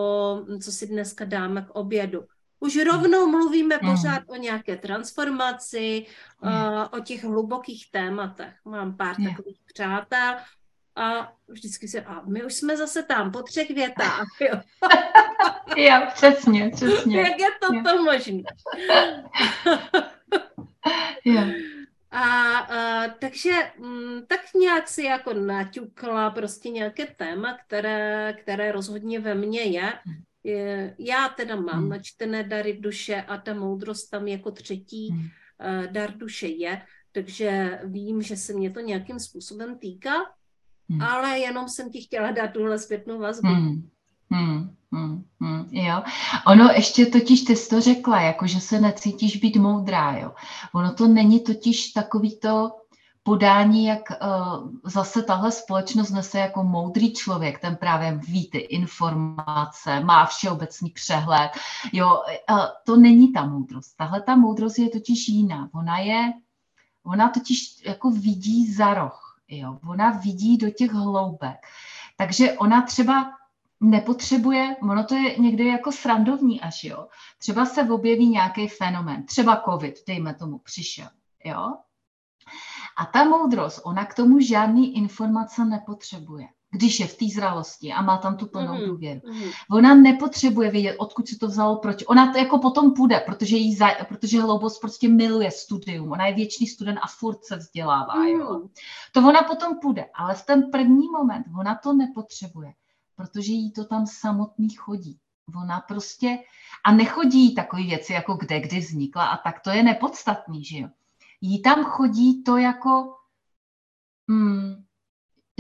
co 0.64 0.72
si 0.72 0.88
dneska 0.88 1.26
dáme 1.26 1.62
k 1.62 1.70
obědu. 1.70 2.22
Už 2.60 2.78
rovnou 2.84 3.28
mluvíme 3.28 3.76
hmm. 3.76 3.92
pořád 3.92 4.24
o 4.28 4.36
nějaké 4.36 4.78
transformaci, 4.78 6.06
o 6.92 7.00
těch 7.00 7.24
hlubokých 7.24 7.92
tématech. 7.92 8.54
Mám 8.66 8.98
pár 8.98 9.16
takových 9.16 9.60
přátel 9.74 10.36
a 11.00 11.34
vždycky 11.48 11.88
se, 11.88 12.02
a 12.02 12.22
my 12.22 12.44
už 12.44 12.54
jsme 12.54 12.78
zase 12.78 13.04
tam 13.04 13.32
po 13.32 13.44
třech 13.44 13.70
větách. 13.70 14.28
Jo, 14.42 14.62
jo 15.78 16.08
přesně, 16.14 16.72
přesně. 16.76 17.18
Jak 17.18 17.40
je 17.40 17.48
to 17.62 17.68
to 17.90 18.04
možné? 18.04 18.44
jo. 21.26 21.42
A, 22.12 22.58
a 22.58 23.08
takže 23.08 23.52
m, 23.78 23.84
mm, 23.86 24.26
tak 24.28 24.40
nějak 24.56 24.88
si 24.88 25.04
jako 25.04 25.34
naťukla 25.34 26.30
prostě 26.30 26.70
nějaké 26.70 27.06
téma, 27.06 27.58
které, 27.58 28.34
které 28.42 28.72
rozhodně 28.72 29.20
ve 29.20 29.36
mně 29.36 29.62
je. 29.62 29.94
je 30.44 30.96
já 31.00 31.30
teda 31.30 31.56
mám 31.56 31.80
hmm. 31.80 31.90
načtené 31.90 32.44
dary 32.44 32.74
duše 32.74 33.22
a 33.28 33.38
ta 33.38 33.54
moudrost 33.54 34.10
tam 34.10 34.28
jako 34.28 34.52
třetí 34.52 35.10
hmm. 35.10 35.22
uh, 35.22 35.92
dar 35.92 36.18
duše 36.18 36.48
je, 36.48 36.82
takže 37.12 37.80
vím, 37.84 38.22
že 38.22 38.38
se 38.38 38.54
mě 38.54 38.72
to 38.72 38.80
nějakým 38.80 39.20
způsobem 39.20 39.80
týká, 39.80 40.14
hmm. 40.90 41.02
ale 41.02 41.40
jenom 41.40 41.70
jsem 41.70 41.90
ti 41.90 42.02
chtěla 42.02 42.32
dát 42.32 42.48
tuhle 42.48 42.80
zpětnou 42.80 43.20
vazbu. 43.20 43.48
Hmm. 43.48 43.90
Hmm, 44.32 44.76
hmm, 44.92 45.24
hmm, 45.42 45.68
jo. 45.72 46.04
Ono 46.48 46.70
ještě 46.70 47.06
totiž, 47.06 47.42
ty 47.42 47.56
jsi 47.56 47.70
to 47.70 47.82
řekla, 47.82 48.22
jako 48.22 48.48
že 48.48 48.60
se 48.60 48.82
necítíš 48.82 49.38
být 49.38 49.56
moudrá, 49.56 50.18
jo. 50.18 50.32
Ono 50.74 50.94
to 50.94 51.08
není 51.08 51.40
totiž 51.40 51.92
takový 51.92 52.40
to 52.40 52.72
podání, 53.24 53.86
jak 53.86 54.02
uh, 54.10 54.70
zase 54.84 55.24
tahle 55.24 55.52
společnost 55.52 56.10
nese 56.10 56.40
jako 56.40 56.64
moudrý 56.64 57.14
člověk, 57.14 57.60
ten 57.60 57.76
právě 57.76 58.20
ví 58.28 58.50
ty 58.50 58.58
informace, 58.58 60.00
má 60.00 60.26
všeobecný 60.26 60.90
přehled, 60.90 61.52
jo, 61.94 62.24
uh, 62.52 62.60
to 62.86 62.96
není 62.96 63.34
ta 63.34 63.46
moudrost. 63.46 63.98
Tahle 63.98 64.22
ta 64.22 64.36
moudrost 64.36 64.80
je 64.80 64.90
totiž 64.90 65.28
jiná. 65.28 65.70
Ona 65.74 66.00
je, 66.00 66.34
ona 67.04 67.30
totiž 67.30 67.86
jako 67.86 68.12
vidí 68.12 68.74
za 68.74 68.94
roh, 68.94 69.29
jo. 69.50 69.80
Ona 69.90 70.10
vidí 70.10 70.58
do 70.58 70.70
těch 70.70 70.92
hloubek. 70.92 71.58
Takže 72.18 72.54
ona 72.54 72.82
třeba 72.82 73.32
nepotřebuje, 73.82 74.76
ono 74.82 75.04
to 75.04 75.16
je 75.16 75.38
někdy 75.38 75.68
jako 75.68 75.92
srandovní 75.92 76.62
až, 76.62 76.84
jo. 76.84 77.08
Třeba 77.38 77.66
se 77.66 77.84
objeví 77.84 78.30
nějaký 78.30 78.68
fenomén, 78.68 79.26
třeba 79.26 79.64
covid, 79.70 79.96
dejme 80.08 80.34
tomu, 80.34 80.58
přišel, 80.58 81.10
jo. 81.46 81.74
A 82.98 83.06
ta 83.06 83.24
moudrost, 83.24 83.82
ona 83.84 84.06
k 84.06 84.14
tomu 84.14 84.40
žádný 84.40 84.98
informace 84.98 85.66
nepotřebuje 85.66 86.48
když 86.72 87.00
je 87.00 87.08
v 87.08 87.18
té 87.18 87.26
zralosti 87.26 87.94
a 87.94 88.02
má 88.02 88.18
tam 88.18 88.38
tu 88.38 88.48
plnou 88.48 88.74
mm, 88.74 88.86
důvěru. 88.86 89.22
Mm. 89.26 89.50
Ona 89.72 89.96
nepotřebuje 89.96 90.72
vědět, 90.72 90.96
odkud 90.98 91.28
se 91.28 91.40
to 91.40 91.48
vzalo, 91.48 91.76
proč. 91.78 92.04
Ona 92.08 92.32
to 92.32 92.38
jako 92.38 92.58
potom 92.58 92.94
půjde, 92.94 93.20
protože, 93.20 93.56
jí 93.56 93.76
za, 93.76 93.88
protože 94.08 94.42
hloubost 94.42 94.80
prostě 94.80 95.10
miluje 95.10 95.52
studium. 95.52 96.12
Ona 96.12 96.28
je 96.28 96.34
věčný 96.34 96.68
student 96.68 97.00
a 97.02 97.08
furt 97.08 97.46
se 97.46 97.56
vzdělává. 97.56 98.16
Mm. 98.16 98.28
Jo. 98.28 98.68
To 99.12 99.20
ona 99.20 99.42
potom 99.42 99.80
půjde, 99.80 100.06
ale 100.14 100.36
v 100.36 100.46
ten 100.46 100.72
první 100.72 101.08
moment 101.10 101.46
ona 101.60 101.76
to 101.76 101.94
nepotřebuje, 101.94 102.74
protože 103.16 103.52
jí 103.52 103.72
to 103.72 103.86
tam 103.86 104.08
samotný 104.08 104.70
chodí. 104.70 105.18
Ona 105.56 105.80
prostě, 105.80 106.38
a 106.86 106.92
nechodí 106.94 107.56
takové 107.56 107.84
věci, 107.84 108.14
jako 108.14 108.34
kde, 108.34 108.60
kdy 108.60 108.80
vznikla 108.80 109.26
a 109.26 109.38
tak, 109.38 109.60
to 109.60 109.70
je 109.70 109.84
nepodstatný, 109.84 110.64
že 110.64 110.78
jo. 110.78 110.88
Jí 111.42 111.62
tam 111.62 111.84
chodí 111.84 112.44
to 112.44 112.58
jako, 112.58 113.16
hmm, 114.28 114.84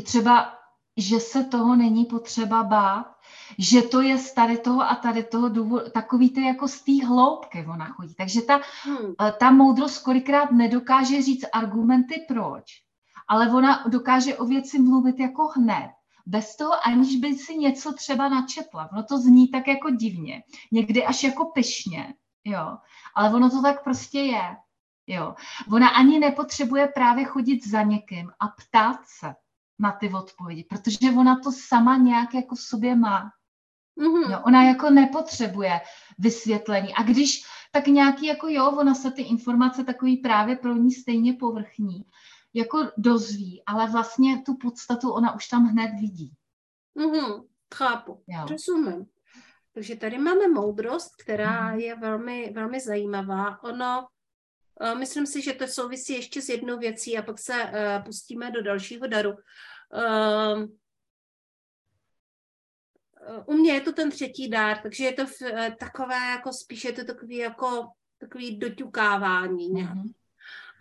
třeba 0.03 0.59
že 1.02 1.20
se 1.20 1.43
toho 1.43 1.76
není 1.76 2.06
potřeba 2.06 2.64
bát, 2.64 3.16
že 3.58 3.82
to 3.82 4.02
je 4.02 4.18
z 4.18 4.34
tady 4.34 4.58
toho 4.58 4.82
a 4.82 4.95
tady 4.95 5.24
toho 5.24 5.50
důvodu, 5.50 5.89
takový 5.89 6.30
ty 6.30 6.41
jako 6.41 6.68
z 6.68 6.82
té 6.82 7.06
hloubky 7.06 7.66
ona 7.70 7.86
chodí. 7.86 8.16
Takže 8.16 8.41
ta, 8.41 8.62
hmm. 8.84 9.14
Eh, 9.22 9.32
ta 9.32 9.52
moudrost 9.52 10.04
kolikrát 10.04 10.52
nedokáže 10.52 11.22
říct 11.22 11.45
argumenty 11.54 12.26
proč, 12.28 12.64
ale 13.28 13.52
ona 13.52 13.84
dokáže 13.88 14.36
o 14.36 14.45
věci 14.45 14.80
mluvit 14.80 15.20
jako 15.20 15.47
hned, 15.47 15.91
bez 16.26 16.56
toho, 16.56 16.88
aniž 16.88 17.16
by 17.16 17.36
si 17.36 17.58
něco 17.58 17.93
třeba 17.93 18.30
načetla. 18.30 18.89
No 18.93 19.04
to 19.04 19.18
zní 19.18 19.47
tak 19.47 19.68
jako 19.68 19.89
divně, 19.89 20.43
někdy 20.72 21.06
až 21.06 21.24
jako 21.24 21.45
pyšně, 21.45 22.14
jo, 22.43 22.78
ale 23.16 23.34
ono 23.34 23.50
to 23.50 23.62
tak 23.62 23.84
prostě 23.84 24.20
je. 24.20 24.58
Jo. 25.08 25.36
Ona 25.72 25.89
ani 25.89 26.20
nepotřebuje 26.20 26.88
právě 26.88 27.26
chodit 27.26 27.68
za 27.68 27.82
někým 27.82 28.32
a 28.39 28.47
ptát 28.47 29.00
se 29.06 29.36
na 29.80 29.91
ty 29.91 30.09
odpovědi, 30.09 30.63
protože 30.63 31.11
ona 31.17 31.39
to 31.39 31.51
sama 31.51 31.97
nějak 31.97 32.34
jako 32.34 32.55
v 32.55 32.61
sobě 32.61 32.95
má. 32.95 33.32
Mm-hmm. 33.97 34.32
Jo, 34.32 34.39
ona 34.45 34.63
jako 34.63 34.89
nepotřebuje 34.89 35.82
vysvětlení. 36.19 36.93
A 36.93 37.03
když 37.03 37.43
tak 37.71 37.88
nějaký 37.88 38.25
jako 38.25 38.47
jo, 38.47 38.71
ona 38.71 38.95
se 38.95 39.11
ty 39.11 39.21
informace 39.21 39.84
takový 39.84 40.17
právě 40.17 40.55
pro 40.55 40.75
ní 40.75 40.91
stejně 40.91 41.34
povrchní, 41.34 42.05
jako 42.53 42.91
dozví, 42.97 43.63
ale 43.65 43.88
vlastně 43.88 44.41
tu 44.41 44.57
podstatu 44.57 45.11
ona 45.11 45.36
už 45.36 45.47
tam 45.47 45.65
hned 45.65 45.91
vidí. 46.01 46.34
Mm-hmm. 46.97 47.45
Chápu, 47.75 48.23
jo. 48.27 48.45
rozumím. 48.49 49.05
Takže 49.73 49.95
tady 49.95 50.17
máme 50.17 50.47
moudrost, 50.47 51.15
která 51.15 51.71
mm-hmm. 51.71 51.80
je 51.80 51.95
velmi, 51.95 52.51
velmi 52.55 52.80
zajímavá. 52.80 53.63
Ono, 53.63 54.07
myslím 54.97 55.25
si, 55.25 55.41
že 55.41 55.53
to 55.53 55.67
souvisí 55.67 56.13
ještě 56.13 56.41
s 56.41 56.49
jednou 56.49 56.77
věcí 56.77 57.17
a 57.17 57.21
pak 57.21 57.39
se 57.39 57.63
uh, 57.63 58.03
pustíme 58.05 58.51
do 58.51 58.63
dalšího 58.63 59.07
daru. 59.07 59.32
Uh, 59.32 60.65
u 63.45 63.53
mě 63.53 63.73
je 63.73 63.82
to 63.82 63.93
ten 63.93 64.11
třetí 64.11 64.49
dár, 64.49 64.77
takže 64.77 65.05
je 65.05 65.13
to 65.13 65.25
eh, 65.45 65.75
takové 65.80 66.15
jako 66.15 66.53
spíš 66.53 66.84
je 66.84 66.91
to 66.91 67.03
takový 67.03 67.38
jako 67.38 67.91
takový 68.17 68.57
doťukávání. 68.57 69.69
Mm-hmm. 69.69 70.13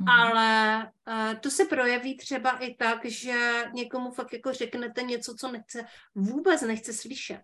Ale 0.09 0.82
uh, 1.09 1.40
to 1.40 1.51
se 1.51 1.64
projeví 1.64 2.16
třeba 2.16 2.51
i 2.51 2.74
tak, 2.74 3.05
že 3.05 3.64
někomu 3.74 4.11
fakt 4.11 4.32
jako 4.32 4.53
řeknete 4.53 5.03
něco, 5.03 5.34
co 5.34 5.53
nechce, 5.53 5.84
vůbec 6.14 6.62
nechce 6.62 6.92
slyšet. 6.92 7.42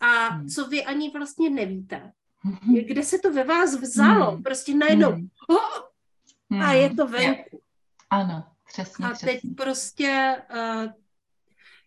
A 0.00 0.34
mm. 0.34 0.48
co 0.48 0.68
vy 0.68 0.84
ani 0.84 1.10
vlastně 1.10 1.50
nevíte. 1.50 2.12
Mm-hmm. 2.46 2.86
Kde 2.86 3.02
se 3.02 3.18
to 3.18 3.32
ve 3.32 3.44
vás 3.44 3.74
vzalo, 3.74 4.36
mm. 4.36 4.42
prostě 4.42 4.74
najednou. 4.74 5.16
Mm. 5.16 5.28
Oh. 5.48 6.62
A 6.62 6.72
je 6.72 6.94
to 6.94 7.06
venku. 7.06 7.62
Ano. 8.10 8.44
Přesně, 8.72 9.06
a 9.06 9.10
přesně. 9.10 9.32
teď 9.32 9.40
prostě 9.56 10.36
uh, 10.50 10.92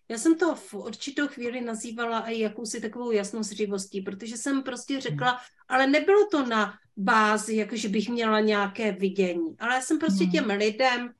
já 0.09 0.17
jsem 0.17 0.37
to 0.37 0.55
v 0.55 0.73
určitou 0.73 1.27
chvíli 1.27 1.61
nazývala 1.61 2.19
i 2.19 2.39
jakousi 2.39 2.81
takovou 2.81 3.11
jasnozřivostí, 3.11 4.01
protože 4.01 4.37
jsem 4.37 4.63
prostě 4.63 5.01
řekla, 5.01 5.29
hmm. 5.29 5.39
ale 5.67 5.87
nebylo 5.87 6.27
to 6.31 6.45
na 6.45 6.73
bázi, 6.97 7.55
jakože 7.55 7.89
bych 7.89 8.09
měla 8.09 8.39
nějaké 8.39 8.91
vidění, 8.91 9.55
ale 9.59 9.75
já 9.75 9.81
jsem 9.81 9.99
prostě 9.99 10.23
hmm. 10.23 10.31
těm 10.31 10.45
lidem, 10.45 11.13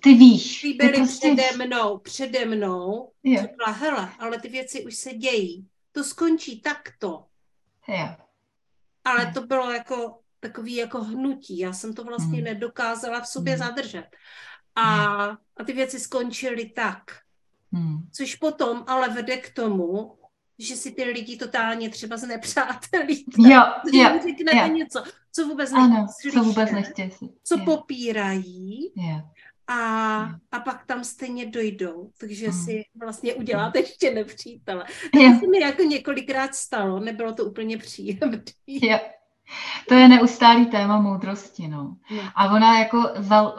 ty 0.00 0.14
víš. 0.14 0.60
Ty 0.60 0.72
byli 0.72 0.92
prostě... 0.92 1.34
přede 1.34 1.66
mnou, 1.66 1.98
přede 1.98 2.44
mnou, 2.44 3.12
řekla, 3.40 3.72
hele, 3.72 4.12
ale 4.18 4.40
ty 4.40 4.48
věci 4.48 4.84
už 4.84 4.94
se 4.94 5.14
dějí, 5.14 5.68
to 5.92 6.04
skončí 6.04 6.60
takto. 6.60 7.24
Je. 7.88 8.16
Ale 9.04 9.24
je. 9.24 9.32
to 9.32 9.42
bylo 9.46 9.70
jako 9.70 10.18
takový 10.40 10.74
jako 10.74 11.04
hnutí, 11.04 11.58
já 11.58 11.72
jsem 11.72 11.94
to 11.94 12.04
vlastně 12.04 12.36
hmm. 12.36 12.44
nedokázala 12.44 13.20
v 13.20 13.28
sobě 13.28 13.54
hmm. 13.54 13.68
zadržet. 13.68 14.06
A, 14.74 14.94
a 15.56 15.64
ty 15.66 15.72
věci 15.72 16.00
skončily 16.00 16.68
tak. 16.68 17.02
Hmm. 17.72 17.98
Což 18.12 18.34
potom 18.34 18.84
ale 18.86 19.08
vede 19.08 19.36
k 19.36 19.54
tomu, 19.54 20.18
že 20.58 20.76
si 20.76 20.90
ty 20.92 21.04
lidi 21.04 21.36
totálně 21.36 21.90
třeba 21.90 22.16
znepřátelíte. 22.16 23.32
Jo, 23.38 23.62
jo, 23.92 24.20
řeknete 24.22 24.56
jo. 24.56 24.66
něco, 24.66 25.04
co 25.32 25.46
vůbec 25.46 25.72
ano, 25.72 26.06
slyšet, 26.20 26.38
co 26.38 26.44
vůbec 26.44 26.70
nechtějí. 26.70 27.10
Co 27.44 27.58
jo. 27.58 27.64
popírají. 27.64 28.92
Jo. 28.96 29.20
A, 29.72 30.22
a 30.52 30.60
pak 30.60 30.86
tam 30.86 31.04
stejně 31.04 31.46
dojdou, 31.46 32.10
takže 32.18 32.48
hmm. 32.48 32.64
si 32.64 32.84
vlastně 33.00 33.34
uděláte 33.34 33.78
ještě 33.78 34.14
nepřítele. 34.14 34.84
To 35.12 35.18
se 35.40 35.46
mi 35.46 35.60
jako 35.60 35.82
několikrát 35.82 36.54
stalo, 36.54 37.00
nebylo 37.00 37.32
to 37.32 37.44
úplně 37.44 37.78
příjemné. 37.78 38.42
Jo. 38.66 38.98
To 39.88 39.94
je 39.94 40.08
neustálý 40.08 40.66
téma 40.66 41.00
moudrosti, 41.00 41.68
no. 41.68 41.96
A 42.34 42.54
ona 42.54 42.78
jako 42.78 43.02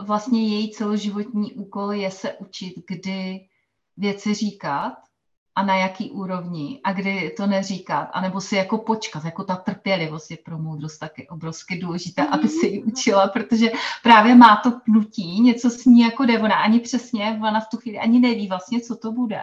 vlastně 0.06 0.48
její 0.48 0.72
celoživotní 0.72 1.54
úkol 1.54 1.94
je 1.94 2.12
se 2.12 2.34
učit, 2.34 2.74
kdy 2.88 3.40
věci 3.98 4.34
říkat 4.34 4.94
a 5.56 5.64
na 5.64 5.76
jaký 5.76 6.12
úrovni 6.12 6.82
a 6.84 6.94
kdy 6.94 7.34
to 7.38 7.48
neříkat, 7.48 8.10
anebo 8.14 8.42
si 8.42 8.56
jako 8.56 8.78
počkat, 8.78 9.26
jako 9.26 9.44
ta 9.44 9.56
trpělivost 9.56 10.32
je 10.32 10.38
pro 10.38 10.60
moudrost 10.60 11.00
taky 11.00 11.28
obrovsky 11.28 11.80
důležité, 11.80 12.28
aby 12.28 12.48
si 12.48 12.68
ji 12.68 12.84
učila, 12.84 13.28
protože 13.28 13.72
právě 14.04 14.36
má 14.36 14.56
to 14.56 14.72
pnutí, 14.72 15.42
něco 15.42 15.70
s 15.70 15.86
ní 15.86 16.00
jako 16.00 16.26
jde, 16.26 16.40
ona 16.40 16.56
ani 16.56 16.80
přesně, 16.80 17.40
ona 17.42 17.60
v 17.60 17.70
tu 17.70 17.78
chvíli 17.78 18.00
ani 18.00 18.20
neví 18.20 18.48
vlastně, 18.48 18.82
co 18.82 18.96
to 18.96 19.12
bude. 19.12 19.42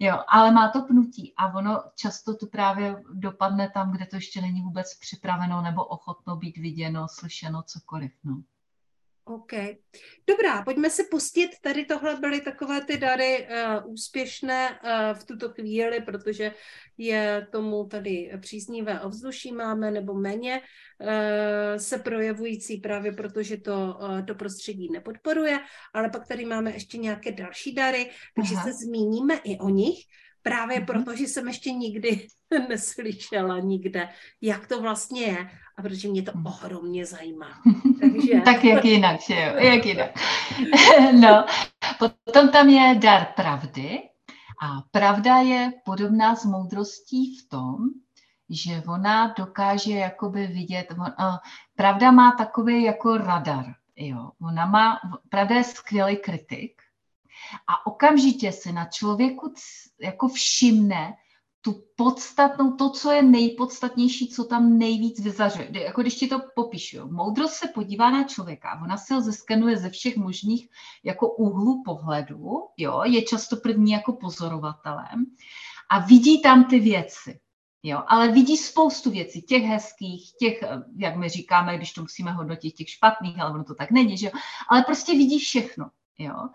Jo, 0.00 0.18
ale 0.28 0.52
má 0.52 0.68
to 0.68 0.82
pnutí 0.82 1.32
a 1.36 1.54
ono 1.54 1.82
často 1.94 2.36
to 2.36 2.46
právě 2.46 3.02
dopadne 3.12 3.70
tam, 3.70 3.92
kde 3.92 4.06
to 4.06 4.16
ještě 4.16 4.40
není 4.40 4.62
vůbec 4.62 4.98
připraveno 5.00 5.62
nebo 5.62 5.84
ochotno 5.84 6.36
být 6.36 6.56
viděno, 6.56 7.06
slyšeno, 7.08 7.62
cokoliv. 7.62 8.12
No. 8.24 8.42
OK. 9.28 9.52
Dobrá, 10.26 10.62
pojďme 10.62 10.90
se 10.90 11.02
pustit. 11.10 11.50
Tady 11.60 11.84
tohle 11.84 12.16
byly 12.16 12.40
takové 12.40 12.80
ty 12.80 12.96
dary 12.96 13.48
uh, 13.84 13.92
úspěšné 13.92 14.70
uh, 14.70 15.18
v 15.18 15.24
tuto 15.24 15.48
chvíli, 15.48 16.00
protože 16.00 16.52
je 16.98 17.46
tomu 17.52 17.86
tady 17.86 18.32
příznivé 18.40 19.00
ovzduší 19.00 19.52
máme, 19.52 19.90
nebo 19.90 20.14
méně 20.14 20.60
uh, 20.60 21.08
se 21.76 21.98
projevující 21.98 22.76
právě 22.76 23.12
protože 23.12 23.56
to, 23.56 23.98
uh, 24.00 24.24
to 24.24 24.34
prostředí 24.34 24.88
nepodporuje, 24.92 25.60
ale 25.94 26.10
pak 26.10 26.28
tady 26.28 26.44
máme 26.44 26.72
ještě 26.72 26.98
nějaké 26.98 27.32
další 27.32 27.74
dary, 27.74 28.10
takže 28.36 28.54
Aha. 28.54 28.64
se 28.64 28.72
zmíníme 28.72 29.40
i 29.44 29.58
o 29.58 29.68
nich. 29.68 29.98
Právě 30.46 30.80
mm-hmm. 30.80 30.86
proto, 30.86 31.16
že 31.16 31.24
jsem 31.24 31.48
ještě 31.48 31.72
nikdy 31.72 32.26
neslyšela 32.68 33.58
nikde, 33.58 34.08
jak 34.40 34.66
to 34.66 34.80
vlastně 34.80 35.22
je 35.22 35.50
a 35.78 35.82
protože 35.82 36.08
mě 36.08 36.22
to 36.22 36.32
mhm. 36.34 36.46
ohromně 36.46 37.06
zajímá. 37.06 37.48
Takže... 38.00 38.40
tak 38.44 38.64
jak 38.64 38.84
jinak, 38.84 39.20
že 39.20 39.34
jo? 39.34 39.56
Jak 39.56 39.86
jinak. 39.86 40.10
no, 41.20 41.46
potom 41.98 42.48
tam 42.48 42.68
je 42.68 42.94
dar 42.94 43.26
pravdy 43.36 43.98
a 44.62 44.82
pravda 44.90 45.36
je 45.36 45.72
podobná 45.84 46.36
s 46.36 46.44
moudrostí 46.44 47.36
v 47.38 47.48
tom, 47.48 47.76
že 48.50 48.82
ona 48.86 49.34
dokáže 49.38 49.92
jakoby 49.92 50.46
vidět, 50.46 50.86
on, 50.90 51.00
uh, 51.00 51.36
pravda 51.76 52.10
má 52.10 52.32
takový 52.32 52.82
jako 52.82 53.16
radar, 53.16 53.64
jo. 53.96 54.30
Ona 54.42 54.66
má, 54.66 55.00
pravda 55.28 55.54
je 55.54 55.64
skvělý 55.64 56.16
kritik, 56.16 56.82
a 57.68 57.86
okamžitě 57.86 58.52
se 58.52 58.72
na 58.72 58.84
člověku 58.84 59.54
jako 60.00 60.28
všimne 60.28 61.14
tu 61.66 61.82
podstatnou, 61.96 62.72
to, 62.72 62.90
co 62.90 63.10
je 63.10 63.22
nejpodstatnější, 63.22 64.28
co 64.28 64.44
tam 64.44 64.78
nejvíc 64.78 65.20
vyzařuje. 65.20 65.68
Jako 65.72 66.02
když 66.02 66.14
ti 66.14 66.28
to 66.28 66.40
popíšu, 66.54 67.08
moudrost 67.10 67.54
se 67.54 67.68
podívá 67.68 68.10
na 68.10 68.24
člověka, 68.24 68.80
ona 68.84 68.96
se 68.96 69.14
ho 69.14 69.20
zeskenuje 69.20 69.76
ze 69.76 69.90
všech 69.90 70.16
možných 70.16 70.68
jako 71.04 71.28
úhlů 71.28 71.82
pohledu, 71.84 72.58
jo, 72.76 73.02
je 73.04 73.22
často 73.22 73.56
první 73.56 73.92
jako 73.92 74.12
pozorovatelem 74.12 75.26
a 75.90 75.98
vidí 75.98 76.42
tam 76.42 76.64
ty 76.64 76.80
věci. 76.80 77.40
Jo, 77.82 78.02
ale 78.06 78.32
vidí 78.32 78.56
spoustu 78.56 79.10
věcí, 79.10 79.42
těch 79.42 79.62
hezkých, 79.62 80.32
těch, 80.40 80.60
jak 80.96 81.16
my 81.16 81.28
říkáme, 81.28 81.76
když 81.76 81.92
to 81.92 82.00
musíme 82.00 82.32
hodnotit, 82.32 82.74
těch 82.74 82.90
špatných, 82.90 83.40
ale 83.40 83.50
ono 83.50 83.64
to 83.64 83.74
tak 83.74 83.90
není, 83.90 84.16
že 84.18 84.26
jo? 84.26 84.32
ale 84.70 84.82
prostě 84.82 85.12
vidí 85.12 85.38
všechno. 85.38 85.90
Jo? 86.18 86.48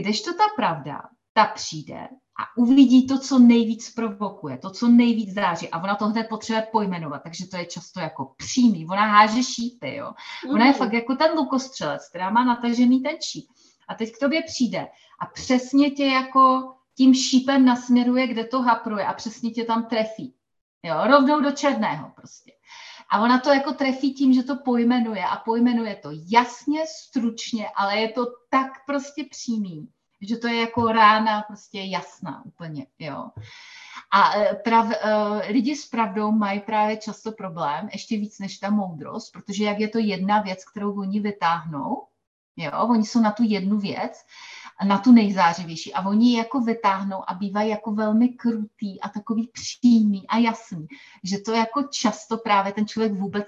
Kdežto 0.00 0.34
ta 0.34 0.44
pravda, 0.56 1.02
ta 1.32 1.46
přijde 1.46 2.08
a 2.40 2.56
uvidí 2.56 3.06
to, 3.06 3.18
co 3.18 3.38
nejvíc 3.38 3.94
provokuje, 3.94 4.58
to, 4.58 4.70
co 4.70 4.88
nejvíc 4.88 5.34
září. 5.34 5.68
A 5.68 5.82
ona 5.82 5.94
to 5.94 6.06
hned 6.08 6.28
potřebuje 6.28 6.68
pojmenovat, 6.72 7.22
takže 7.22 7.46
to 7.46 7.56
je 7.56 7.66
často 7.66 8.00
jako 8.00 8.32
přímý. 8.36 8.86
Ona 8.86 9.06
háže 9.06 9.42
šípy, 9.42 9.94
jo. 9.94 10.12
Ona 10.50 10.66
je 10.66 10.72
mm. 10.72 10.78
fakt 10.78 10.92
jako 10.92 11.14
ten 11.14 11.30
lukostřelec, 11.32 12.08
která 12.08 12.30
má 12.30 12.44
natažený 12.44 13.00
ten 13.00 13.16
šíp. 13.22 13.48
A 13.88 13.94
teď 13.94 14.12
k 14.12 14.18
tobě 14.18 14.42
přijde 14.42 14.88
a 15.20 15.26
přesně 15.26 15.90
tě 15.90 16.06
jako 16.06 16.72
tím 16.96 17.14
šípem 17.14 17.64
nasměruje, 17.64 18.26
kde 18.26 18.44
to 18.44 18.62
hapruje 18.62 19.06
a 19.06 19.12
přesně 19.12 19.50
tě 19.50 19.64
tam 19.64 19.84
trefí. 19.86 20.34
Jo, 20.82 20.94
rovnou 21.06 21.40
do 21.40 21.50
černého 21.50 22.12
prostě. 22.16 22.52
A 23.10 23.20
ona 23.20 23.38
to 23.38 23.52
jako 23.52 23.72
trefí 23.72 24.14
tím, 24.14 24.32
že 24.32 24.42
to 24.42 24.56
pojmenuje 24.56 25.24
a 25.24 25.36
pojmenuje 25.36 25.96
to 25.96 26.08
jasně, 26.12 26.80
stručně, 26.86 27.68
ale 27.76 27.96
je 28.00 28.08
to 28.08 28.26
tak 28.50 28.66
prostě 28.86 29.24
přímý, 29.30 29.88
že 30.20 30.36
to 30.36 30.48
je 30.48 30.60
jako 30.60 30.86
rána 30.86 31.42
prostě 31.42 31.80
jasná 31.80 32.42
úplně, 32.44 32.86
jo. 32.98 33.30
A 34.12 34.36
e, 34.36 34.54
prav, 34.54 34.86
uh, 34.86 34.92
lidi 35.48 35.76
s 35.76 35.86
pravdou 35.86 36.32
mají 36.32 36.60
právě 36.60 36.96
často 36.96 37.32
problém, 37.32 37.88
ještě 37.92 38.16
víc 38.16 38.38
než 38.38 38.58
ta 38.58 38.70
moudrost, 38.70 39.32
protože 39.32 39.64
jak 39.64 39.78
je 39.80 39.88
to 39.88 39.98
jedna 39.98 40.40
věc, 40.40 40.64
kterou 40.64 41.00
oni 41.00 41.20
vytáhnou, 41.20 42.06
jo, 42.56 42.70
oni 42.88 43.04
jsou 43.04 43.20
na 43.20 43.32
tu 43.32 43.42
jednu 43.46 43.78
věc, 43.78 44.24
na 44.84 44.98
tu 44.98 45.12
nejzářivější. 45.12 45.94
A 45.94 46.08
oni 46.08 46.30
ji 46.30 46.36
jako 46.36 46.60
vytáhnou 46.60 47.30
a 47.30 47.34
bývají 47.34 47.70
jako 47.70 47.92
velmi 47.92 48.28
krutý 48.28 49.00
a 49.00 49.08
takový 49.08 49.50
přímý 49.52 50.26
a 50.28 50.38
jasný, 50.38 50.86
že 51.24 51.38
to 51.38 51.52
jako 51.52 51.82
často 51.82 52.38
právě 52.38 52.72
ten 52.72 52.86
člověk 52.86 53.12
vůbec 53.12 53.44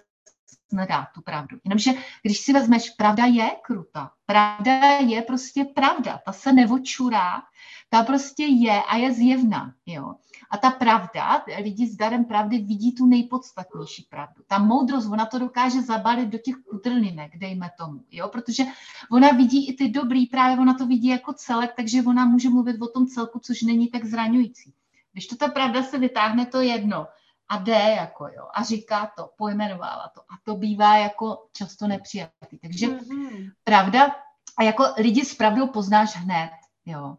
nedá 0.73 1.07
tu 1.15 1.21
pravdu. 1.21 1.59
Jenomže 1.65 1.91
když 2.23 2.39
si 2.39 2.53
vezmeš, 2.53 2.91
pravda 2.91 3.25
je 3.25 3.51
kruta. 3.63 4.11
Pravda 4.27 4.73
je 4.85 5.23
prostě 5.23 5.65
pravda. 5.65 6.21
Ta 6.25 6.33
se 6.33 6.53
nevočurá, 6.53 7.43
ta 7.89 8.03
prostě 8.03 8.45
je 8.45 8.83
a 8.83 8.97
je 8.97 9.13
zjevná. 9.13 9.75
Jo. 9.87 10.15
A 10.51 10.57
ta 10.57 10.71
pravda, 10.71 11.45
lidi 11.63 11.87
s 11.87 11.97
darem 11.97 12.25
pravdy 12.25 12.59
vidí 12.59 12.95
tu 12.95 13.07
nejpodstatnější 13.07 14.07
pravdu. 14.11 14.43
Ta 14.47 14.59
moudrost, 14.59 15.13
ona 15.13 15.27
to 15.27 15.39
dokáže 15.39 15.83
zabalit 15.83 16.29
do 16.29 16.39
těch 16.39 16.55
kutrlinek, 16.71 17.39
dejme 17.39 17.71
tomu, 17.79 18.01
jo, 18.11 18.29
protože 18.29 18.65
ona 19.11 19.29
vidí 19.29 19.69
i 19.69 19.73
ty 19.73 19.89
dobrý, 19.89 20.27
právě 20.27 20.59
ona 20.59 20.75
to 20.75 20.87
vidí 20.87 21.09
jako 21.09 21.33
celek, 21.33 21.73
takže 21.77 22.03
ona 22.03 22.25
může 22.25 22.49
mluvit 22.49 22.83
o 22.83 22.87
tom 22.87 23.07
celku, 23.07 23.39
což 23.39 23.63
není 23.63 23.89
tak 23.89 24.05
zraňující. 24.05 24.75
Když 25.13 25.27
to 25.27 25.37
ta 25.37 25.49
pravda 25.49 25.83
se 25.83 25.99
vytáhne, 25.99 26.47
to 26.47 26.61
jedno 26.61 27.07
a 27.49 27.59
jde 27.59 27.95
jako 27.97 28.29
jo 28.29 28.49
a 28.55 28.63
říká 28.63 29.13
to, 29.17 29.31
pojmenovává 29.37 30.11
to 30.15 30.21
a 30.21 30.35
to 30.45 30.57
bývá 30.57 30.97
jako 30.97 31.47
často 31.57 31.87
nepřijatý. 31.87 32.59
Takže 32.63 32.87
mm-hmm. 32.87 33.51
pravda 33.65 34.17
a 34.59 34.63
jako 34.63 34.85
lidi 34.99 35.25
s 35.25 35.35
pravdou 35.35 35.67
poznáš 35.67 36.17
hned, 36.17 36.51
jo. 36.87 37.17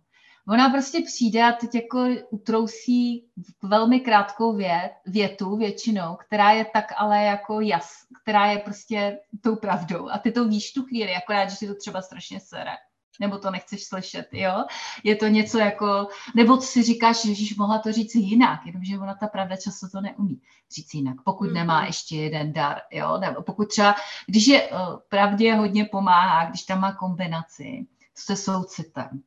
Ona 0.48 0.70
prostě 0.70 1.02
přijde 1.02 1.44
a 1.44 1.52
teď 1.52 1.76
jako 1.76 2.08
utrousí 2.30 3.28
velmi 3.62 4.00
krátkou 4.00 4.56
vět, 4.56 4.92
větu 5.06 5.58
většinou, 5.58 6.16
která 6.16 6.52
je 6.52 6.66
tak 6.66 6.86
ale 6.98 7.24
jako 7.24 7.62
jas, 7.62 7.94
která 8.22 8.46
je 8.46 8.60
prostě 8.60 9.20
tou 9.42 9.56
pravdou. 9.56 10.10
A 10.10 10.18
ty 10.18 10.32
to 10.32 10.48
víš 10.48 10.74
tu 10.74 10.84
chvíli, 10.84 11.16
akorát, 11.16 11.50
že 11.50 11.56
ti 11.58 11.68
to 11.68 11.76
třeba 11.76 12.02
strašně 12.02 12.40
sere 12.40 12.72
nebo 13.20 13.38
to 13.38 13.52
nechceš 13.52 13.86
slyšet, 13.86 14.28
jo? 14.32 14.64
Je 15.04 15.16
to 15.16 15.28
něco 15.28 15.58
jako, 15.58 16.08
nebo 16.36 16.62
si 16.62 16.84
říkáš, 16.84 17.24
že 17.24 17.30
Ježíš 17.30 17.56
mohla 17.56 17.78
to 17.80 17.92
říct 17.92 18.16
jinak, 18.16 18.66
jenomže 18.66 19.00
ona 19.00 19.14
ta 19.14 19.28
pravda 19.28 19.56
často 19.56 19.90
to 19.90 20.02
neumí 20.02 20.42
říct 20.76 20.94
jinak, 20.94 21.22
pokud 21.24 21.48
mm. 21.48 21.54
nemá 21.54 21.86
ještě 21.86 22.16
jeden 22.16 22.54
dar, 22.54 22.82
jo? 22.92 23.18
Nebo 23.18 23.42
pokud 23.42 23.70
třeba, 23.70 23.96
když 24.28 24.48
je 24.48 24.68
uh, 24.68 24.78
pravdě 25.10 25.56
hodně 25.56 25.86
pomáhá, 25.86 26.46
když 26.46 26.64
tam 26.64 26.80
má 26.82 26.96
kombinaci 26.96 27.88
se 28.16 28.36
soucitem, 28.36 29.22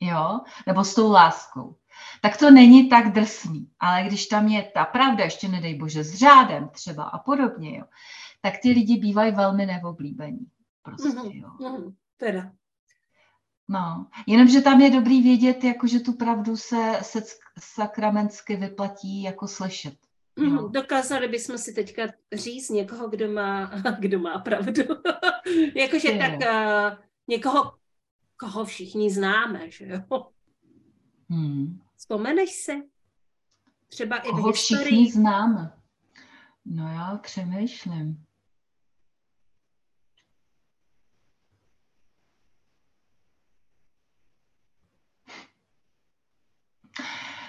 jo? 0.00 0.40
Nebo 0.66 0.84
s 0.84 0.94
tou 0.94 1.12
láskou, 1.12 1.76
tak 2.20 2.36
to 2.36 2.50
není 2.50 2.88
tak 2.88 3.12
drsný. 3.12 3.68
Ale 3.80 4.02
když 4.02 4.26
tam 4.26 4.48
je 4.48 4.62
ta 4.74 4.84
pravda, 4.84 5.24
ještě 5.24 5.48
nedej 5.48 5.74
bože, 5.74 6.04
s 6.04 6.14
řádem 6.14 6.68
třeba 6.68 7.04
a 7.04 7.18
podobně, 7.18 7.78
jo? 7.78 7.84
tak 8.40 8.54
ty 8.62 8.70
lidi 8.70 8.96
bývají 8.96 9.32
velmi 9.32 9.66
neoblíbení. 9.66 10.46
Prostě, 10.82 11.08
mhm, 11.08 11.30
jo. 11.32 11.48
Mm-hmm. 11.60 11.94
Teda. 12.16 12.50
No, 13.68 14.06
jenomže 14.26 14.60
tam 14.60 14.80
je 14.80 14.90
dobrý 14.90 15.22
vědět, 15.22 15.64
jako 15.64 15.86
že 15.86 16.00
tu 16.00 16.12
pravdu 16.12 16.56
se, 16.56 16.92
se 17.02 17.22
sakramensky 17.58 18.56
vyplatí 18.56 19.22
jako 19.22 19.48
slyšet. 19.48 19.94
Mm, 20.36 20.72
dokázali 20.72 21.28
bychom 21.28 21.58
si 21.58 21.72
teďka 21.72 22.02
říct 22.32 22.68
někoho, 22.68 23.08
kdo 23.08 23.32
má, 23.32 23.70
kdo 23.98 24.18
má 24.18 24.38
pravdu. 24.38 24.82
Jakože 25.74 26.18
tak 26.18 26.32
uh, 26.32 26.98
někoho, 27.28 27.72
koho 28.36 28.64
všichni 28.64 29.10
známe, 29.10 29.70
že 29.70 29.86
jo? 29.86 30.26
Hmm. 31.30 31.80
Vzpomeneš 31.96 32.50
si? 32.50 32.82
Třeba 33.88 34.16
i 34.16 34.30
koho 34.30 34.42
v 34.42 34.46
historii. 34.46 34.84
všichni 34.84 35.12
známe? 35.12 35.72
No 36.64 36.88
já 36.88 37.16
přemýšlím. 37.22 38.24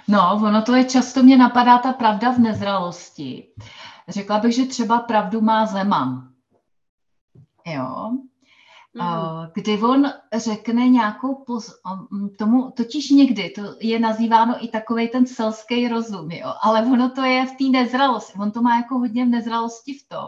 No, 0.08 0.40
ono 0.44 0.62
to 0.62 0.76
je 0.76 0.84
často, 0.84 1.24
mě 1.24 1.38
napadá 1.38 1.78
ta 1.78 1.94
pravda 1.94 2.32
v 2.32 2.40
nezralosti. 2.40 3.48
Řekla 4.08 4.40
bych, 4.40 4.56
že 4.56 4.66
třeba 4.66 5.00
pravdu 5.00 5.42
má 5.42 5.66
Zeman. 5.66 6.30
Jo. 7.66 8.12
Mm. 8.94 9.52
Kdy 9.54 9.82
on 9.82 10.06
řekne 10.36 10.88
nějakou 10.88 11.36
poz... 11.36 11.74
tomu, 12.38 12.72
totiž 12.72 13.10
někdy, 13.10 13.50
to 13.50 13.62
je 13.82 14.00
nazýváno 14.00 14.66
i 14.66 14.68
takový 14.68 15.08
ten 15.08 15.28
selský 15.28 15.88
rozum, 15.88 16.32
jo, 16.32 16.54
ale 16.62 16.82
ono 16.82 17.10
to 17.10 17.22
je 17.22 17.46
v 17.46 17.52
té 17.52 17.64
nezralosti, 17.64 18.34
on 18.40 18.52
to 18.52 18.62
má 18.62 18.76
jako 18.76 18.98
hodně 18.98 19.26
v 19.26 19.30
nezralosti 19.30 19.94
v 19.94 20.08
tom, 20.08 20.28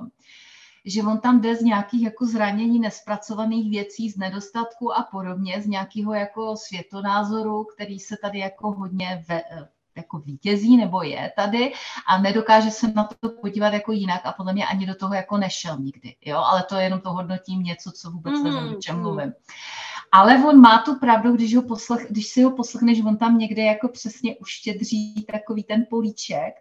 že 0.87 1.03
on 1.03 1.19
tam 1.19 1.41
jde 1.41 1.55
z 1.55 1.61
nějakých 1.61 2.03
jako 2.03 2.25
zranění 2.25 2.79
nespracovaných 2.79 3.69
věcí, 3.69 4.09
z 4.09 4.17
nedostatku 4.17 4.93
a 4.93 5.03
podobně, 5.11 5.61
z 5.61 5.67
nějakého 5.67 6.13
jako 6.13 6.55
světonázoru, 6.57 7.63
který 7.75 7.99
se 7.99 8.17
tady 8.21 8.39
jako 8.39 8.71
hodně 8.71 9.23
ve, 9.27 9.41
jako 9.97 10.19
vítězí 10.19 10.77
nebo 10.77 11.01
je 11.01 11.31
tady 11.35 11.73
a 12.07 12.17
nedokáže 12.17 12.71
se 12.71 12.87
na 12.95 13.03
to 13.03 13.29
podívat 13.29 13.73
jako 13.73 13.91
jinak 13.91 14.21
a 14.25 14.31
podle 14.31 14.53
mě 14.53 14.65
ani 14.67 14.85
do 14.85 14.95
toho 14.95 15.13
jako 15.13 15.37
nešel 15.37 15.77
nikdy, 15.77 16.15
jo, 16.25 16.37
ale 16.37 16.63
to 16.63 16.75
je 16.75 16.83
jenom 16.83 17.01
to 17.01 17.13
hodnotím 17.13 17.63
něco, 17.63 17.91
co 17.91 18.11
vůbec 18.11 18.33
mm, 18.33 18.43
nevím, 18.43 18.75
o 18.75 18.81
čem 18.81 18.95
mm. 18.95 19.01
mluvím. 19.01 19.33
Ale 20.11 20.43
on 20.45 20.59
má 20.59 20.77
tu 20.77 20.99
pravdu, 20.99 21.31
když, 21.31 21.55
ho 21.55 21.61
poslech, 21.61 22.07
když 22.09 22.27
si 22.27 22.41
ho 22.41 22.51
poslechneš, 22.51 23.01
on 23.05 23.17
tam 23.17 23.37
někde 23.37 23.61
jako 23.61 23.87
přesně 23.87 24.37
uštědří 24.37 25.25
takový 25.31 25.63
ten 25.63 25.85
políček, 25.89 26.53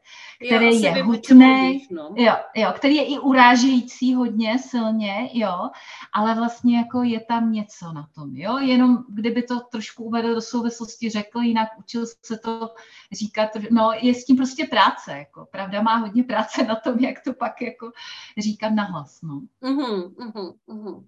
který 0.47 0.67
jo, 0.67 0.95
je 0.95 1.03
hutný, 1.03 1.87
no. 1.91 2.15
jo, 2.17 2.33
jo, 2.55 2.73
který 2.77 2.97
je 2.97 3.05
i 3.05 3.19
urážející 3.19 4.15
hodně 4.15 4.59
silně, 4.59 5.31
jo, 5.33 5.71
ale 6.13 6.35
vlastně 6.35 6.77
jako 6.79 7.03
je 7.03 7.21
tam 7.21 7.53
něco 7.53 7.93
na 7.93 8.09
tom, 8.15 8.37
jo, 8.37 8.59
jenom 8.59 9.05
kdyby 9.09 9.43
to 9.43 9.61
trošku 9.61 10.05
uvedl 10.05 10.35
do 10.35 10.43
souvislosti, 10.43 11.11
řekl 11.11 11.41
jinak, 11.41 11.69
učil 11.79 12.07
se 12.23 12.39
to 12.39 12.71
říkat, 13.13 13.51
no 13.71 13.91
je 14.01 14.15
s 14.15 14.25
tím 14.25 14.37
prostě 14.37 14.67
práce, 14.67 15.19
jako, 15.19 15.47
pravda 15.51 15.83
má 15.83 15.97
hodně 15.97 16.25
práce 16.25 16.65
na 16.65 16.75
tom, 16.75 16.99
jak 16.99 17.25
to 17.25 17.33
pak 17.33 17.63
jako 17.63 17.93
říkat 18.39 18.69
nahlas, 18.69 19.23
no. 19.23 19.41
Uh-huh, 19.63 20.15
uh-huh, 20.15 20.55
uh-huh. 20.69 21.05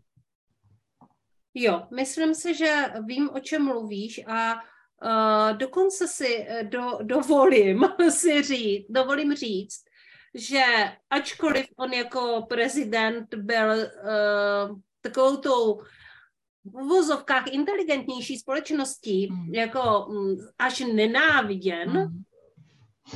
Jo, 1.61 1.87
myslím 1.95 2.35
si, 2.35 2.55
že 2.55 2.85
vím, 3.05 3.31
o 3.31 3.41
čem 3.41 3.65
mluvíš 3.65 4.21
a 4.27 4.55
uh, 4.55 5.57
dokonce 5.57 6.09
si 6.09 6.47
eh, 6.49 6.65
do, 6.65 6.99
dovolím 7.03 7.85
si 8.11 8.43
říct, 8.43 8.87
dovolím 8.89 9.35
říct, 9.35 9.85
že 10.35 10.63
ačkoliv 11.11 11.67
on 11.77 11.93
jako 11.93 12.47
prezident 12.49 13.35
byl 13.35 13.75
uh, 13.77 14.79
takovou 15.01 15.37
tou 15.37 15.83
v 16.65 16.75
uvozovkách 16.75 17.47
inteligentnější 17.53 18.39
společností, 18.39 19.29
mm. 19.31 19.55
jako 19.55 20.07
um, 20.07 20.49
až 20.59 20.81
nenáviděn, 20.81 21.91
mm. 21.91 22.23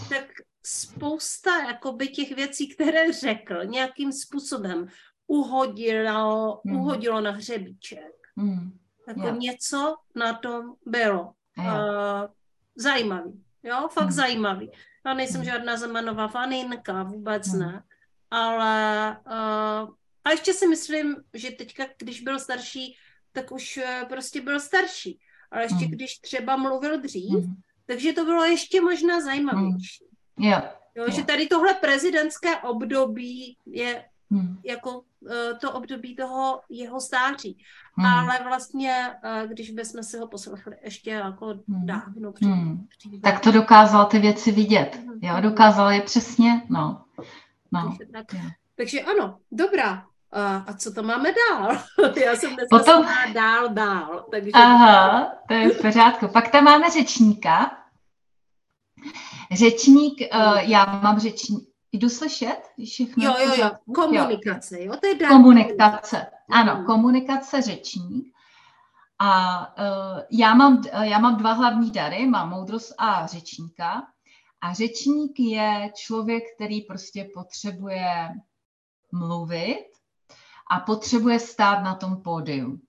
tak 0.09 0.25
spousta 0.65 1.65
jakoby 1.65 2.09
těch 2.09 2.33
věcí, 2.33 2.69
které 2.69 3.13
řekl, 3.13 3.65
nějakým 3.65 4.13
způsobem 4.13 4.87
uhodilo, 5.27 6.61
mm. 6.65 6.77
uhodilo 6.77 7.21
na 7.21 7.31
hřebíček. 7.31 8.22
Mm. 8.37 8.79
Jako 9.09 9.21
yeah. 9.21 9.39
něco 9.39 9.97
na 10.15 10.33
tom 10.33 10.75
bylo. 10.87 11.33
Yeah. 11.59 11.77
Uh, 11.77 12.31
zajímavý. 12.77 13.45
Jo, 13.63 13.89
fakt 13.93 14.05
mm. 14.05 14.13
zajímavý. 14.13 14.71
Já 15.07 15.15
nejsem 15.15 15.41
mm. 15.41 15.45
žádná 15.45 15.77
Zemanová 15.77 16.29
faninka, 16.29 17.03
vůbec 17.03 17.53
mm. 17.53 17.59
ne. 17.59 17.83
Ale 18.31 19.17
uh, 19.27 19.95
a 20.25 20.31
ještě 20.31 20.55
si 20.55 20.67
myslím, 20.67 21.17
že 21.35 21.51
teďka, 21.51 21.85
když 21.99 22.21
byl 22.21 22.39
starší, 22.39 22.97
tak 23.33 23.53
už 23.53 23.77
uh, 23.77 24.09
prostě 24.09 24.41
byl 24.41 24.61
starší. 24.61 25.21
Ale 25.51 25.63
ještě 25.63 25.85
mm. 25.85 25.91
když 25.91 26.19
třeba 26.19 26.57
mluvil 26.57 27.01
dřív, 27.01 27.47
mm. 27.47 27.55
takže 27.87 28.13
to 28.13 28.25
bylo 28.25 28.45
ještě 28.45 28.81
možná 28.81 29.21
zajímavější. 29.21 30.05
Mm. 30.37 30.45
Yeah. 30.45 30.77
Jo, 30.95 31.05
yeah. 31.05 31.17
že 31.17 31.25
tady 31.25 31.47
tohle 31.47 31.75
prezidentské 31.75 32.57
období 32.57 33.57
je 33.67 34.05
hmm. 34.31 34.61
jako 34.65 35.01
uh, 35.01 35.59
to 35.61 35.73
období 35.73 36.17
toho 36.17 36.61
jeho 36.69 37.01
stáří. 37.01 37.65
Hmm. 37.97 38.07
Ale 38.07 38.39
vlastně, 38.45 39.11
uh, 39.25 39.51
když 39.51 39.71
bychom 39.71 40.03
si 40.03 40.19
ho 40.19 40.27
poslechli 40.27 40.77
ještě 40.85 41.11
jako 41.11 41.47
hmm. 41.47 41.87
dávno 41.87 42.33
před, 42.33 42.47
hmm. 42.47 42.87
Tak 43.23 43.41
to 43.41 43.53
dokázal 43.53 44.07
ty 44.07 44.19
věci 44.19 44.53
vidět. 44.53 44.97
Hmm. 44.97 45.19
Jo, 45.23 45.37
dokázal 45.41 45.91
je 45.91 46.01
přesně, 46.01 46.63
no. 46.69 47.05
no. 47.73 47.97
Takže, 47.99 48.13
tak. 48.13 48.27
takže 48.77 49.01
ano, 49.01 49.39
dobrá. 49.51 50.07
a, 50.33 50.57
a 50.57 50.73
co 50.75 50.93
to 50.93 51.03
máme 51.03 51.29
dál? 51.51 51.83
Já 52.25 52.37
jsem 52.37 52.57
dneska 52.57 52.79
Potom... 52.79 53.07
dál, 53.35 53.69
dál. 53.69 54.27
Takže... 54.31 54.51
Aha, 54.55 55.33
to 55.49 55.55
je 55.55 55.71
v 55.71 55.83
pořádku. 55.83 56.29
Pak 56.29 56.49
tam 56.49 56.65
máme 56.65 56.91
řečníka. 56.91 57.79
Řečník, 59.53 60.21
uh, 60.35 60.59
já 60.59 61.01
mám 61.03 61.19
řečník, 61.19 61.69
jdu 61.93 62.09
slyšet? 62.09 62.61
Všechno 62.85 63.25
jo, 63.25 63.35
jo, 63.39 63.55
jo, 63.59 63.71
komunikace, 63.95 64.85
jo, 64.85 64.97
to 65.01 65.07
je 65.07 65.15
dál. 65.15 65.31
Komunikace, 65.31 66.27
ano, 66.53 66.75
hmm. 66.75 66.85
komunikace 66.85 67.63
řečník. 67.63 68.35
A 69.19 69.59
uh, 69.79 70.21
já, 70.31 70.55
mám, 70.55 70.83
já 71.03 71.19
mám 71.19 71.37
dva 71.37 71.53
hlavní 71.53 71.91
dary, 71.91 72.27
mám 72.27 72.51
moudrost 72.51 72.95
a 72.99 73.27
řečníka. 73.27 74.03
A 74.61 74.73
řečník 74.73 75.41
je 75.41 75.93
člověk, 75.95 76.43
který 76.57 76.81
prostě 76.81 77.29
potřebuje 77.35 78.29
mluvit 79.13 79.87
a 80.71 80.81
potřebuje 80.81 81.39
stát 81.39 81.83
na 81.83 81.95
tom 81.95 82.23
pódiu. 82.23 82.81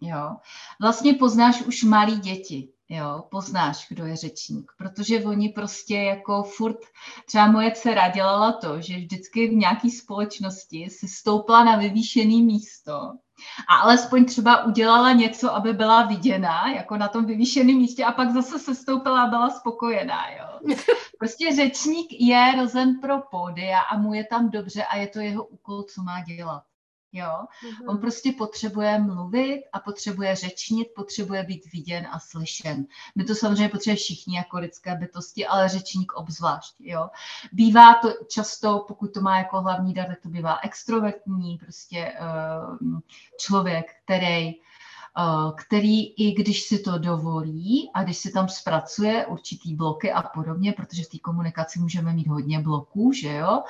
Jo. 0.00 0.36
Vlastně 0.80 1.14
poznáš 1.14 1.62
už 1.62 1.82
malí 1.82 2.16
děti, 2.16 2.72
jo, 2.88 3.24
poznáš, 3.30 3.86
kdo 3.88 4.06
je 4.06 4.16
řečník, 4.16 4.72
protože 4.78 5.24
oni 5.24 5.48
prostě 5.48 5.96
jako 5.96 6.42
furt, 6.42 6.78
třeba 7.26 7.46
moje 7.46 7.70
dcera 7.70 8.08
dělala 8.08 8.52
to, 8.52 8.80
že 8.80 8.96
vždycky 8.96 9.48
v 9.48 9.52
nějaké 9.52 9.90
společnosti 9.90 10.90
si 10.90 11.08
stoupla 11.08 11.64
na 11.64 11.76
vyvýšené 11.76 12.42
místo 12.42 12.92
a 13.68 13.76
alespoň 13.76 14.24
třeba 14.24 14.64
udělala 14.64 15.12
něco, 15.12 15.54
aby 15.54 15.72
byla 15.72 16.02
viděná, 16.02 16.70
jako 16.70 16.96
na 16.96 17.08
tom 17.08 17.26
vyvýšeném 17.26 17.76
místě 17.76 18.04
a 18.04 18.12
pak 18.12 18.30
zase 18.30 18.58
se 18.58 18.74
stoupila 18.74 19.22
a 19.22 19.26
byla 19.26 19.50
spokojená, 19.50 20.30
jo. 20.30 20.74
Prostě 21.18 21.56
řečník 21.56 22.06
je 22.20 22.54
rozen 22.56 23.00
pro 23.00 23.20
pódia 23.20 23.80
a 23.80 23.98
mu 23.98 24.14
je 24.14 24.24
tam 24.24 24.50
dobře 24.50 24.84
a 24.84 24.96
je 24.96 25.06
to 25.06 25.20
jeho 25.20 25.44
úkol, 25.44 25.82
co 25.82 26.02
má 26.02 26.20
dělat. 26.20 26.62
Jo? 27.12 27.26
Mm-hmm. 27.26 27.88
On 27.90 27.98
prostě 27.98 28.32
potřebuje 28.32 28.98
mluvit 28.98 29.64
a 29.72 29.80
potřebuje 29.80 30.36
řečnit, 30.36 30.88
potřebuje 30.96 31.42
být 31.42 31.72
viděn 31.72 32.06
a 32.10 32.18
slyšen. 32.18 32.86
My 33.14 33.24
to 33.24 33.34
samozřejmě 33.34 33.68
potřebujeme 33.68 33.96
všichni 33.96 34.36
jako 34.36 34.58
lidské 34.58 34.94
bytosti, 34.94 35.46
ale 35.46 35.68
řečník 35.68 36.12
obzvlášť. 36.12 36.74
Jo? 36.80 37.10
Bývá 37.52 37.94
to 37.94 38.08
často, 38.28 38.84
pokud 38.88 39.14
to 39.14 39.20
má 39.20 39.38
jako 39.38 39.60
hlavní 39.60 39.94
dar, 39.94 40.06
tak 40.06 40.20
to 40.20 40.28
bývá 40.28 40.58
extrovertní 40.62 41.58
prostě 41.58 42.12
uh, 42.20 43.00
člověk, 43.38 43.86
který 44.04 44.54
uh, 45.18 45.52
který 45.56 46.06
i 46.06 46.32
když 46.32 46.62
si 46.62 46.78
to 46.78 46.98
dovolí 46.98 47.90
a 47.94 48.02
když 48.02 48.16
si 48.16 48.32
tam 48.32 48.48
zpracuje 48.48 49.26
určitý 49.26 49.74
bloky 49.74 50.12
a 50.12 50.22
podobně, 50.22 50.72
protože 50.72 51.02
v 51.02 51.08
té 51.08 51.18
komunikaci 51.18 51.78
můžeme 51.78 52.12
mít 52.12 52.28
hodně 52.28 52.60
bloků, 52.60 53.12
že 53.12 53.34
jo, 53.34 53.62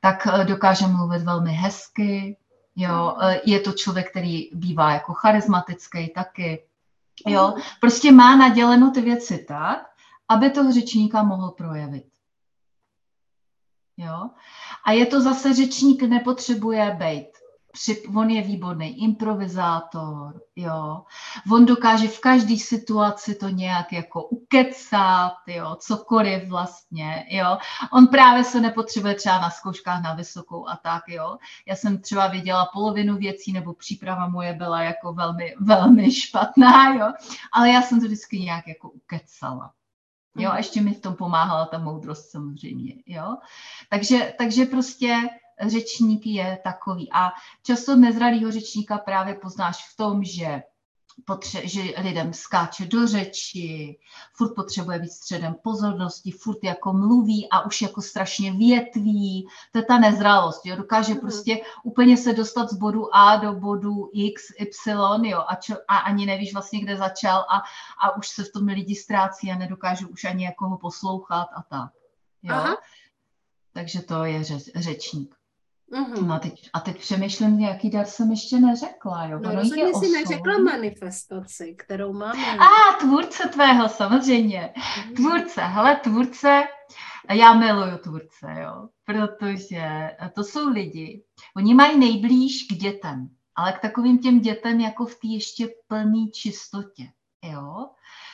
tak 0.00 0.26
uh, 0.26 0.44
dokáže 0.44 0.86
mluvit 0.86 1.22
velmi 1.22 1.52
hezky, 1.52 2.36
Jo, 2.80 3.16
e, 3.20 3.40
je 3.44 3.60
to 3.60 3.72
člověk, 3.72 4.10
který 4.10 4.50
bývá 4.52 4.92
jako 4.92 5.12
charismatický 5.12 6.08
taky. 6.08 6.64
Jo, 7.26 7.52
mhm. 7.52 7.62
prostě 7.80 8.12
má 8.12 8.36
naděleno 8.36 8.90
ty 8.90 9.00
věci 9.00 9.44
tak, 9.48 9.90
aby 10.28 10.50
toho 10.50 10.72
řečníka 10.72 11.22
mohl 11.22 11.50
projevit. 11.50 12.06
Jo? 13.96 14.30
A 14.84 14.92
je 14.92 15.06
to 15.06 15.20
zase 15.20 15.54
řečník 15.54 16.02
nepotřebuje 16.02 16.96
být 16.98 17.28
on 18.16 18.30
je 18.30 18.42
výborný 18.42 19.02
improvizátor, 19.02 20.42
jo. 20.56 21.04
On 21.52 21.66
dokáže 21.66 22.08
v 22.08 22.20
každé 22.20 22.56
situaci 22.56 23.34
to 23.34 23.48
nějak 23.48 23.92
jako 23.92 24.22
ukecat, 24.22 25.34
jo, 25.46 25.76
cokoliv 25.78 26.48
vlastně, 26.48 27.26
jo. 27.28 27.58
On 27.92 28.06
právě 28.06 28.44
se 28.44 28.60
nepotřebuje 28.60 29.14
třeba 29.14 29.40
na 29.40 29.50
zkouškách 29.50 30.02
na 30.02 30.14
vysokou 30.14 30.68
a 30.68 30.76
tak, 30.76 31.02
jo. 31.08 31.36
Já 31.66 31.76
jsem 31.76 31.98
třeba 31.98 32.26
věděla 32.26 32.70
polovinu 32.72 33.16
věcí, 33.16 33.52
nebo 33.52 33.74
příprava 33.74 34.28
moje 34.28 34.52
byla 34.52 34.82
jako 34.82 35.12
velmi, 35.12 35.54
velmi 35.60 36.12
špatná, 36.12 36.94
jo. 36.94 37.12
Ale 37.52 37.70
já 37.70 37.82
jsem 37.82 38.00
to 38.00 38.06
vždycky 38.06 38.40
nějak 38.40 38.68
jako 38.68 38.90
ukecala. 38.90 39.72
Jo, 40.36 40.48
a 40.48 40.52
mhm. 40.52 40.58
ještě 40.58 40.80
mi 40.80 40.94
v 40.94 41.00
tom 41.00 41.14
pomáhala 41.14 41.66
ta 41.66 41.78
moudrost 41.78 42.30
samozřejmě, 42.30 42.94
jo. 43.06 43.36
Takže, 43.90 44.34
takže 44.38 44.64
prostě 44.64 45.28
řečník 45.66 46.26
je 46.26 46.58
takový. 46.64 47.08
A 47.12 47.30
často 47.62 47.96
nezralýho 47.96 48.52
řečníka 48.52 48.98
právě 48.98 49.34
poznáš 49.34 49.88
v 49.92 49.96
tom, 49.96 50.24
že 50.24 50.62
potře- 51.24 51.62
že 51.64 51.82
lidem 52.02 52.32
skáče 52.32 52.86
do 52.86 53.06
řeči, 53.06 53.98
furt 54.32 54.54
potřebuje 54.54 54.98
být 54.98 55.12
středem 55.12 55.54
pozornosti, 55.62 56.30
furt 56.30 56.58
jako 56.64 56.92
mluví 56.92 57.48
a 57.50 57.66
už 57.66 57.82
jako 57.82 58.02
strašně 58.02 58.52
větví. 58.52 59.46
To 59.72 59.78
je 59.78 59.84
ta 59.84 59.98
nezralost, 59.98 60.66
jo? 60.66 60.76
dokáže 60.76 61.14
mm. 61.14 61.20
prostě 61.20 61.60
úplně 61.82 62.16
se 62.16 62.32
dostat 62.32 62.70
z 62.70 62.74
bodu 62.74 63.16
A 63.16 63.36
do 63.36 63.52
bodu 63.52 64.10
X, 64.12 64.42
Y, 64.58 65.30
jo? 65.30 65.44
A, 65.48 65.54
čo- 65.54 65.82
a 65.88 65.96
ani 65.96 66.26
nevíš 66.26 66.52
vlastně, 66.52 66.80
kde 66.80 66.96
začal 66.96 67.40
a, 67.40 67.62
a 68.06 68.16
už 68.16 68.28
se 68.28 68.44
v 68.44 68.52
tom 68.52 68.66
lidi 68.66 68.94
ztrácí 68.94 69.50
a 69.50 69.58
nedokážu 69.58 70.08
už 70.08 70.24
ani 70.24 70.44
jako 70.44 70.68
ho 70.68 70.78
poslouchat 70.78 71.48
a 71.56 71.62
tak. 71.62 71.90
Jo? 72.42 72.54
Aha. 72.54 72.76
Takže 73.72 74.02
to 74.02 74.24
je 74.24 74.40
ře- 74.40 74.80
řečník. 74.80 75.37
Mm-hmm. 75.92 76.26
No 76.26 76.34
a, 76.34 76.38
teď, 76.38 76.70
a 76.72 76.80
teď 76.80 76.98
přemýšlím, 76.98 77.60
jaký 77.60 77.90
dar 77.90 78.06
jsem 78.06 78.30
ještě 78.30 78.60
neřekla. 78.60 79.26
Jo? 79.26 79.38
No 79.42 79.54
rozhodně 79.54 79.94
si 79.94 80.10
neřekla 80.10 80.58
manifestaci, 80.58 81.74
kterou 81.78 82.12
máme. 82.12 82.58
A 82.58 82.64
ah, 82.64 82.96
tvůrce 83.00 83.48
tvého, 83.48 83.88
samozřejmě. 83.88 84.74
Mm. 85.08 85.14
Tvůrce, 85.14 85.60
hele, 85.60 85.96
tvůrce, 85.96 86.62
já 87.30 87.54
miluju 87.54 87.98
tvůrce, 87.98 88.46
jo, 88.60 88.88
protože 89.04 90.10
to 90.34 90.44
jsou 90.44 90.68
lidi, 90.68 91.24
oni 91.56 91.74
mají 91.74 91.98
nejblíž 91.98 92.66
k 92.70 92.74
dětem, 92.74 93.28
ale 93.56 93.72
k 93.72 93.78
takovým 93.78 94.18
těm 94.18 94.40
dětem 94.40 94.80
jako 94.80 95.06
v 95.06 95.14
té 95.14 95.26
ještě 95.26 95.68
plné 95.88 96.26
čistotě, 96.32 97.08
jo 97.44 97.88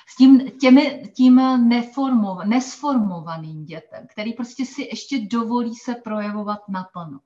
s 0.09 0.17
tím, 0.17 0.51
těmi, 0.51 1.13
tím 1.17 1.35
neformov, 1.69 2.45
nesformovaným 2.45 3.65
dětem, 3.65 4.07
který 4.11 4.33
prostě 4.33 4.67
si 4.67 4.83
ještě 4.83 5.21
dovolí 5.21 5.75
se 5.75 5.95
projevovat 5.95 6.69
naplno. 6.69 7.21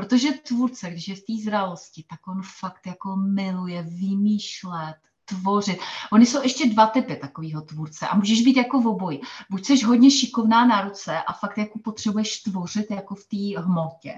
Protože 0.00 0.32
tvůrce, 0.32 0.90
když 0.90 1.08
je 1.08 1.14
v 1.14 1.20
té 1.20 1.32
zralosti, 1.44 2.04
tak 2.10 2.28
on 2.28 2.42
fakt 2.60 2.86
jako 2.86 3.16
miluje 3.16 3.82
vymýšlet, 3.82 4.96
tvořit. 5.30 5.78
Oni 6.12 6.26
jsou 6.26 6.42
ještě 6.42 6.66
dva 6.66 6.86
typy 6.86 7.16
takového 7.16 7.62
tvůrce 7.62 8.08
a 8.08 8.16
můžeš 8.16 8.42
být 8.42 8.56
jako 8.56 8.80
v 8.80 8.86
oboji. 8.86 9.20
Buď 9.50 9.66
jsi 9.66 9.84
hodně 9.84 10.10
šikovná 10.10 10.66
na 10.66 10.80
ruce 10.80 11.22
a 11.22 11.32
fakt 11.32 11.58
jako 11.58 11.78
potřebuješ 11.78 12.42
tvořit 12.42 12.90
jako 12.90 13.14
v 13.14 13.24
té 13.24 13.60
hmotě, 13.60 14.14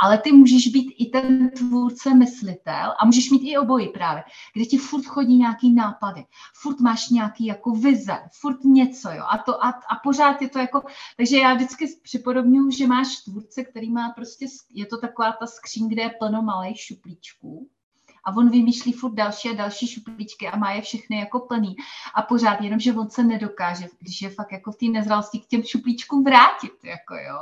ale 0.00 0.18
ty 0.18 0.32
můžeš 0.32 0.68
být 0.68 0.94
i 0.98 1.06
ten 1.06 1.50
tvůrce 1.50 2.14
myslitel 2.14 2.94
a 2.98 3.06
můžeš 3.06 3.30
mít 3.30 3.50
i 3.50 3.58
oboji 3.58 3.88
právě, 3.88 4.24
kde 4.54 4.64
ti 4.64 4.78
furt 4.78 5.06
chodí 5.06 5.36
nějaký 5.36 5.74
nápady, 5.74 6.24
furt 6.54 6.80
máš 6.80 7.08
nějaký 7.08 7.46
jako 7.46 7.70
vize, 7.70 8.18
furt 8.40 8.64
něco, 8.64 9.10
jo, 9.10 9.24
a, 9.30 9.38
to, 9.38 9.64
a, 9.64 9.68
a 9.68 9.96
pořád 10.02 10.42
je 10.42 10.48
to 10.48 10.58
jako, 10.58 10.82
takže 11.16 11.38
já 11.38 11.54
vždycky 11.54 11.86
připodobňuji, 12.02 12.70
že 12.70 12.86
máš 12.86 13.16
tvůrce, 13.16 13.64
který 13.64 13.90
má 13.90 14.08
prostě, 14.10 14.46
je 14.70 14.86
to 14.86 14.96
taková 14.96 15.32
ta 15.32 15.46
skříň, 15.46 15.88
kde 15.88 16.02
je 16.02 16.10
plno 16.18 16.42
malých 16.42 16.80
šuplíčků, 16.80 17.68
a 18.26 18.36
on 18.36 18.50
vymýšlí 18.50 18.92
furt 18.92 19.14
další 19.14 19.48
a 19.48 19.54
další 19.54 19.86
šuplíčky 19.88 20.48
a 20.48 20.56
má 20.56 20.72
je 20.72 20.82
všechny 20.82 21.18
jako 21.18 21.40
plný 21.40 21.76
a 22.14 22.22
pořád, 22.22 22.60
jenom 22.60 22.80
že 22.80 22.92
on 22.92 23.10
se 23.10 23.24
nedokáže, 23.24 23.86
když 24.00 24.22
je 24.22 24.30
fakt 24.30 24.52
jako 24.52 24.72
v 24.72 24.76
té 24.76 24.86
nezralosti 24.86 25.38
k 25.38 25.46
těm 25.46 25.62
šuplíčkům 25.62 26.24
vrátit, 26.24 26.72
jako 26.82 27.14
jo. 27.14 27.38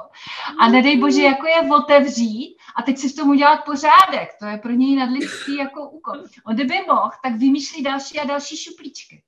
A 0.61 0.69
nedej 0.69 0.99
bože, 0.99 1.23
jako 1.23 1.47
je 1.47 1.73
otevřít 1.73 2.57
a 2.77 2.83
teď 2.83 2.99
si 2.99 3.09
v 3.09 3.17
tom 3.17 3.29
udělat 3.29 3.65
pořádek, 3.65 4.29
to 4.39 4.47
je 4.47 4.59
pro 4.59 4.73
něj 4.73 4.97
nadlidský 4.97 5.57
jako 5.57 5.91
úkol. 5.91 6.15
On 6.47 6.55
kdyby 6.55 6.75
mohl, 6.87 7.11
tak 7.23 7.35
vymýšlí 7.35 7.83
další 7.83 8.21
a 8.21 8.25
další 8.25 8.57
šuplíčky. 8.57 9.23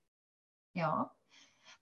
Jo? 0.74 1.04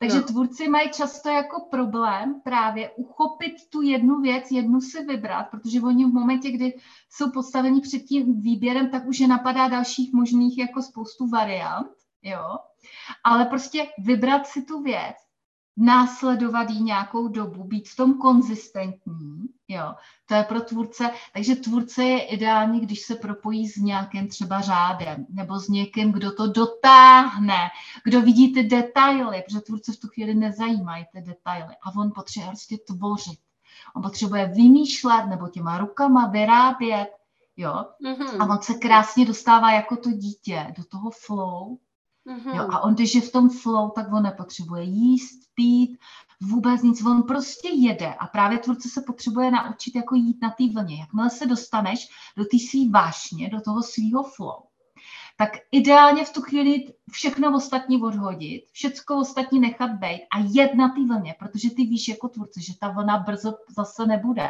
Takže 0.04 0.20
no. 0.20 0.26
tvůrci 0.26 0.68
mají 0.68 0.90
často 0.90 1.28
jako 1.28 1.60
problém 1.70 2.40
právě 2.44 2.90
uchopit 2.90 3.52
tu 3.70 3.82
jednu 3.82 4.20
věc, 4.20 4.50
jednu 4.50 4.80
si 4.80 5.04
vybrat, 5.04 5.44
protože 5.50 5.80
oni 5.80 6.04
v 6.04 6.12
momentě, 6.12 6.50
kdy 6.50 6.76
jsou 7.10 7.30
postaveni 7.30 7.80
před 7.80 7.98
tím 7.98 8.40
výběrem, 8.40 8.90
tak 8.90 9.06
už 9.06 9.20
je 9.20 9.28
napadá 9.28 9.68
dalších 9.68 10.12
možných 10.12 10.58
jako 10.58 10.82
spoustu 10.82 11.28
variant, 11.28 11.90
jo. 12.22 12.58
Ale 13.24 13.44
prostě 13.44 13.86
vybrat 13.98 14.46
si 14.46 14.62
tu 14.62 14.82
věc 14.82 15.16
následovat 15.76 16.70
jí 16.70 16.82
nějakou 16.82 17.28
dobu, 17.28 17.64
být 17.64 17.88
v 17.88 17.96
tom 17.96 18.18
konzistentní, 18.18 19.48
jo, 19.68 19.94
to 20.26 20.34
je 20.34 20.44
pro 20.44 20.60
tvůrce, 20.60 21.10
takže 21.32 21.56
tvůrce 21.56 22.04
je 22.04 22.26
ideální, 22.26 22.80
když 22.80 23.00
se 23.00 23.14
propojí 23.14 23.68
s 23.68 23.76
nějakým 23.76 24.28
třeba 24.28 24.60
řádem, 24.60 25.26
nebo 25.28 25.58
s 25.58 25.68
někým, 25.68 26.12
kdo 26.12 26.32
to 26.32 26.46
dotáhne, 26.46 27.58
kdo 28.04 28.20
vidí 28.20 28.52
ty 28.52 28.62
detaily, 28.62 29.42
protože 29.46 29.60
tvůrce 29.60 29.92
v 29.92 30.00
tu 30.00 30.08
chvíli 30.08 30.34
nezajímají 30.34 31.04
ty 31.12 31.20
detaily 31.20 31.74
a 31.82 31.96
on 31.96 32.12
potřebuje 32.14 32.48
prostě 32.48 32.78
tvořit. 32.78 33.38
On 33.96 34.02
potřebuje 34.02 34.46
vymýšlet 34.46 35.26
nebo 35.26 35.48
těma 35.48 35.78
rukama 35.78 36.26
vyrábět, 36.26 37.08
jo, 37.56 37.84
mm-hmm. 38.04 38.42
a 38.42 38.54
on 38.54 38.62
se 38.62 38.74
krásně 38.74 39.26
dostává 39.26 39.72
jako 39.72 39.96
to 39.96 40.10
dítě 40.10 40.74
do 40.76 40.84
toho 40.84 41.10
flow, 41.10 41.78
Mm-hmm. 42.26 42.56
Jo, 42.56 42.68
a 42.70 42.80
on, 42.80 42.94
když 42.94 43.14
je 43.14 43.20
v 43.20 43.32
tom 43.32 43.50
flow, 43.50 43.90
tak 43.90 44.12
on 44.12 44.22
nepotřebuje 44.22 44.82
jíst, 44.82 45.40
pít, 45.54 45.98
vůbec 46.44 46.82
nic, 46.82 47.04
on 47.04 47.22
prostě 47.22 47.68
jede 47.68 48.14
a 48.14 48.26
právě 48.26 48.58
tvůrce 48.58 48.88
se 48.88 49.02
potřebuje 49.06 49.50
naučit 49.50 49.96
jako 49.96 50.14
jít 50.14 50.42
na 50.42 50.50
té 50.50 50.68
vlně. 50.68 51.00
Jakmile 51.00 51.30
se 51.30 51.46
dostaneš 51.46 52.08
do 52.36 52.44
té 52.44 52.58
svý 52.70 52.90
vášně, 52.90 53.48
do 53.48 53.60
toho 53.60 53.82
svého 53.82 54.22
flow, 54.22 54.62
tak 55.36 55.50
ideálně 55.72 56.24
v 56.24 56.32
tu 56.32 56.42
chvíli 56.42 56.94
všechno 57.10 57.56
ostatní 57.56 58.02
odhodit, 58.02 58.64
všechno 58.72 59.20
ostatní 59.20 59.60
nechat 59.60 59.90
být 59.90 60.22
a 60.34 60.38
jet 60.50 60.74
na 60.74 60.88
té 60.88 61.06
vlně, 61.06 61.34
protože 61.38 61.70
ty 61.70 61.84
víš 61.84 62.08
jako 62.08 62.28
tvůrce, 62.28 62.60
že 62.60 62.72
ta 62.80 62.88
vlna 62.88 63.18
brzo 63.18 63.54
zase 63.76 64.06
nebude. 64.06 64.48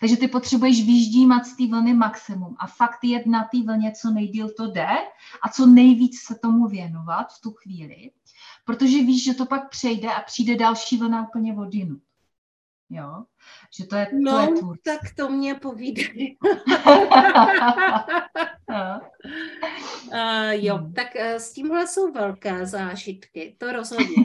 Takže 0.00 0.16
ty 0.16 0.28
potřebuješ 0.28 0.86
vyždímat 0.86 1.46
z 1.46 1.56
té 1.56 1.66
vlny 1.66 1.94
maximum 1.94 2.56
a 2.58 2.66
fakt 2.66 3.04
jet 3.04 3.26
na 3.26 3.44
té 3.44 3.62
vlně, 3.62 3.92
co 3.92 4.10
nejdíl 4.10 4.48
to 4.56 4.66
jde 4.70 4.88
a 5.42 5.48
co 5.48 5.66
nejvíc 5.66 6.20
se 6.20 6.34
tomu 6.42 6.66
věnovat 6.66 7.26
v 7.32 7.40
tu 7.40 7.50
chvíli, 7.50 8.10
protože 8.68 8.98
víš, 8.98 9.24
že 9.24 9.34
to 9.34 9.46
pak 9.46 9.70
přejde 9.70 10.08
a 10.08 10.20
přijde 10.20 10.56
další 10.56 10.98
vlna 10.98 11.28
úplně 11.28 11.54
od. 11.54 11.74
Jo? 12.90 13.24
Že 13.78 13.86
to 13.86 13.96
je, 13.96 14.08
no, 14.12 14.32
to 14.32 14.40
je 14.40 14.48
tvůrce. 14.58 14.82
tak 14.84 15.00
to 15.16 15.30
mě 15.30 15.54
povídej. 15.54 16.38
uh, 20.12 20.50
jo, 20.50 20.76
hmm. 20.76 20.92
tak 20.92 21.06
uh, 21.14 21.22
s 21.22 21.52
tímhle 21.52 21.86
jsou 21.86 22.12
velké 22.12 22.66
zážitky, 22.66 23.56
to 23.58 23.72
rozhodně. 23.72 24.16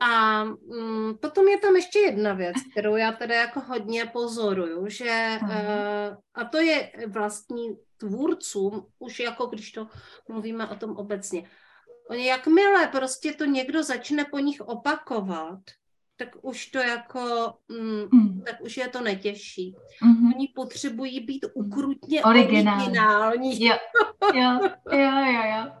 A 0.00 0.42
um, 0.42 1.18
potom 1.20 1.48
je 1.48 1.58
tam 1.58 1.76
ještě 1.76 1.98
jedna 1.98 2.32
věc, 2.32 2.56
kterou 2.72 2.96
já 2.96 3.12
teda 3.12 3.34
jako 3.34 3.60
hodně 3.60 4.06
pozoruju, 4.06 4.88
že 4.88 5.38
uh, 5.42 5.48
a 6.34 6.44
to 6.44 6.58
je 6.58 6.92
vlastní 7.06 7.78
tvůrcům, 7.96 8.86
už 8.98 9.20
jako 9.20 9.46
když 9.46 9.72
to 9.72 9.88
mluvíme 10.28 10.68
o 10.68 10.74
tom 10.74 10.96
obecně. 10.96 11.48
Oni 12.10 12.26
jakmile 12.26 12.88
prostě 12.88 13.32
to 13.32 13.44
někdo 13.44 13.82
začne 13.82 14.24
po 14.24 14.38
nich 14.38 14.60
opakovat, 14.60 15.60
tak 16.16 16.28
už 16.42 16.66
to 16.66 16.78
jako, 16.78 17.54
mm, 17.68 18.08
hmm. 18.12 18.42
tak 18.46 18.60
už 18.60 18.76
je 18.76 18.88
to 18.88 19.00
netěžší. 19.00 19.76
Mm-hmm. 20.02 20.34
Oni 20.34 20.48
potřebují 20.54 21.20
být 21.20 21.46
ukrutně 21.54 22.22
originální. 22.22 22.84
originální. 22.84 23.64
Jo, 23.66 23.76
jo, 24.34 24.58
jo, 24.92 25.10
jo, 25.26 25.42
jo. 25.44 25.72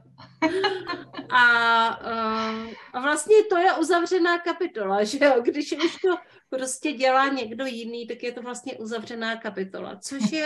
a, 1.30 2.00
uh, 2.00 2.72
a 2.92 3.00
vlastně 3.00 3.36
to 3.50 3.56
je 3.56 3.74
uzavřená 3.74 4.38
kapitola, 4.38 5.04
že 5.04 5.24
jo? 5.24 5.42
Když 5.42 5.72
už 5.72 5.96
to 5.96 6.16
prostě 6.50 6.92
dělá 6.92 7.28
někdo 7.28 7.66
jiný, 7.66 8.06
tak 8.06 8.22
je 8.22 8.32
to 8.32 8.42
vlastně 8.42 8.76
uzavřená 8.76 9.36
kapitola, 9.36 9.96
což 9.96 10.32
je 10.32 10.44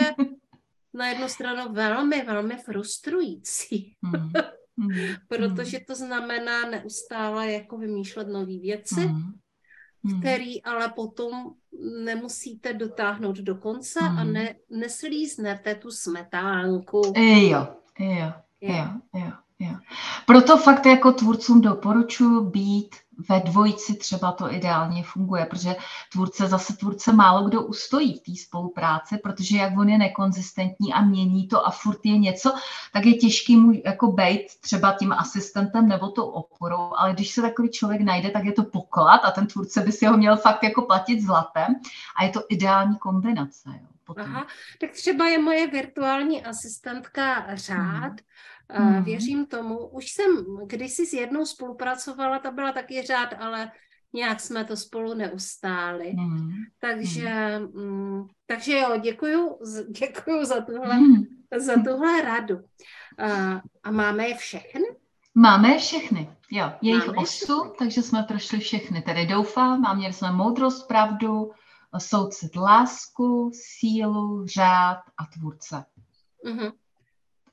na 0.93 1.07
jednu 1.07 1.27
stranu 1.29 1.73
velmi, 1.73 2.21
velmi 2.21 2.57
frustrující. 2.57 3.93
Mm. 4.01 4.31
Mm. 4.79 4.89
Protože 5.27 5.79
to 5.79 5.95
znamená 5.95 6.69
neustále 6.69 7.51
jako 7.51 7.77
vymýšlet 7.77 8.27
nové 8.27 8.57
věci, 8.59 9.07
mm 9.07 9.33
hmm. 10.03 10.19
který 10.19 10.63
ale 10.63 10.89
potom 10.89 11.31
nemusíte 12.03 12.73
dotáhnout 12.73 13.37
do 13.37 13.55
konce 13.55 13.99
a 13.99 14.23
ne, 14.23 14.55
neslíznete 14.69 15.75
tu 15.75 15.91
smetánku. 15.91 17.01
Jo, 17.17 17.67
jo, 17.99 18.33
jo, 18.61 18.85
jo, 19.13 19.31
jo. 19.59 19.75
Proto 20.25 20.57
fakt 20.57 20.85
jako 20.85 21.11
tvůrcům 21.11 21.61
doporučuji 21.61 22.41
být 22.49 22.95
ve 23.29 23.39
dvojici 23.39 23.95
třeba 23.95 24.31
to 24.31 24.53
ideálně 24.53 25.03
funguje, 25.03 25.45
protože 25.45 25.75
tvůrce 26.11 26.47
zase 26.47 26.77
tvůrce 26.77 27.13
málo 27.13 27.47
kdo 27.47 27.61
ustojí 27.61 28.13
v 28.13 28.21
té 28.21 28.31
spolupráci, 28.35 29.17
protože 29.17 29.57
jak 29.57 29.77
on 29.77 29.89
je 29.89 29.97
nekonzistentní 29.97 30.93
a 30.93 31.01
mění 31.01 31.47
to 31.47 31.67
a 31.67 31.71
furt 31.71 31.99
je 32.03 32.17
něco, 32.17 32.53
tak 32.93 33.05
je 33.05 33.13
těžký 33.13 33.55
mu 33.55 33.81
jako 33.85 34.11
být 34.11 34.45
třeba 34.61 34.95
tím 34.99 35.13
asistentem 35.13 35.87
nebo 35.87 36.07
tou 36.07 36.25
oporou, 36.25 36.93
ale 36.97 37.13
když 37.13 37.31
se 37.31 37.41
takový 37.41 37.69
člověk 37.69 38.01
najde, 38.01 38.29
tak 38.29 38.45
je 38.45 38.51
to 38.51 38.63
poklad 38.63 39.21
a 39.23 39.31
ten 39.31 39.47
tvůrce 39.47 39.81
by 39.81 39.91
si 39.91 40.05
ho 40.05 40.17
měl 40.17 40.37
fakt 40.37 40.63
jako 40.63 40.81
platit 40.81 41.21
zlatem 41.21 41.75
a 42.19 42.23
je 42.23 42.29
to 42.29 42.41
ideální 42.49 42.97
kombinace. 42.97 43.69
Jo, 43.69 43.87
potom. 44.03 44.23
Aha, 44.23 44.47
tak 44.81 44.91
třeba 44.91 45.27
je 45.27 45.39
moje 45.39 45.67
virtuální 45.67 46.45
asistentka 46.45 47.45
Řád, 47.55 48.03
hmm 48.03 48.17
Mm. 48.77 49.03
Věřím 49.03 49.45
tomu. 49.45 49.87
Už 49.87 50.11
jsem 50.11 50.45
kdysi 50.65 51.05
s 51.05 51.13
jednou 51.13 51.45
spolupracovala, 51.45 52.39
ta 52.39 52.51
byla 52.51 52.71
taky 52.71 53.01
řád, 53.01 53.29
ale 53.39 53.71
nějak 54.13 54.39
jsme 54.39 54.65
to 54.65 54.77
spolu 54.77 55.13
neustáli. 55.13 56.13
Mm. 56.13 56.49
Takže, 56.79 57.59
mm. 57.59 58.27
takže 58.45 58.77
jo, 58.77 58.97
děkuju, 59.01 59.57
děkuju 59.89 60.45
za 60.45 60.61
tuhle, 60.61 60.99
mm. 60.99 61.23
za 61.57 61.73
tuhle 61.73 62.21
radu. 62.21 62.55
A, 63.17 63.61
a 63.83 63.91
máme 63.91 64.27
je 64.27 64.37
všechny? 64.37 64.85
Máme 65.35 65.69
je 65.69 65.79
všechny, 65.79 66.29
jo. 66.51 66.71
Je 66.81 66.93
jich 66.93 67.09
osm, 67.17 67.71
takže 67.79 68.01
jsme 68.01 68.23
prošli 68.23 68.59
všechny. 68.59 69.01
Tedy 69.01 69.25
doufám, 69.25 69.85
a 69.85 69.93
měli 69.93 70.13
jsme 70.13 70.31
moudrost, 70.31 70.87
pravdu, 70.87 71.51
soucit, 71.97 72.55
lásku, 72.55 73.51
sílu, 73.53 74.45
řád 74.47 74.99
a 75.17 75.25
tvůrce. 75.33 75.85
Mm-hmm. 76.45 76.71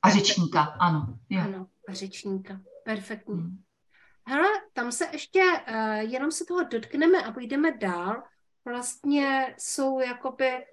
A 0.03 0.09
řečníka, 0.09 0.61
ano. 0.61 1.19
Jo. 1.29 1.41
Ano, 1.41 1.67
a 1.89 1.93
řečníka. 1.93 2.61
Perfektní. 2.83 3.35
Hmm. 3.35 3.61
Hele, 4.27 4.47
tam 4.73 4.91
se 4.91 5.07
ještě, 5.11 5.43
uh, 5.71 5.95
jenom 5.95 6.31
se 6.31 6.45
toho 6.45 6.63
dotkneme 6.63 7.23
a 7.23 7.31
půjdeme 7.31 7.77
dál. 7.77 8.23
Vlastně 8.65 9.55
jsou 9.57 9.99
jakoby 9.99 10.65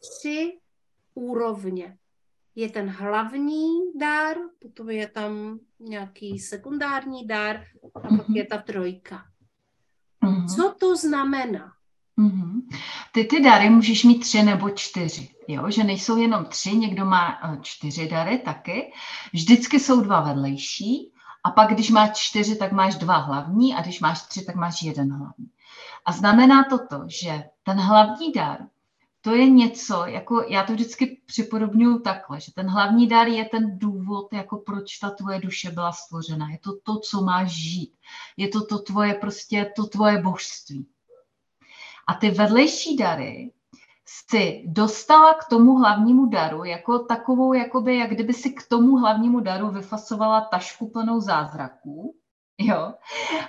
tři 0.00 0.58
úrovně. 1.14 1.98
Je 2.54 2.68
ten 2.68 2.90
hlavní 2.90 3.68
dár, 3.94 4.36
potom 4.62 4.90
je 4.90 5.08
tam 5.08 5.58
nějaký 5.80 6.38
sekundární 6.38 7.26
dár 7.26 7.64
a 7.94 8.00
pak 8.00 8.10
mm-hmm. 8.10 8.36
je 8.36 8.46
ta 8.46 8.58
trojka. 8.58 9.26
Mm-hmm. 10.24 10.56
Co 10.56 10.74
to 10.80 10.96
znamená? 10.96 11.72
Mm-hmm. 12.18 12.60
Ty 13.12 13.24
ty 13.24 13.40
dary 13.40 13.70
můžeš 13.70 14.04
mít 14.04 14.18
tři 14.18 14.42
nebo 14.42 14.70
čtyři, 14.70 15.28
jo? 15.48 15.70
že 15.70 15.84
nejsou 15.84 16.16
jenom 16.16 16.44
tři, 16.44 16.76
někdo 16.76 17.04
má 17.04 17.50
uh, 17.50 17.60
čtyři 17.62 18.08
dary 18.08 18.38
taky. 18.38 18.92
Vždycky 19.32 19.80
jsou 19.80 20.00
dva 20.00 20.20
vedlejší 20.20 21.12
a 21.44 21.50
pak, 21.50 21.70
když 21.70 21.90
máš 21.90 22.18
čtyři, 22.18 22.56
tak 22.56 22.72
máš 22.72 22.94
dva 22.94 23.16
hlavní 23.16 23.74
a 23.74 23.82
když 23.82 24.00
máš 24.00 24.22
tři, 24.22 24.44
tak 24.44 24.54
máš 24.54 24.82
jeden 24.82 25.12
hlavní. 25.12 25.50
A 26.04 26.12
znamená 26.12 26.64
to 26.64 26.78
to, 26.78 27.04
že 27.06 27.44
ten 27.62 27.78
hlavní 27.78 28.32
dar, 28.32 28.58
to 29.20 29.34
je 29.34 29.50
něco, 29.50 30.06
jako 30.06 30.44
já 30.48 30.62
to 30.62 30.72
vždycky 30.72 31.20
připodobňuji 31.26 31.98
takhle, 31.98 32.40
že 32.40 32.52
ten 32.52 32.66
hlavní 32.66 33.08
dar 33.08 33.28
je 33.28 33.44
ten 33.44 33.78
důvod, 33.78 34.32
jako 34.32 34.56
proč 34.56 34.98
ta 34.98 35.10
tvoje 35.10 35.40
duše 35.40 35.70
byla 35.70 35.92
stvořena. 35.92 36.50
Je 36.50 36.58
to 36.58 36.72
to, 36.82 36.98
co 36.98 37.22
máš 37.22 37.50
žít. 37.50 37.92
Je 38.36 38.48
to 38.48 38.66
to 38.66 38.78
tvoje 38.78 39.14
prostě, 39.14 39.72
to 39.76 39.86
tvoje 39.86 40.22
božství. 40.22 40.86
A 42.06 42.14
ty 42.14 42.30
vedlejší 42.30 42.96
dary 42.96 43.52
si 44.10 44.64
dostala 44.66 45.34
k 45.34 45.44
tomu 45.44 45.74
hlavnímu 45.74 46.26
daru 46.26 46.64
jako 46.64 46.98
takovou, 46.98 47.52
jakoby, 47.52 47.96
jak 47.96 48.10
kdyby 48.10 48.34
si 48.34 48.50
k 48.52 48.68
tomu 48.68 48.96
hlavnímu 48.96 49.40
daru 49.40 49.68
vyfasovala 49.70 50.40
tašku 50.40 50.90
plnou 50.90 51.20
zázraků. 51.20 52.14
Jo? 52.58 52.94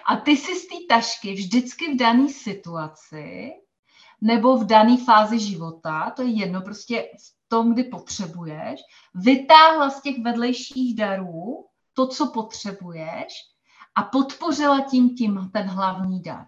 A 0.05 0.16
ty 0.16 0.38
si 0.38 0.55
z 0.55 0.68
té 0.68 0.76
tašky 0.89 1.34
vždycky 1.34 1.93
v 1.93 1.97
dané 1.97 2.30
situaci 2.30 3.51
nebo 4.22 4.57
v 4.57 4.66
dané 4.66 4.97
fázi 4.97 5.39
života, 5.39 6.14
to 6.16 6.22
je 6.22 6.30
jedno, 6.30 6.62
prostě 6.62 7.01
v 7.01 7.49
tom, 7.49 7.74
kdy 7.74 7.84
potřebuješ, 7.84 8.80
vytáhla 9.16 9.89
z 9.89 10.01
těch 10.01 10.24
vedlejších 10.24 10.95
darů 10.95 11.66
to, 11.93 12.07
co 12.07 12.28
potřebuješ 12.28 13.34
a 13.95 14.03
podpořila 14.03 14.82
tím 14.82 15.16
tím 15.16 15.49
ten 15.53 15.68
hlavní 15.68 16.22
dar. 16.22 16.45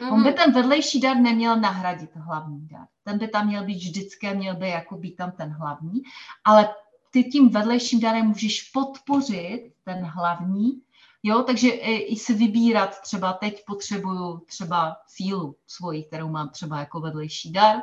Mm-hmm. 0.00 0.12
On 0.12 0.22
by 0.22 0.32
ten 0.32 0.52
vedlejší 0.52 1.00
dar 1.00 1.16
neměl 1.16 1.60
nahradit 1.60 2.10
hlavní 2.14 2.68
dar. 2.68 2.86
Ten 3.04 3.18
by 3.18 3.28
tam 3.28 3.46
měl 3.46 3.64
být 3.64 3.78
vždycky, 3.78 4.34
měl 4.34 4.56
by 4.56 4.68
jako 4.68 4.96
být 4.96 5.16
tam 5.16 5.32
ten 5.32 5.50
hlavní, 5.50 6.02
ale 6.44 6.74
ty 7.10 7.24
tím 7.24 7.48
vedlejším 7.48 8.00
darem 8.00 8.26
můžeš 8.26 8.62
podpořit 8.62 9.72
ten 9.84 10.04
hlavní, 10.04 10.82
jo, 11.22 11.42
takže 11.42 11.70
i 11.70 12.16
si 12.16 12.34
vybírat 12.34 13.00
třeba 13.00 13.32
teď 13.32 13.64
potřebuju 13.66 14.38
třeba 14.38 14.96
sílu 15.06 15.56
svoji, 15.66 16.04
kterou 16.04 16.28
mám 16.28 16.48
třeba 16.48 16.78
jako 16.78 17.00
vedlejší 17.00 17.52
dar, 17.52 17.82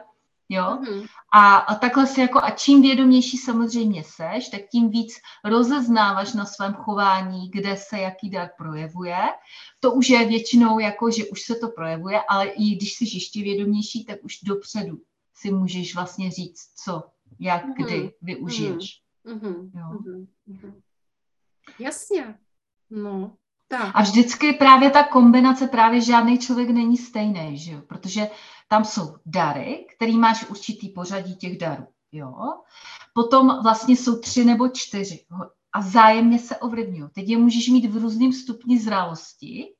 Jo? 0.51 0.63
Mm-hmm. 0.63 1.07
A, 1.33 1.57
a 1.57 1.75
takhle 1.75 2.07
si 2.07 2.21
jako, 2.21 2.39
a 2.43 2.49
čím 2.49 2.81
vědomější 2.81 3.37
samozřejmě 3.37 4.03
seš, 4.03 4.49
tak 4.49 4.61
tím 4.71 4.89
víc 4.89 5.13
rozeznáváš 5.45 6.33
na 6.33 6.45
svém 6.45 6.73
chování, 6.73 7.49
kde 7.49 7.77
se 7.77 7.99
jaký 7.99 8.29
dar 8.29 8.49
projevuje. 8.57 9.17
To 9.79 9.91
už 9.91 10.09
je 10.09 10.27
většinou 10.27 10.79
jako, 10.79 11.11
že 11.11 11.25
už 11.25 11.41
se 11.41 11.55
to 11.55 11.67
projevuje, 11.67 12.21
ale 12.29 12.47
i 12.47 12.75
když 12.75 12.93
jsi 12.93 13.05
ještě 13.13 13.43
vědomější, 13.43 14.05
tak 14.05 14.17
už 14.23 14.39
dopředu 14.43 14.97
si 15.33 15.51
můžeš 15.51 15.95
vlastně 15.95 16.31
říct, 16.31 16.71
co, 16.83 17.03
jak, 17.39 17.65
mm-hmm. 17.65 17.85
kdy 17.85 18.13
využiješ. 18.21 19.01
Mm-hmm. 19.25 19.71
Jo? 19.75 19.99
Mm-hmm. 20.47 20.73
Jasně. 21.79 22.35
No, 22.89 23.35
tak. 23.67 23.91
A 23.93 24.01
vždycky 24.01 24.53
právě 24.53 24.89
ta 24.89 25.03
kombinace, 25.03 25.67
právě 25.67 26.01
žádný 26.01 26.37
člověk 26.37 26.69
není 26.69 26.97
stejný, 26.97 27.57
že 27.57 27.71
jo? 27.71 27.81
protože 27.87 28.27
tam 28.71 28.85
jsou 28.85 29.15
dary, 29.25 29.87
který 29.95 30.17
máš 30.17 30.49
určitý 30.49 30.89
pořadí 30.89 31.35
těch 31.35 31.57
darů. 31.57 31.87
Jo? 32.11 32.33
Potom 33.13 33.59
vlastně 33.63 33.95
jsou 33.95 34.19
tři 34.19 34.45
nebo 34.45 34.67
čtyři 34.69 35.25
a 35.73 35.81
zájemně 35.81 36.39
se 36.39 36.57
ovlivňují. 36.57 37.09
Teď 37.11 37.29
je 37.29 37.37
můžeš 37.37 37.67
mít 37.67 37.85
v 37.85 37.97
různém 37.97 38.33
stupni 38.33 38.79
zralosti, 38.79 39.73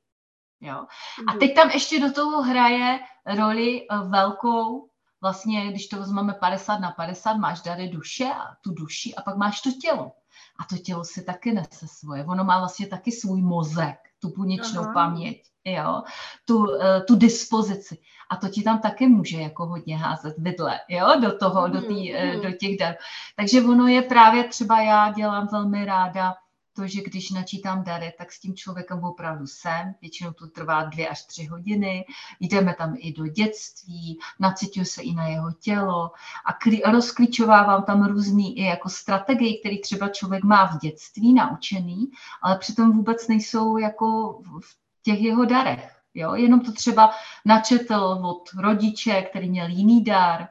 Jo? 0.62 0.86
A 1.28 1.30
mhm. 1.30 1.38
teď 1.38 1.54
tam 1.54 1.70
ještě 1.70 2.00
do 2.00 2.12
toho 2.12 2.42
hraje 2.42 3.00
roli 3.26 3.86
eh, 3.90 3.98
velkou, 3.98 4.88
vlastně, 5.20 5.70
když 5.70 5.86
to 5.86 5.96
vezmeme 5.96 6.32
50 6.32 6.78
na 6.78 6.90
50, 6.90 7.34
máš 7.34 7.60
dary 7.60 7.88
duše 7.88 8.24
a 8.24 8.54
tu 8.60 8.72
duši 8.74 9.14
a 9.14 9.22
pak 9.22 9.36
máš 9.36 9.60
to 9.60 9.70
tělo. 9.70 10.12
A 10.58 10.64
to 10.64 10.76
tělo 10.76 11.04
si 11.04 11.24
taky 11.24 11.52
nese 11.52 11.88
svoje. 11.88 12.24
Ono 12.24 12.44
má 12.44 12.58
vlastně 12.58 12.86
taky 12.86 13.12
svůj 13.12 13.42
mozek, 13.42 13.98
tu 14.18 14.28
buněčnou 14.28 14.82
Aha. 14.82 14.92
paměť, 14.92 15.42
jo? 15.64 16.02
Tu, 16.44 16.74
eh, 16.80 17.00
tu 17.00 17.16
dispozici. 17.16 17.98
A 18.32 18.36
to 18.36 18.48
ti 18.48 18.62
tam 18.62 18.78
taky 18.78 19.08
může 19.08 19.40
jako 19.40 19.66
hodně 19.66 19.96
házet 19.96 20.34
vidle, 20.38 20.80
jo? 20.88 21.06
Do 21.20 21.38
toho, 21.38 21.68
do, 21.68 21.80
tý, 21.80 22.12
mm. 22.12 22.40
do 22.42 22.52
těch 22.52 22.78
darů. 22.78 22.96
Takže 23.36 23.62
ono 23.62 23.86
je 23.86 24.02
právě 24.02 24.44
třeba, 24.44 24.80
já 24.80 25.12
dělám 25.12 25.48
velmi 25.52 25.84
ráda 25.84 26.34
to, 26.72 26.86
že 26.86 27.02
když 27.02 27.30
načítám 27.30 27.84
dary, 27.84 28.12
tak 28.18 28.32
s 28.32 28.40
tím 28.40 28.54
člověkem 28.54 29.04
opravdu 29.04 29.46
jsem. 29.46 29.94
Většinou 30.00 30.32
to 30.32 30.46
trvá 30.46 30.84
dvě 30.84 31.08
až 31.08 31.24
tři 31.24 31.44
hodiny. 31.44 32.04
Jdeme 32.40 32.74
tam 32.74 32.94
i 32.98 33.12
do 33.12 33.26
dětství, 33.26 34.18
nacituju 34.40 34.84
se 34.86 35.02
i 35.02 35.14
na 35.14 35.26
jeho 35.26 35.52
tělo 35.52 36.10
a 36.44 36.52
kli- 36.52 36.92
rozklíčovávám 36.92 37.82
tam 37.82 38.06
různý 38.06 38.58
i 38.58 38.62
jako 38.62 38.88
strategie, 38.88 39.60
které 39.60 39.76
třeba 39.82 40.08
člověk 40.08 40.44
má 40.44 40.66
v 40.66 40.78
dětství 40.78 41.32
naučený, 41.34 42.10
ale 42.42 42.58
přitom 42.58 42.92
vůbec 42.92 43.28
nejsou 43.28 43.76
jako 43.76 44.38
v 44.60 44.76
těch 45.02 45.20
jeho 45.20 45.44
darech. 45.44 46.01
Jo? 46.14 46.34
Jenom 46.34 46.60
to 46.60 46.72
třeba 46.72 47.10
načetl 47.44 48.20
od 48.22 48.42
rodiče, 48.58 49.22
který 49.22 49.50
měl 49.50 49.68
jiný 49.68 50.04
dar, 50.04 50.48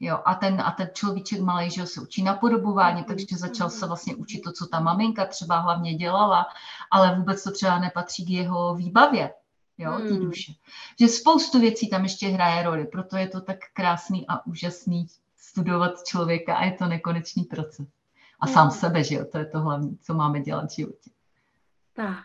Jo, 0.00 0.18
a 0.24 0.34
ten, 0.34 0.60
a 0.60 0.70
ten 0.70 0.90
človíček 0.94 1.40
malý, 1.40 1.70
že 1.70 1.86
se 1.86 2.00
učí 2.00 2.22
napodobování, 2.22 3.04
takže 3.04 3.26
začal 3.36 3.70
se 3.70 3.86
vlastně 3.86 4.14
učit 4.14 4.40
to, 4.40 4.52
co 4.52 4.66
ta 4.66 4.80
maminka 4.80 5.26
třeba 5.26 5.58
hlavně 5.58 5.94
dělala, 5.94 6.46
ale 6.90 7.16
vůbec 7.16 7.44
to 7.44 7.52
třeba 7.52 7.78
nepatří 7.78 8.26
k 8.26 8.30
jeho 8.30 8.74
výbavě, 8.74 9.34
jo, 9.78 9.92
hmm. 9.92 10.08
ty 10.08 10.14
duše. 10.14 10.52
Že 11.00 11.08
spoustu 11.08 11.60
věcí 11.60 11.90
tam 11.90 12.02
ještě 12.02 12.28
hraje 12.28 12.62
roli, 12.62 12.86
proto 12.86 13.16
je 13.16 13.28
to 13.28 13.40
tak 13.40 13.56
krásný 13.72 14.26
a 14.28 14.46
úžasný 14.46 15.06
studovat 15.36 16.04
člověka 16.04 16.56
a 16.56 16.64
je 16.64 16.72
to 16.72 16.86
nekonečný 16.86 17.44
proces. 17.44 17.86
A 18.40 18.46
sám 18.46 18.68
hmm. 18.68 18.78
sebe, 18.78 19.04
že 19.04 19.14
jo, 19.14 19.24
to 19.32 19.38
je 19.38 19.46
to 19.46 19.60
hlavní, 19.60 19.98
co 19.98 20.14
máme 20.14 20.40
dělat 20.40 20.70
v 20.70 20.74
životě. 20.74 21.10
Tak. 21.92 22.24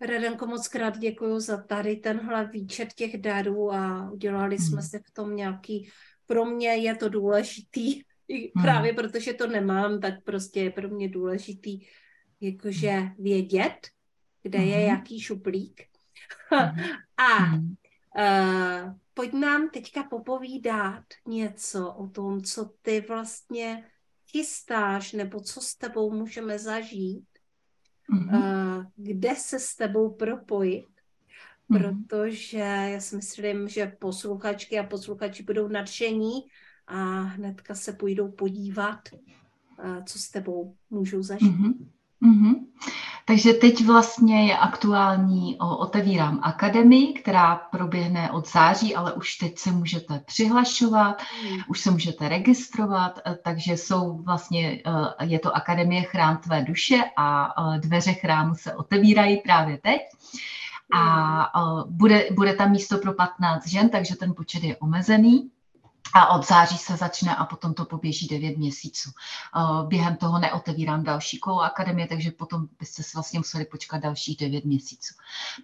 Redenko, 0.00 0.46
moc 0.46 0.68
krát 0.68 0.98
děkuji 0.98 1.40
za 1.40 1.56
tady 1.62 1.96
tenhle 1.96 2.46
výčet 2.46 2.92
těch 2.92 3.20
darů 3.20 3.72
a 3.72 4.10
udělali 4.10 4.56
hmm. 4.56 4.66
jsme 4.66 4.82
si 4.82 4.98
v 4.98 5.10
tom 5.10 5.36
nějaký 5.36 5.90
pro 6.26 6.44
mě 6.44 6.68
je 6.68 6.94
to 6.94 7.08
důležitý, 7.08 8.02
hmm. 8.30 8.62
právě 8.62 8.92
protože 8.92 9.32
to 9.32 9.46
nemám, 9.46 10.00
tak 10.00 10.14
prostě 10.24 10.60
je 10.60 10.70
pro 10.70 10.88
mě 10.88 11.08
důležitý 11.08 11.86
jakože 12.40 13.02
vědět, 13.18 13.88
kde 14.42 14.58
hmm. 14.58 14.68
je 14.68 14.80
jaký 14.80 15.20
šuplík. 15.20 15.82
Hmm. 16.50 16.70
a 17.16 17.54
uh, 17.54 18.92
pojď 19.14 19.32
nám 19.32 19.70
teďka 19.70 20.02
popovídat 20.02 21.04
něco 21.26 21.92
o 21.92 22.08
tom, 22.08 22.42
co 22.42 22.70
ty 22.82 23.00
vlastně 23.00 23.84
chystáš, 24.30 25.12
nebo 25.12 25.40
co 25.40 25.60
s 25.60 25.74
tebou 25.74 26.10
můžeme 26.10 26.58
zažít, 26.58 27.27
mm-hmm. 28.10 28.86
kde 28.96 29.36
se 29.36 29.58
s 29.58 29.74
tebou 29.74 30.10
propojit 30.10 30.86
Mhm. 31.68 32.04
protože 32.04 32.58
já 32.58 33.00
si 33.00 33.16
myslím, 33.16 33.68
že 33.68 33.92
posluchačky 33.98 34.78
a 34.78 34.82
posluchači 34.82 35.42
budou 35.42 35.68
nadšení 35.68 36.32
a 36.86 37.20
hnedka 37.20 37.74
se 37.74 37.92
půjdou 37.92 38.32
podívat, 38.32 38.98
co 40.06 40.18
s 40.18 40.30
tebou 40.30 40.76
můžou 40.90 41.22
zažít. 41.22 41.52
Mm-hmm. 41.52 41.88
Mm-hmm. 42.22 42.54
Takže 43.28 43.52
teď 43.52 43.84
vlastně 43.84 44.46
je 44.46 44.56
aktuální, 44.56 45.58
o, 45.58 45.76
otevírám 45.76 46.40
akademii, 46.42 47.12
která 47.12 47.56
proběhne 47.56 48.30
od 48.30 48.48
září, 48.48 48.94
ale 48.94 49.12
už 49.12 49.36
teď 49.36 49.58
se 49.58 49.72
můžete 49.72 50.22
přihlašovat, 50.26 51.22
mm. 51.50 51.58
už 51.68 51.80
se 51.80 51.90
můžete 51.90 52.28
registrovat, 52.28 53.18
e, 53.26 53.34
takže 53.44 53.72
jsou 53.72 54.22
vlastně, 54.22 54.82
e, 55.20 55.26
je 55.26 55.38
to 55.38 55.56
Akademie 55.56 56.02
Chrám 56.02 56.36
tvé 56.36 56.62
duše 56.62 57.04
a 57.16 57.54
e, 57.74 57.78
dveře 57.78 58.12
chrámu 58.12 58.54
se 58.54 58.74
otevírají 58.74 59.36
právě 59.36 59.78
teď 59.78 60.00
a 60.94 61.52
bude, 61.86 62.28
bude 62.32 62.54
tam 62.54 62.70
místo 62.70 62.98
pro 62.98 63.12
15 63.12 63.66
žen, 63.66 63.88
takže 63.88 64.16
ten 64.16 64.34
počet 64.34 64.62
je 64.64 64.76
omezený. 64.76 65.50
A 66.14 66.28
od 66.28 66.46
září 66.46 66.78
se 66.78 66.96
začne 66.96 67.36
a 67.36 67.44
potom 67.44 67.74
to 67.74 67.84
poběží 67.84 68.28
9 68.28 68.56
měsíců. 68.56 69.10
Během 69.86 70.16
toho 70.16 70.38
neotevírám 70.38 71.04
další 71.04 71.38
kolo 71.38 71.60
akademie, 71.60 72.08
takže 72.08 72.30
potom 72.30 72.66
byste 72.78 73.02
si 73.02 73.10
vlastně 73.14 73.38
museli 73.38 73.64
počkat 73.64 73.98
dalších 73.98 74.36
9 74.36 74.64
měsíců. 74.64 75.14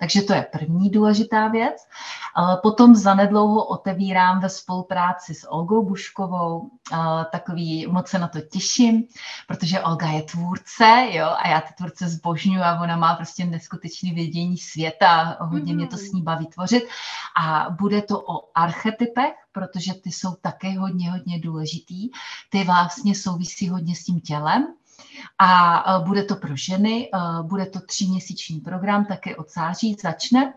Takže 0.00 0.22
to 0.22 0.32
je 0.32 0.46
první 0.52 0.90
důležitá 0.90 1.48
věc. 1.48 1.88
Potom 2.62 2.94
zanedlouho 2.94 3.64
otevírám 3.64 4.40
ve 4.40 4.48
spolupráci 4.48 5.34
s 5.34 5.50
Olgou 5.50 5.84
Buškovou 5.84 6.70
takový, 7.32 7.86
moc 7.86 8.08
se 8.08 8.18
na 8.18 8.28
to 8.28 8.40
těším, 8.40 9.04
protože 9.46 9.80
Olga 9.80 10.06
je 10.08 10.22
tvůrce, 10.22 11.08
jo, 11.10 11.26
a 11.38 11.48
já 11.48 11.60
ty 11.60 11.74
tvůrce 11.74 12.08
zbožňuji 12.08 12.60
a 12.60 12.82
ona 12.82 12.96
má 12.96 13.14
prostě 13.14 13.44
neskutečný 13.44 14.10
vědění 14.10 14.58
světa, 14.58 15.36
hodně 15.40 15.72
mm. 15.72 15.78
mě 15.78 15.86
to 15.86 15.96
s 15.96 16.12
ní 16.12 16.22
baví 16.22 16.46
tvořit. 16.46 16.84
A 17.40 17.66
bude 17.70 18.02
to 18.02 18.20
o 18.20 18.50
archetypech, 18.54 19.34
protože 19.54 19.94
ty 19.94 20.12
jsou 20.12 20.34
také 20.34 20.78
hodně, 20.78 21.10
hodně 21.10 21.40
důležitý. 21.40 22.10
Ty 22.50 22.64
vlastně 22.64 23.14
souvisí 23.14 23.68
hodně 23.68 23.96
s 23.96 24.04
tím 24.04 24.20
tělem. 24.20 24.66
A 25.38 25.78
e, 25.96 26.04
bude 26.04 26.24
to 26.24 26.36
pro 26.36 26.56
ženy, 26.56 27.10
e, 27.14 27.42
bude 27.42 27.66
to 27.66 27.80
tříměsíční 27.80 28.60
program, 28.60 29.06
také 29.06 29.36
od 29.36 29.50
září 29.50 29.96
začne. 30.02 30.54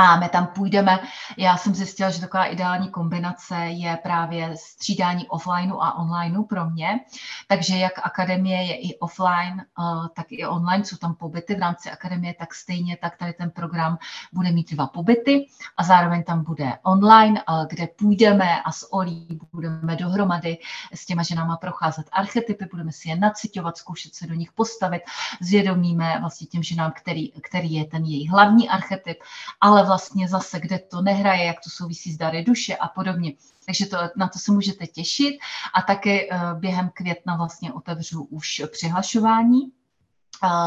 A 0.00 0.16
my 0.16 0.28
tam 0.28 0.46
půjdeme. 0.46 1.00
Já 1.36 1.56
jsem 1.56 1.74
zjistila, 1.74 2.10
že 2.10 2.20
taková 2.20 2.44
ideální 2.44 2.88
kombinace 2.88 3.56
je 3.56 3.98
právě 4.02 4.56
střídání 4.56 5.28
offlineu 5.28 5.80
a 5.80 5.98
onlineu 5.98 6.44
pro 6.44 6.70
mě. 6.70 7.00
Takže 7.48 7.76
jak 7.76 7.92
akademie 8.02 8.62
je 8.62 8.76
i 8.76 8.98
offline, 8.98 9.60
eh, 9.60 10.08
tak 10.14 10.26
i 10.28 10.46
online 10.46 10.84
jsou 10.84 10.96
tam 10.96 11.14
pobyty. 11.14 11.54
V 11.54 11.58
rámci 11.58 11.90
akademie, 11.90 12.34
tak 12.34 12.54
stejně 12.54 12.96
tak 12.96 13.16
tady 13.16 13.32
ten 13.32 13.50
program 13.50 13.98
bude 14.32 14.52
mít 14.52 14.72
dva 14.72 14.86
pobyty. 14.86 15.46
A 15.76 15.84
zároveň 15.84 16.22
tam 16.22 16.44
bude 16.44 16.72
online, 16.82 17.40
eh, 17.40 17.66
kde 17.70 17.86
půjdeme 17.86 18.62
a 18.62 18.72
s 18.72 18.92
Olí 18.92 19.40
budeme 19.52 19.96
dohromady 19.96 20.58
s 20.94 21.06
těma 21.06 21.22
ženama 21.22 21.56
procházet 21.56 22.06
archetypy, 22.12 22.64
budeme 22.70 22.92
si 22.92 23.08
je 23.08 23.16
nacitovat, 23.16 23.76
zkoušet 23.76 24.14
se 24.14 24.26
do 24.26 24.34
nich 24.34 24.52
postavit, 24.52 25.02
zvědomíme 25.40 26.16
vlastně 26.20 26.46
těm 26.46 26.62
ženám, 26.62 26.92
který, 26.96 27.32
který 27.32 27.72
je 27.72 27.84
ten 27.84 28.04
její 28.04 28.28
hlavní 28.28 28.68
archetyp, 28.68 29.18
ale 29.60 29.89
vlastně 29.90 30.28
zase, 30.28 30.60
kde 30.60 30.78
to 30.78 31.02
nehraje, 31.02 31.44
jak 31.44 31.56
to 31.64 31.70
souvisí 31.70 32.12
s 32.12 32.16
dary 32.16 32.44
duše 32.44 32.76
a 32.76 32.88
podobně. 32.88 33.32
Takže 33.66 33.86
to, 33.86 33.96
na 34.16 34.28
to 34.28 34.38
se 34.38 34.52
můžete 34.52 34.86
těšit 34.86 35.34
a 35.74 35.82
také 35.82 36.20
eh, 36.20 36.28
během 36.54 36.90
května 36.94 37.36
vlastně 37.36 37.72
otevřu 37.72 38.22
už 38.22 38.62
přihlašování 38.72 39.72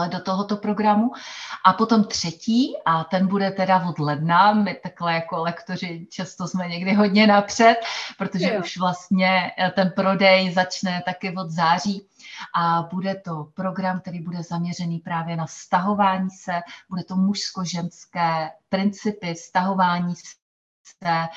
do 0.08 0.20
tohoto 0.20 0.58
programu. 0.58 1.12
A 1.66 1.74
potom 1.74 2.04
třetí, 2.04 2.74
a 2.86 3.04
ten 3.04 3.28
bude 3.28 3.52
teda 3.52 3.86
od 3.90 4.00
ledna, 4.00 4.54
my 4.54 4.80
takhle 4.84 5.14
jako 5.14 5.42
lektoři 5.42 6.08
často 6.10 6.48
jsme 6.48 6.68
někdy 6.68 6.94
hodně 6.94 7.28
napřed, 7.28 7.76
protože 8.18 8.54
jo. 8.54 8.60
už 8.60 8.78
vlastně 8.78 9.52
eh, 9.60 9.72
ten 9.72 9.92
prodej 9.96 10.54
začne 10.54 11.02
taky 11.06 11.36
od 11.36 11.50
září 11.50 12.08
a 12.56 12.88
bude 12.92 13.16
to 13.16 13.48
program, 13.54 14.00
který 14.00 14.20
bude 14.20 14.44
zaměřený 14.44 15.00
právě 15.00 15.36
na 15.36 15.48
stahování 15.48 16.30
se, 16.30 16.62
bude 16.90 17.04
to 17.04 17.16
mužsko-ženské 17.16 18.52
principy 18.70 19.36
stahování 19.36 20.16
se 20.84 21.28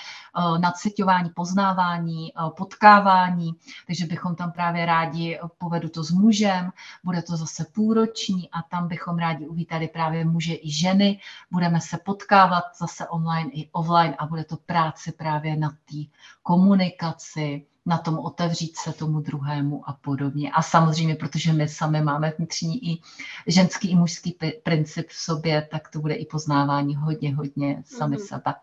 nacitování, 0.60 1.30
poznávání, 1.30 2.32
potkávání, 2.56 3.52
takže 3.86 4.06
bychom 4.06 4.34
tam 4.34 4.52
právě 4.52 4.86
rádi, 4.86 5.40
povedu 5.58 5.88
to 5.88 6.04
s 6.04 6.10
mužem, 6.10 6.70
bude 7.04 7.22
to 7.22 7.36
zase 7.36 7.66
půlroční 7.74 8.50
a 8.50 8.62
tam 8.62 8.88
bychom 8.88 9.18
rádi 9.18 9.46
uvítali 9.46 9.88
právě 9.88 10.24
muže 10.24 10.54
i 10.54 10.70
ženy, 10.70 11.20
budeme 11.50 11.80
se 11.80 11.98
potkávat 12.04 12.64
zase 12.78 13.08
online 13.08 13.50
i 13.50 13.68
offline 13.72 14.14
a 14.18 14.26
bude 14.26 14.44
to 14.44 14.56
práce 14.56 15.12
právě 15.12 15.56
na 15.56 15.70
té 15.70 15.96
komunikaci, 16.42 17.66
na 17.86 17.98
tom 17.98 18.18
otevřít 18.18 18.76
se 18.76 18.92
tomu 18.92 19.20
druhému 19.20 19.88
a 19.88 19.92
podobně. 19.92 20.52
A 20.52 20.62
samozřejmě, 20.62 21.14
protože 21.14 21.52
my 21.52 21.68
sami 21.68 22.00
máme 22.00 22.32
vnitřní 22.38 22.90
i 22.92 23.02
ženský 23.46 23.90
i 23.90 23.94
mužský 23.94 24.36
princip 24.62 25.08
v 25.08 25.14
sobě, 25.14 25.68
tak 25.70 25.88
to 25.88 26.00
bude 26.00 26.14
i 26.14 26.26
poznávání 26.26 26.96
hodně, 26.96 27.34
hodně 27.34 27.82
sami 27.86 28.16
mm-hmm. 28.16 28.26
sebe. 28.26 28.54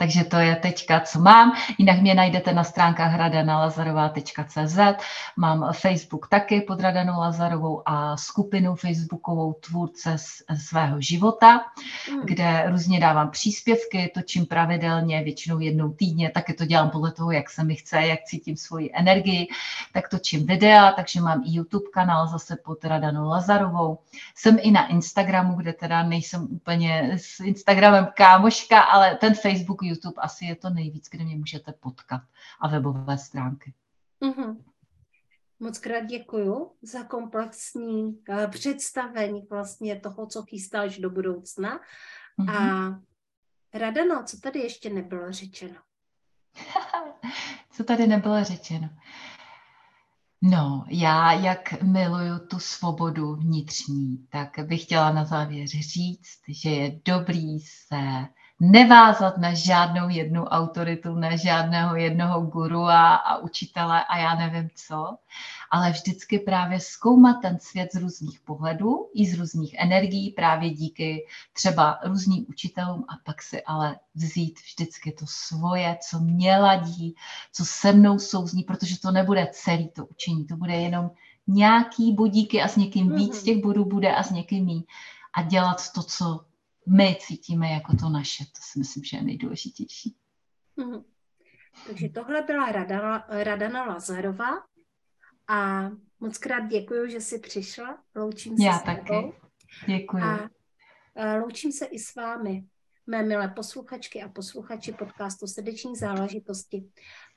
Takže 0.00 0.24
to 0.24 0.36
je 0.36 0.56
teďka, 0.56 1.00
co 1.00 1.20
mám. 1.20 1.52
Jinak 1.78 2.00
mě 2.00 2.14
najdete 2.14 2.52
na 2.52 2.64
stránkách 2.64 3.12
hradanalazarová.cz. 3.12 4.78
Mám 5.36 5.72
Facebook 5.72 6.28
taky 6.28 6.60
pod 6.60 6.80
Radanu 6.80 7.12
Lazarovou 7.20 7.82
a 7.86 8.16
skupinu 8.16 8.74
facebookovou 8.74 9.52
Tvůrce 9.52 10.16
svého 10.56 11.00
života, 11.00 11.60
mm. 12.12 12.20
kde 12.24 12.64
různě 12.70 13.00
dávám 13.00 13.30
příspěvky, 13.30 14.10
točím 14.14 14.46
pravidelně, 14.46 15.22
většinou 15.22 15.60
jednou 15.60 15.92
týdně, 15.92 16.30
taky 16.30 16.54
to 16.54 16.64
dělám 16.64 16.90
podle 16.90 17.12
toho, 17.12 17.30
jak 17.30 17.50
se 17.50 17.64
mi 17.64 17.74
chce, 17.74 17.96
jak 17.96 18.24
cítím 18.24 18.56
svoji 18.56 18.90
energii, 18.94 19.48
tak 19.92 20.08
točím 20.08 20.46
videa, 20.46 20.92
takže 20.92 21.20
mám 21.20 21.42
i 21.46 21.56
YouTube 21.56 21.90
kanál 21.92 22.26
zase 22.26 22.56
pod 22.64 22.84
Radanou 22.84 23.28
Lazarovou. 23.28 23.98
Jsem 24.34 24.56
i 24.60 24.70
na 24.70 24.86
Instagramu, 24.86 25.54
kde 25.54 25.72
teda 25.72 26.02
nejsem 26.02 26.46
úplně 26.50 27.10
s 27.16 27.40
Instagramem 27.40 28.08
kámoška, 28.14 28.80
ale 28.80 29.14
ten 29.14 29.34
Facebook, 29.34 29.87
YouTube 29.88 30.22
asi 30.22 30.44
je 30.44 30.56
to 30.56 30.70
nejvíc, 30.70 31.08
kde 31.10 31.24
mě 31.24 31.36
můžete 31.36 31.72
potkat 31.72 32.22
a 32.60 32.68
webové 32.68 33.18
stránky. 33.18 33.74
Mm-hmm. 34.22 34.56
Moc 35.60 35.78
krát 35.78 36.00
děkuju 36.00 36.72
za 36.82 37.04
komplexní 37.04 38.04
uh, 38.04 38.46
představení 38.50 39.46
vlastně 39.50 40.00
toho, 40.00 40.26
co 40.26 40.42
chystáš 40.42 40.98
do 40.98 41.10
budoucna. 41.10 41.80
Mm-hmm. 42.38 42.94
A 42.94 43.00
Radano, 43.74 44.22
co 44.24 44.40
tady 44.40 44.58
ještě 44.58 44.90
nebylo 44.90 45.32
řečeno? 45.32 45.74
co 47.70 47.84
tady 47.84 48.06
nebylo 48.06 48.44
řečeno? 48.44 48.88
No, 50.42 50.84
já 50.88 51.32
jak 51.32 51.82
miluju 51.82 52.38
tu 52.38 52.58
svobodu 52.58 53.34
vnitřní, 53.34 54.26
tak 54.28 54.58
bych 54.66 54.82
chtěla 54.82 55.12
na 55.12 55.24
závěr 55.24 55.66
říct, 55.66 56.40
že 56.48 56.70
je 56.70 57.00
dobrý 57.04 57.60
se 57.60 58.26
nevázat 58.60 59.38
na 59.38 59.54
žádnou 59.54 60.08
jednu 60.08 60.44
autoritu, 60.44 61.14
na 61.14 61.36
žádného 61.36 61.96
jednoho 61.96 62.40
guru 62.40 62.80
a, 62.80 63.14
a 63.14 63.38
učitele 63.38 64.04
a 64.04 64.18
já 64.18 64.34
nevím 64.34 64.70
co, 64.74 65.16
ale 65.70 65.90
vždycky 65.90 66.38
právě 66.38 66.80
zkoumat 66.80 67.36
ten 67.42 67.58
svět 67.60 67.92
z 67.92 67.96
různých 67.96 68.40
pohledů 68.40 69.10
i 69.14 69.26
z 69.26 69.38
různých 69.38 69.74
energií, 69.78 70.30
právě 70.30 70.70
díky 70.70 71.26
třeba 71.52 71.98
různým 72.04 72.46
učitelům 72.48 73.04
a 73.08 73.12
pak 73.24 73.42
si 73.42 73.62
ale 73.62 73.96
vzít 74.14 74.60
vždycky 74.60 75.12
to 75.12 75.24
svoje, 75.28 75.98
co 76.10 76.18
mě 76.18 76.56
ladí, 76.56 77.14
co 77.52 77.64
se 77.64 77.92
mnou 77.92 78.18
souzní, 78.18 78.62
protože 78.62 79.00
to 79.00 79.10
nebude 79.10 79.48
celý 79.52 79.88
to 79.88 80.06
učení, 80.06 80.46
to 80.46 80.56
bude 80.56 80.74
jenom 80.74 81.10
nějaký 81.46 82.14
bodíky 82.14 82.62
a 82.62 82.68
s 82.68 82.76
někým 82.76 83.16
víc 83.16 83.34
mhm. 83.34 83.44
těch 83.44 83.62
bodů 83.62 83.84
bude 83.84 84.14
a 84.14 84.22
s 84.22 84.30
někým 84.30 84.64
mý 84.64 84.84
a 85.32 85.42
dělat 85.42 85.92
to, 85.92 86.02
co 86.02 86.47
my 86.96 87.16
cítíme 87.20 87.70
jako 87.70 87.96
to 87.96 88.08
naše. 88.08 88.44
To 88.44 88.60
si 88.60 88.78
myslím, 88.78 89.04
že 89.04 89.16
je 89.16 89.22
nejdůležitější. 89.22 90.16
Mm-hmm. 90.78 91.04
Takže 91.86 92.08
tohle 92.08 92.42
byla 92.42 92.72
Radana, 92.72 93.26
Radana 93.28 93.84
Lazarová 93.84 94.50
a 95.48 95.90
moc 96.20 96.38
krát 96.38 96.60
děkuji, 96.60 97.10
že 97.10 97.20
jsi 97.20 97.38
přišla. 97.38 98.02
Loučím 98.14 98.56
se 98.56 98.64
Já 98.64 98.78
s 98.78 98.82
taky. 98.82 99.00
Tebou. 99.06 99.32
Děkuji. 99.86 100.22
A, 100.22 100.48
a 101.16 101.34
loučím 101.36 101.72
se 101.72 101.86
i 101.86 101.98
s 101.98 102.14
vámi, 102.14 102.64
mé 103.06 103.22
milé 103.22 103.48
posluchačky 103.48 104.22
a 104.22 104.28
posluchači 104.28 104.92
podcastu 104.92 105.46
Srdeční 105.46 105.96
záležitosti. 105.96 106.90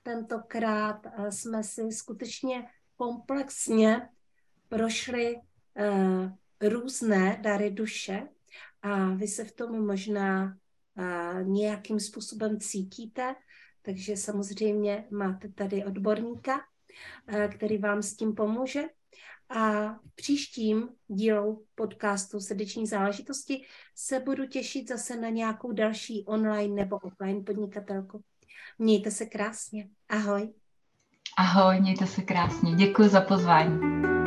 Tentokrát 0.04 1.08
jsme 1.30 1.64
si 1.64 1.92
skutečně 1.92 2.68
komplexně 2.96 4.10
prošli 4.70 5.36
uh, 5.36 6.32
různé 6.70 7.40
dary 7.42 7.72
duše, 7.72 8.28
a 8.82 9.10
vy 9.10 9.28
se 9.28 9.46
v 9.46 9.52
tom 9.52 9.86
možná 9.86 10.58
nějakým 11.44 12.00
způsobem 12.00 12.60
cítíte, 12.60 13.36
takže 13.82 14.18
samozřejmě 14.18 15.06
máte 15.12 15.50
tady 15.50 15.86
odborníka, 15.86 16.62
který 17.56 17.78
vám 17.78 18.02
s 18.02 18.16
tím 18.16 18.36
pomůže. 18.36 18.82
A 19.50 19.94
v 19.94 20.16
příštím 20.16 20.90
dílu 21.08 21.66
podcastu 21.76 22.40
Srdeční 22.40 22.88
záležitosti 22.88 23.66
se 23.96 24.20
budu 24.20 24.46
těšit 24.46 24.88
zase 24.88 25.18
na 25.18 25.30
nějakou 25.30 25.72
další 25.72 26.26
online 26.26 26.76
nebo 26.76 26.98
offline 26.98 27.46
podnikatelku. 27.46 28.22
Mějte 28.80 29.12
se 29.12 29.26
krásně. 29.26 29.90
Ahoj. 30.10 30.54
Ahoj, 31.38 31.82
mějte 31.82 32.08
se 32.08 32.22
krásně. 32.22 32.76
Děkuji 32.76 33.10
za 33.10 33.22
pozvání. 33.22 34.21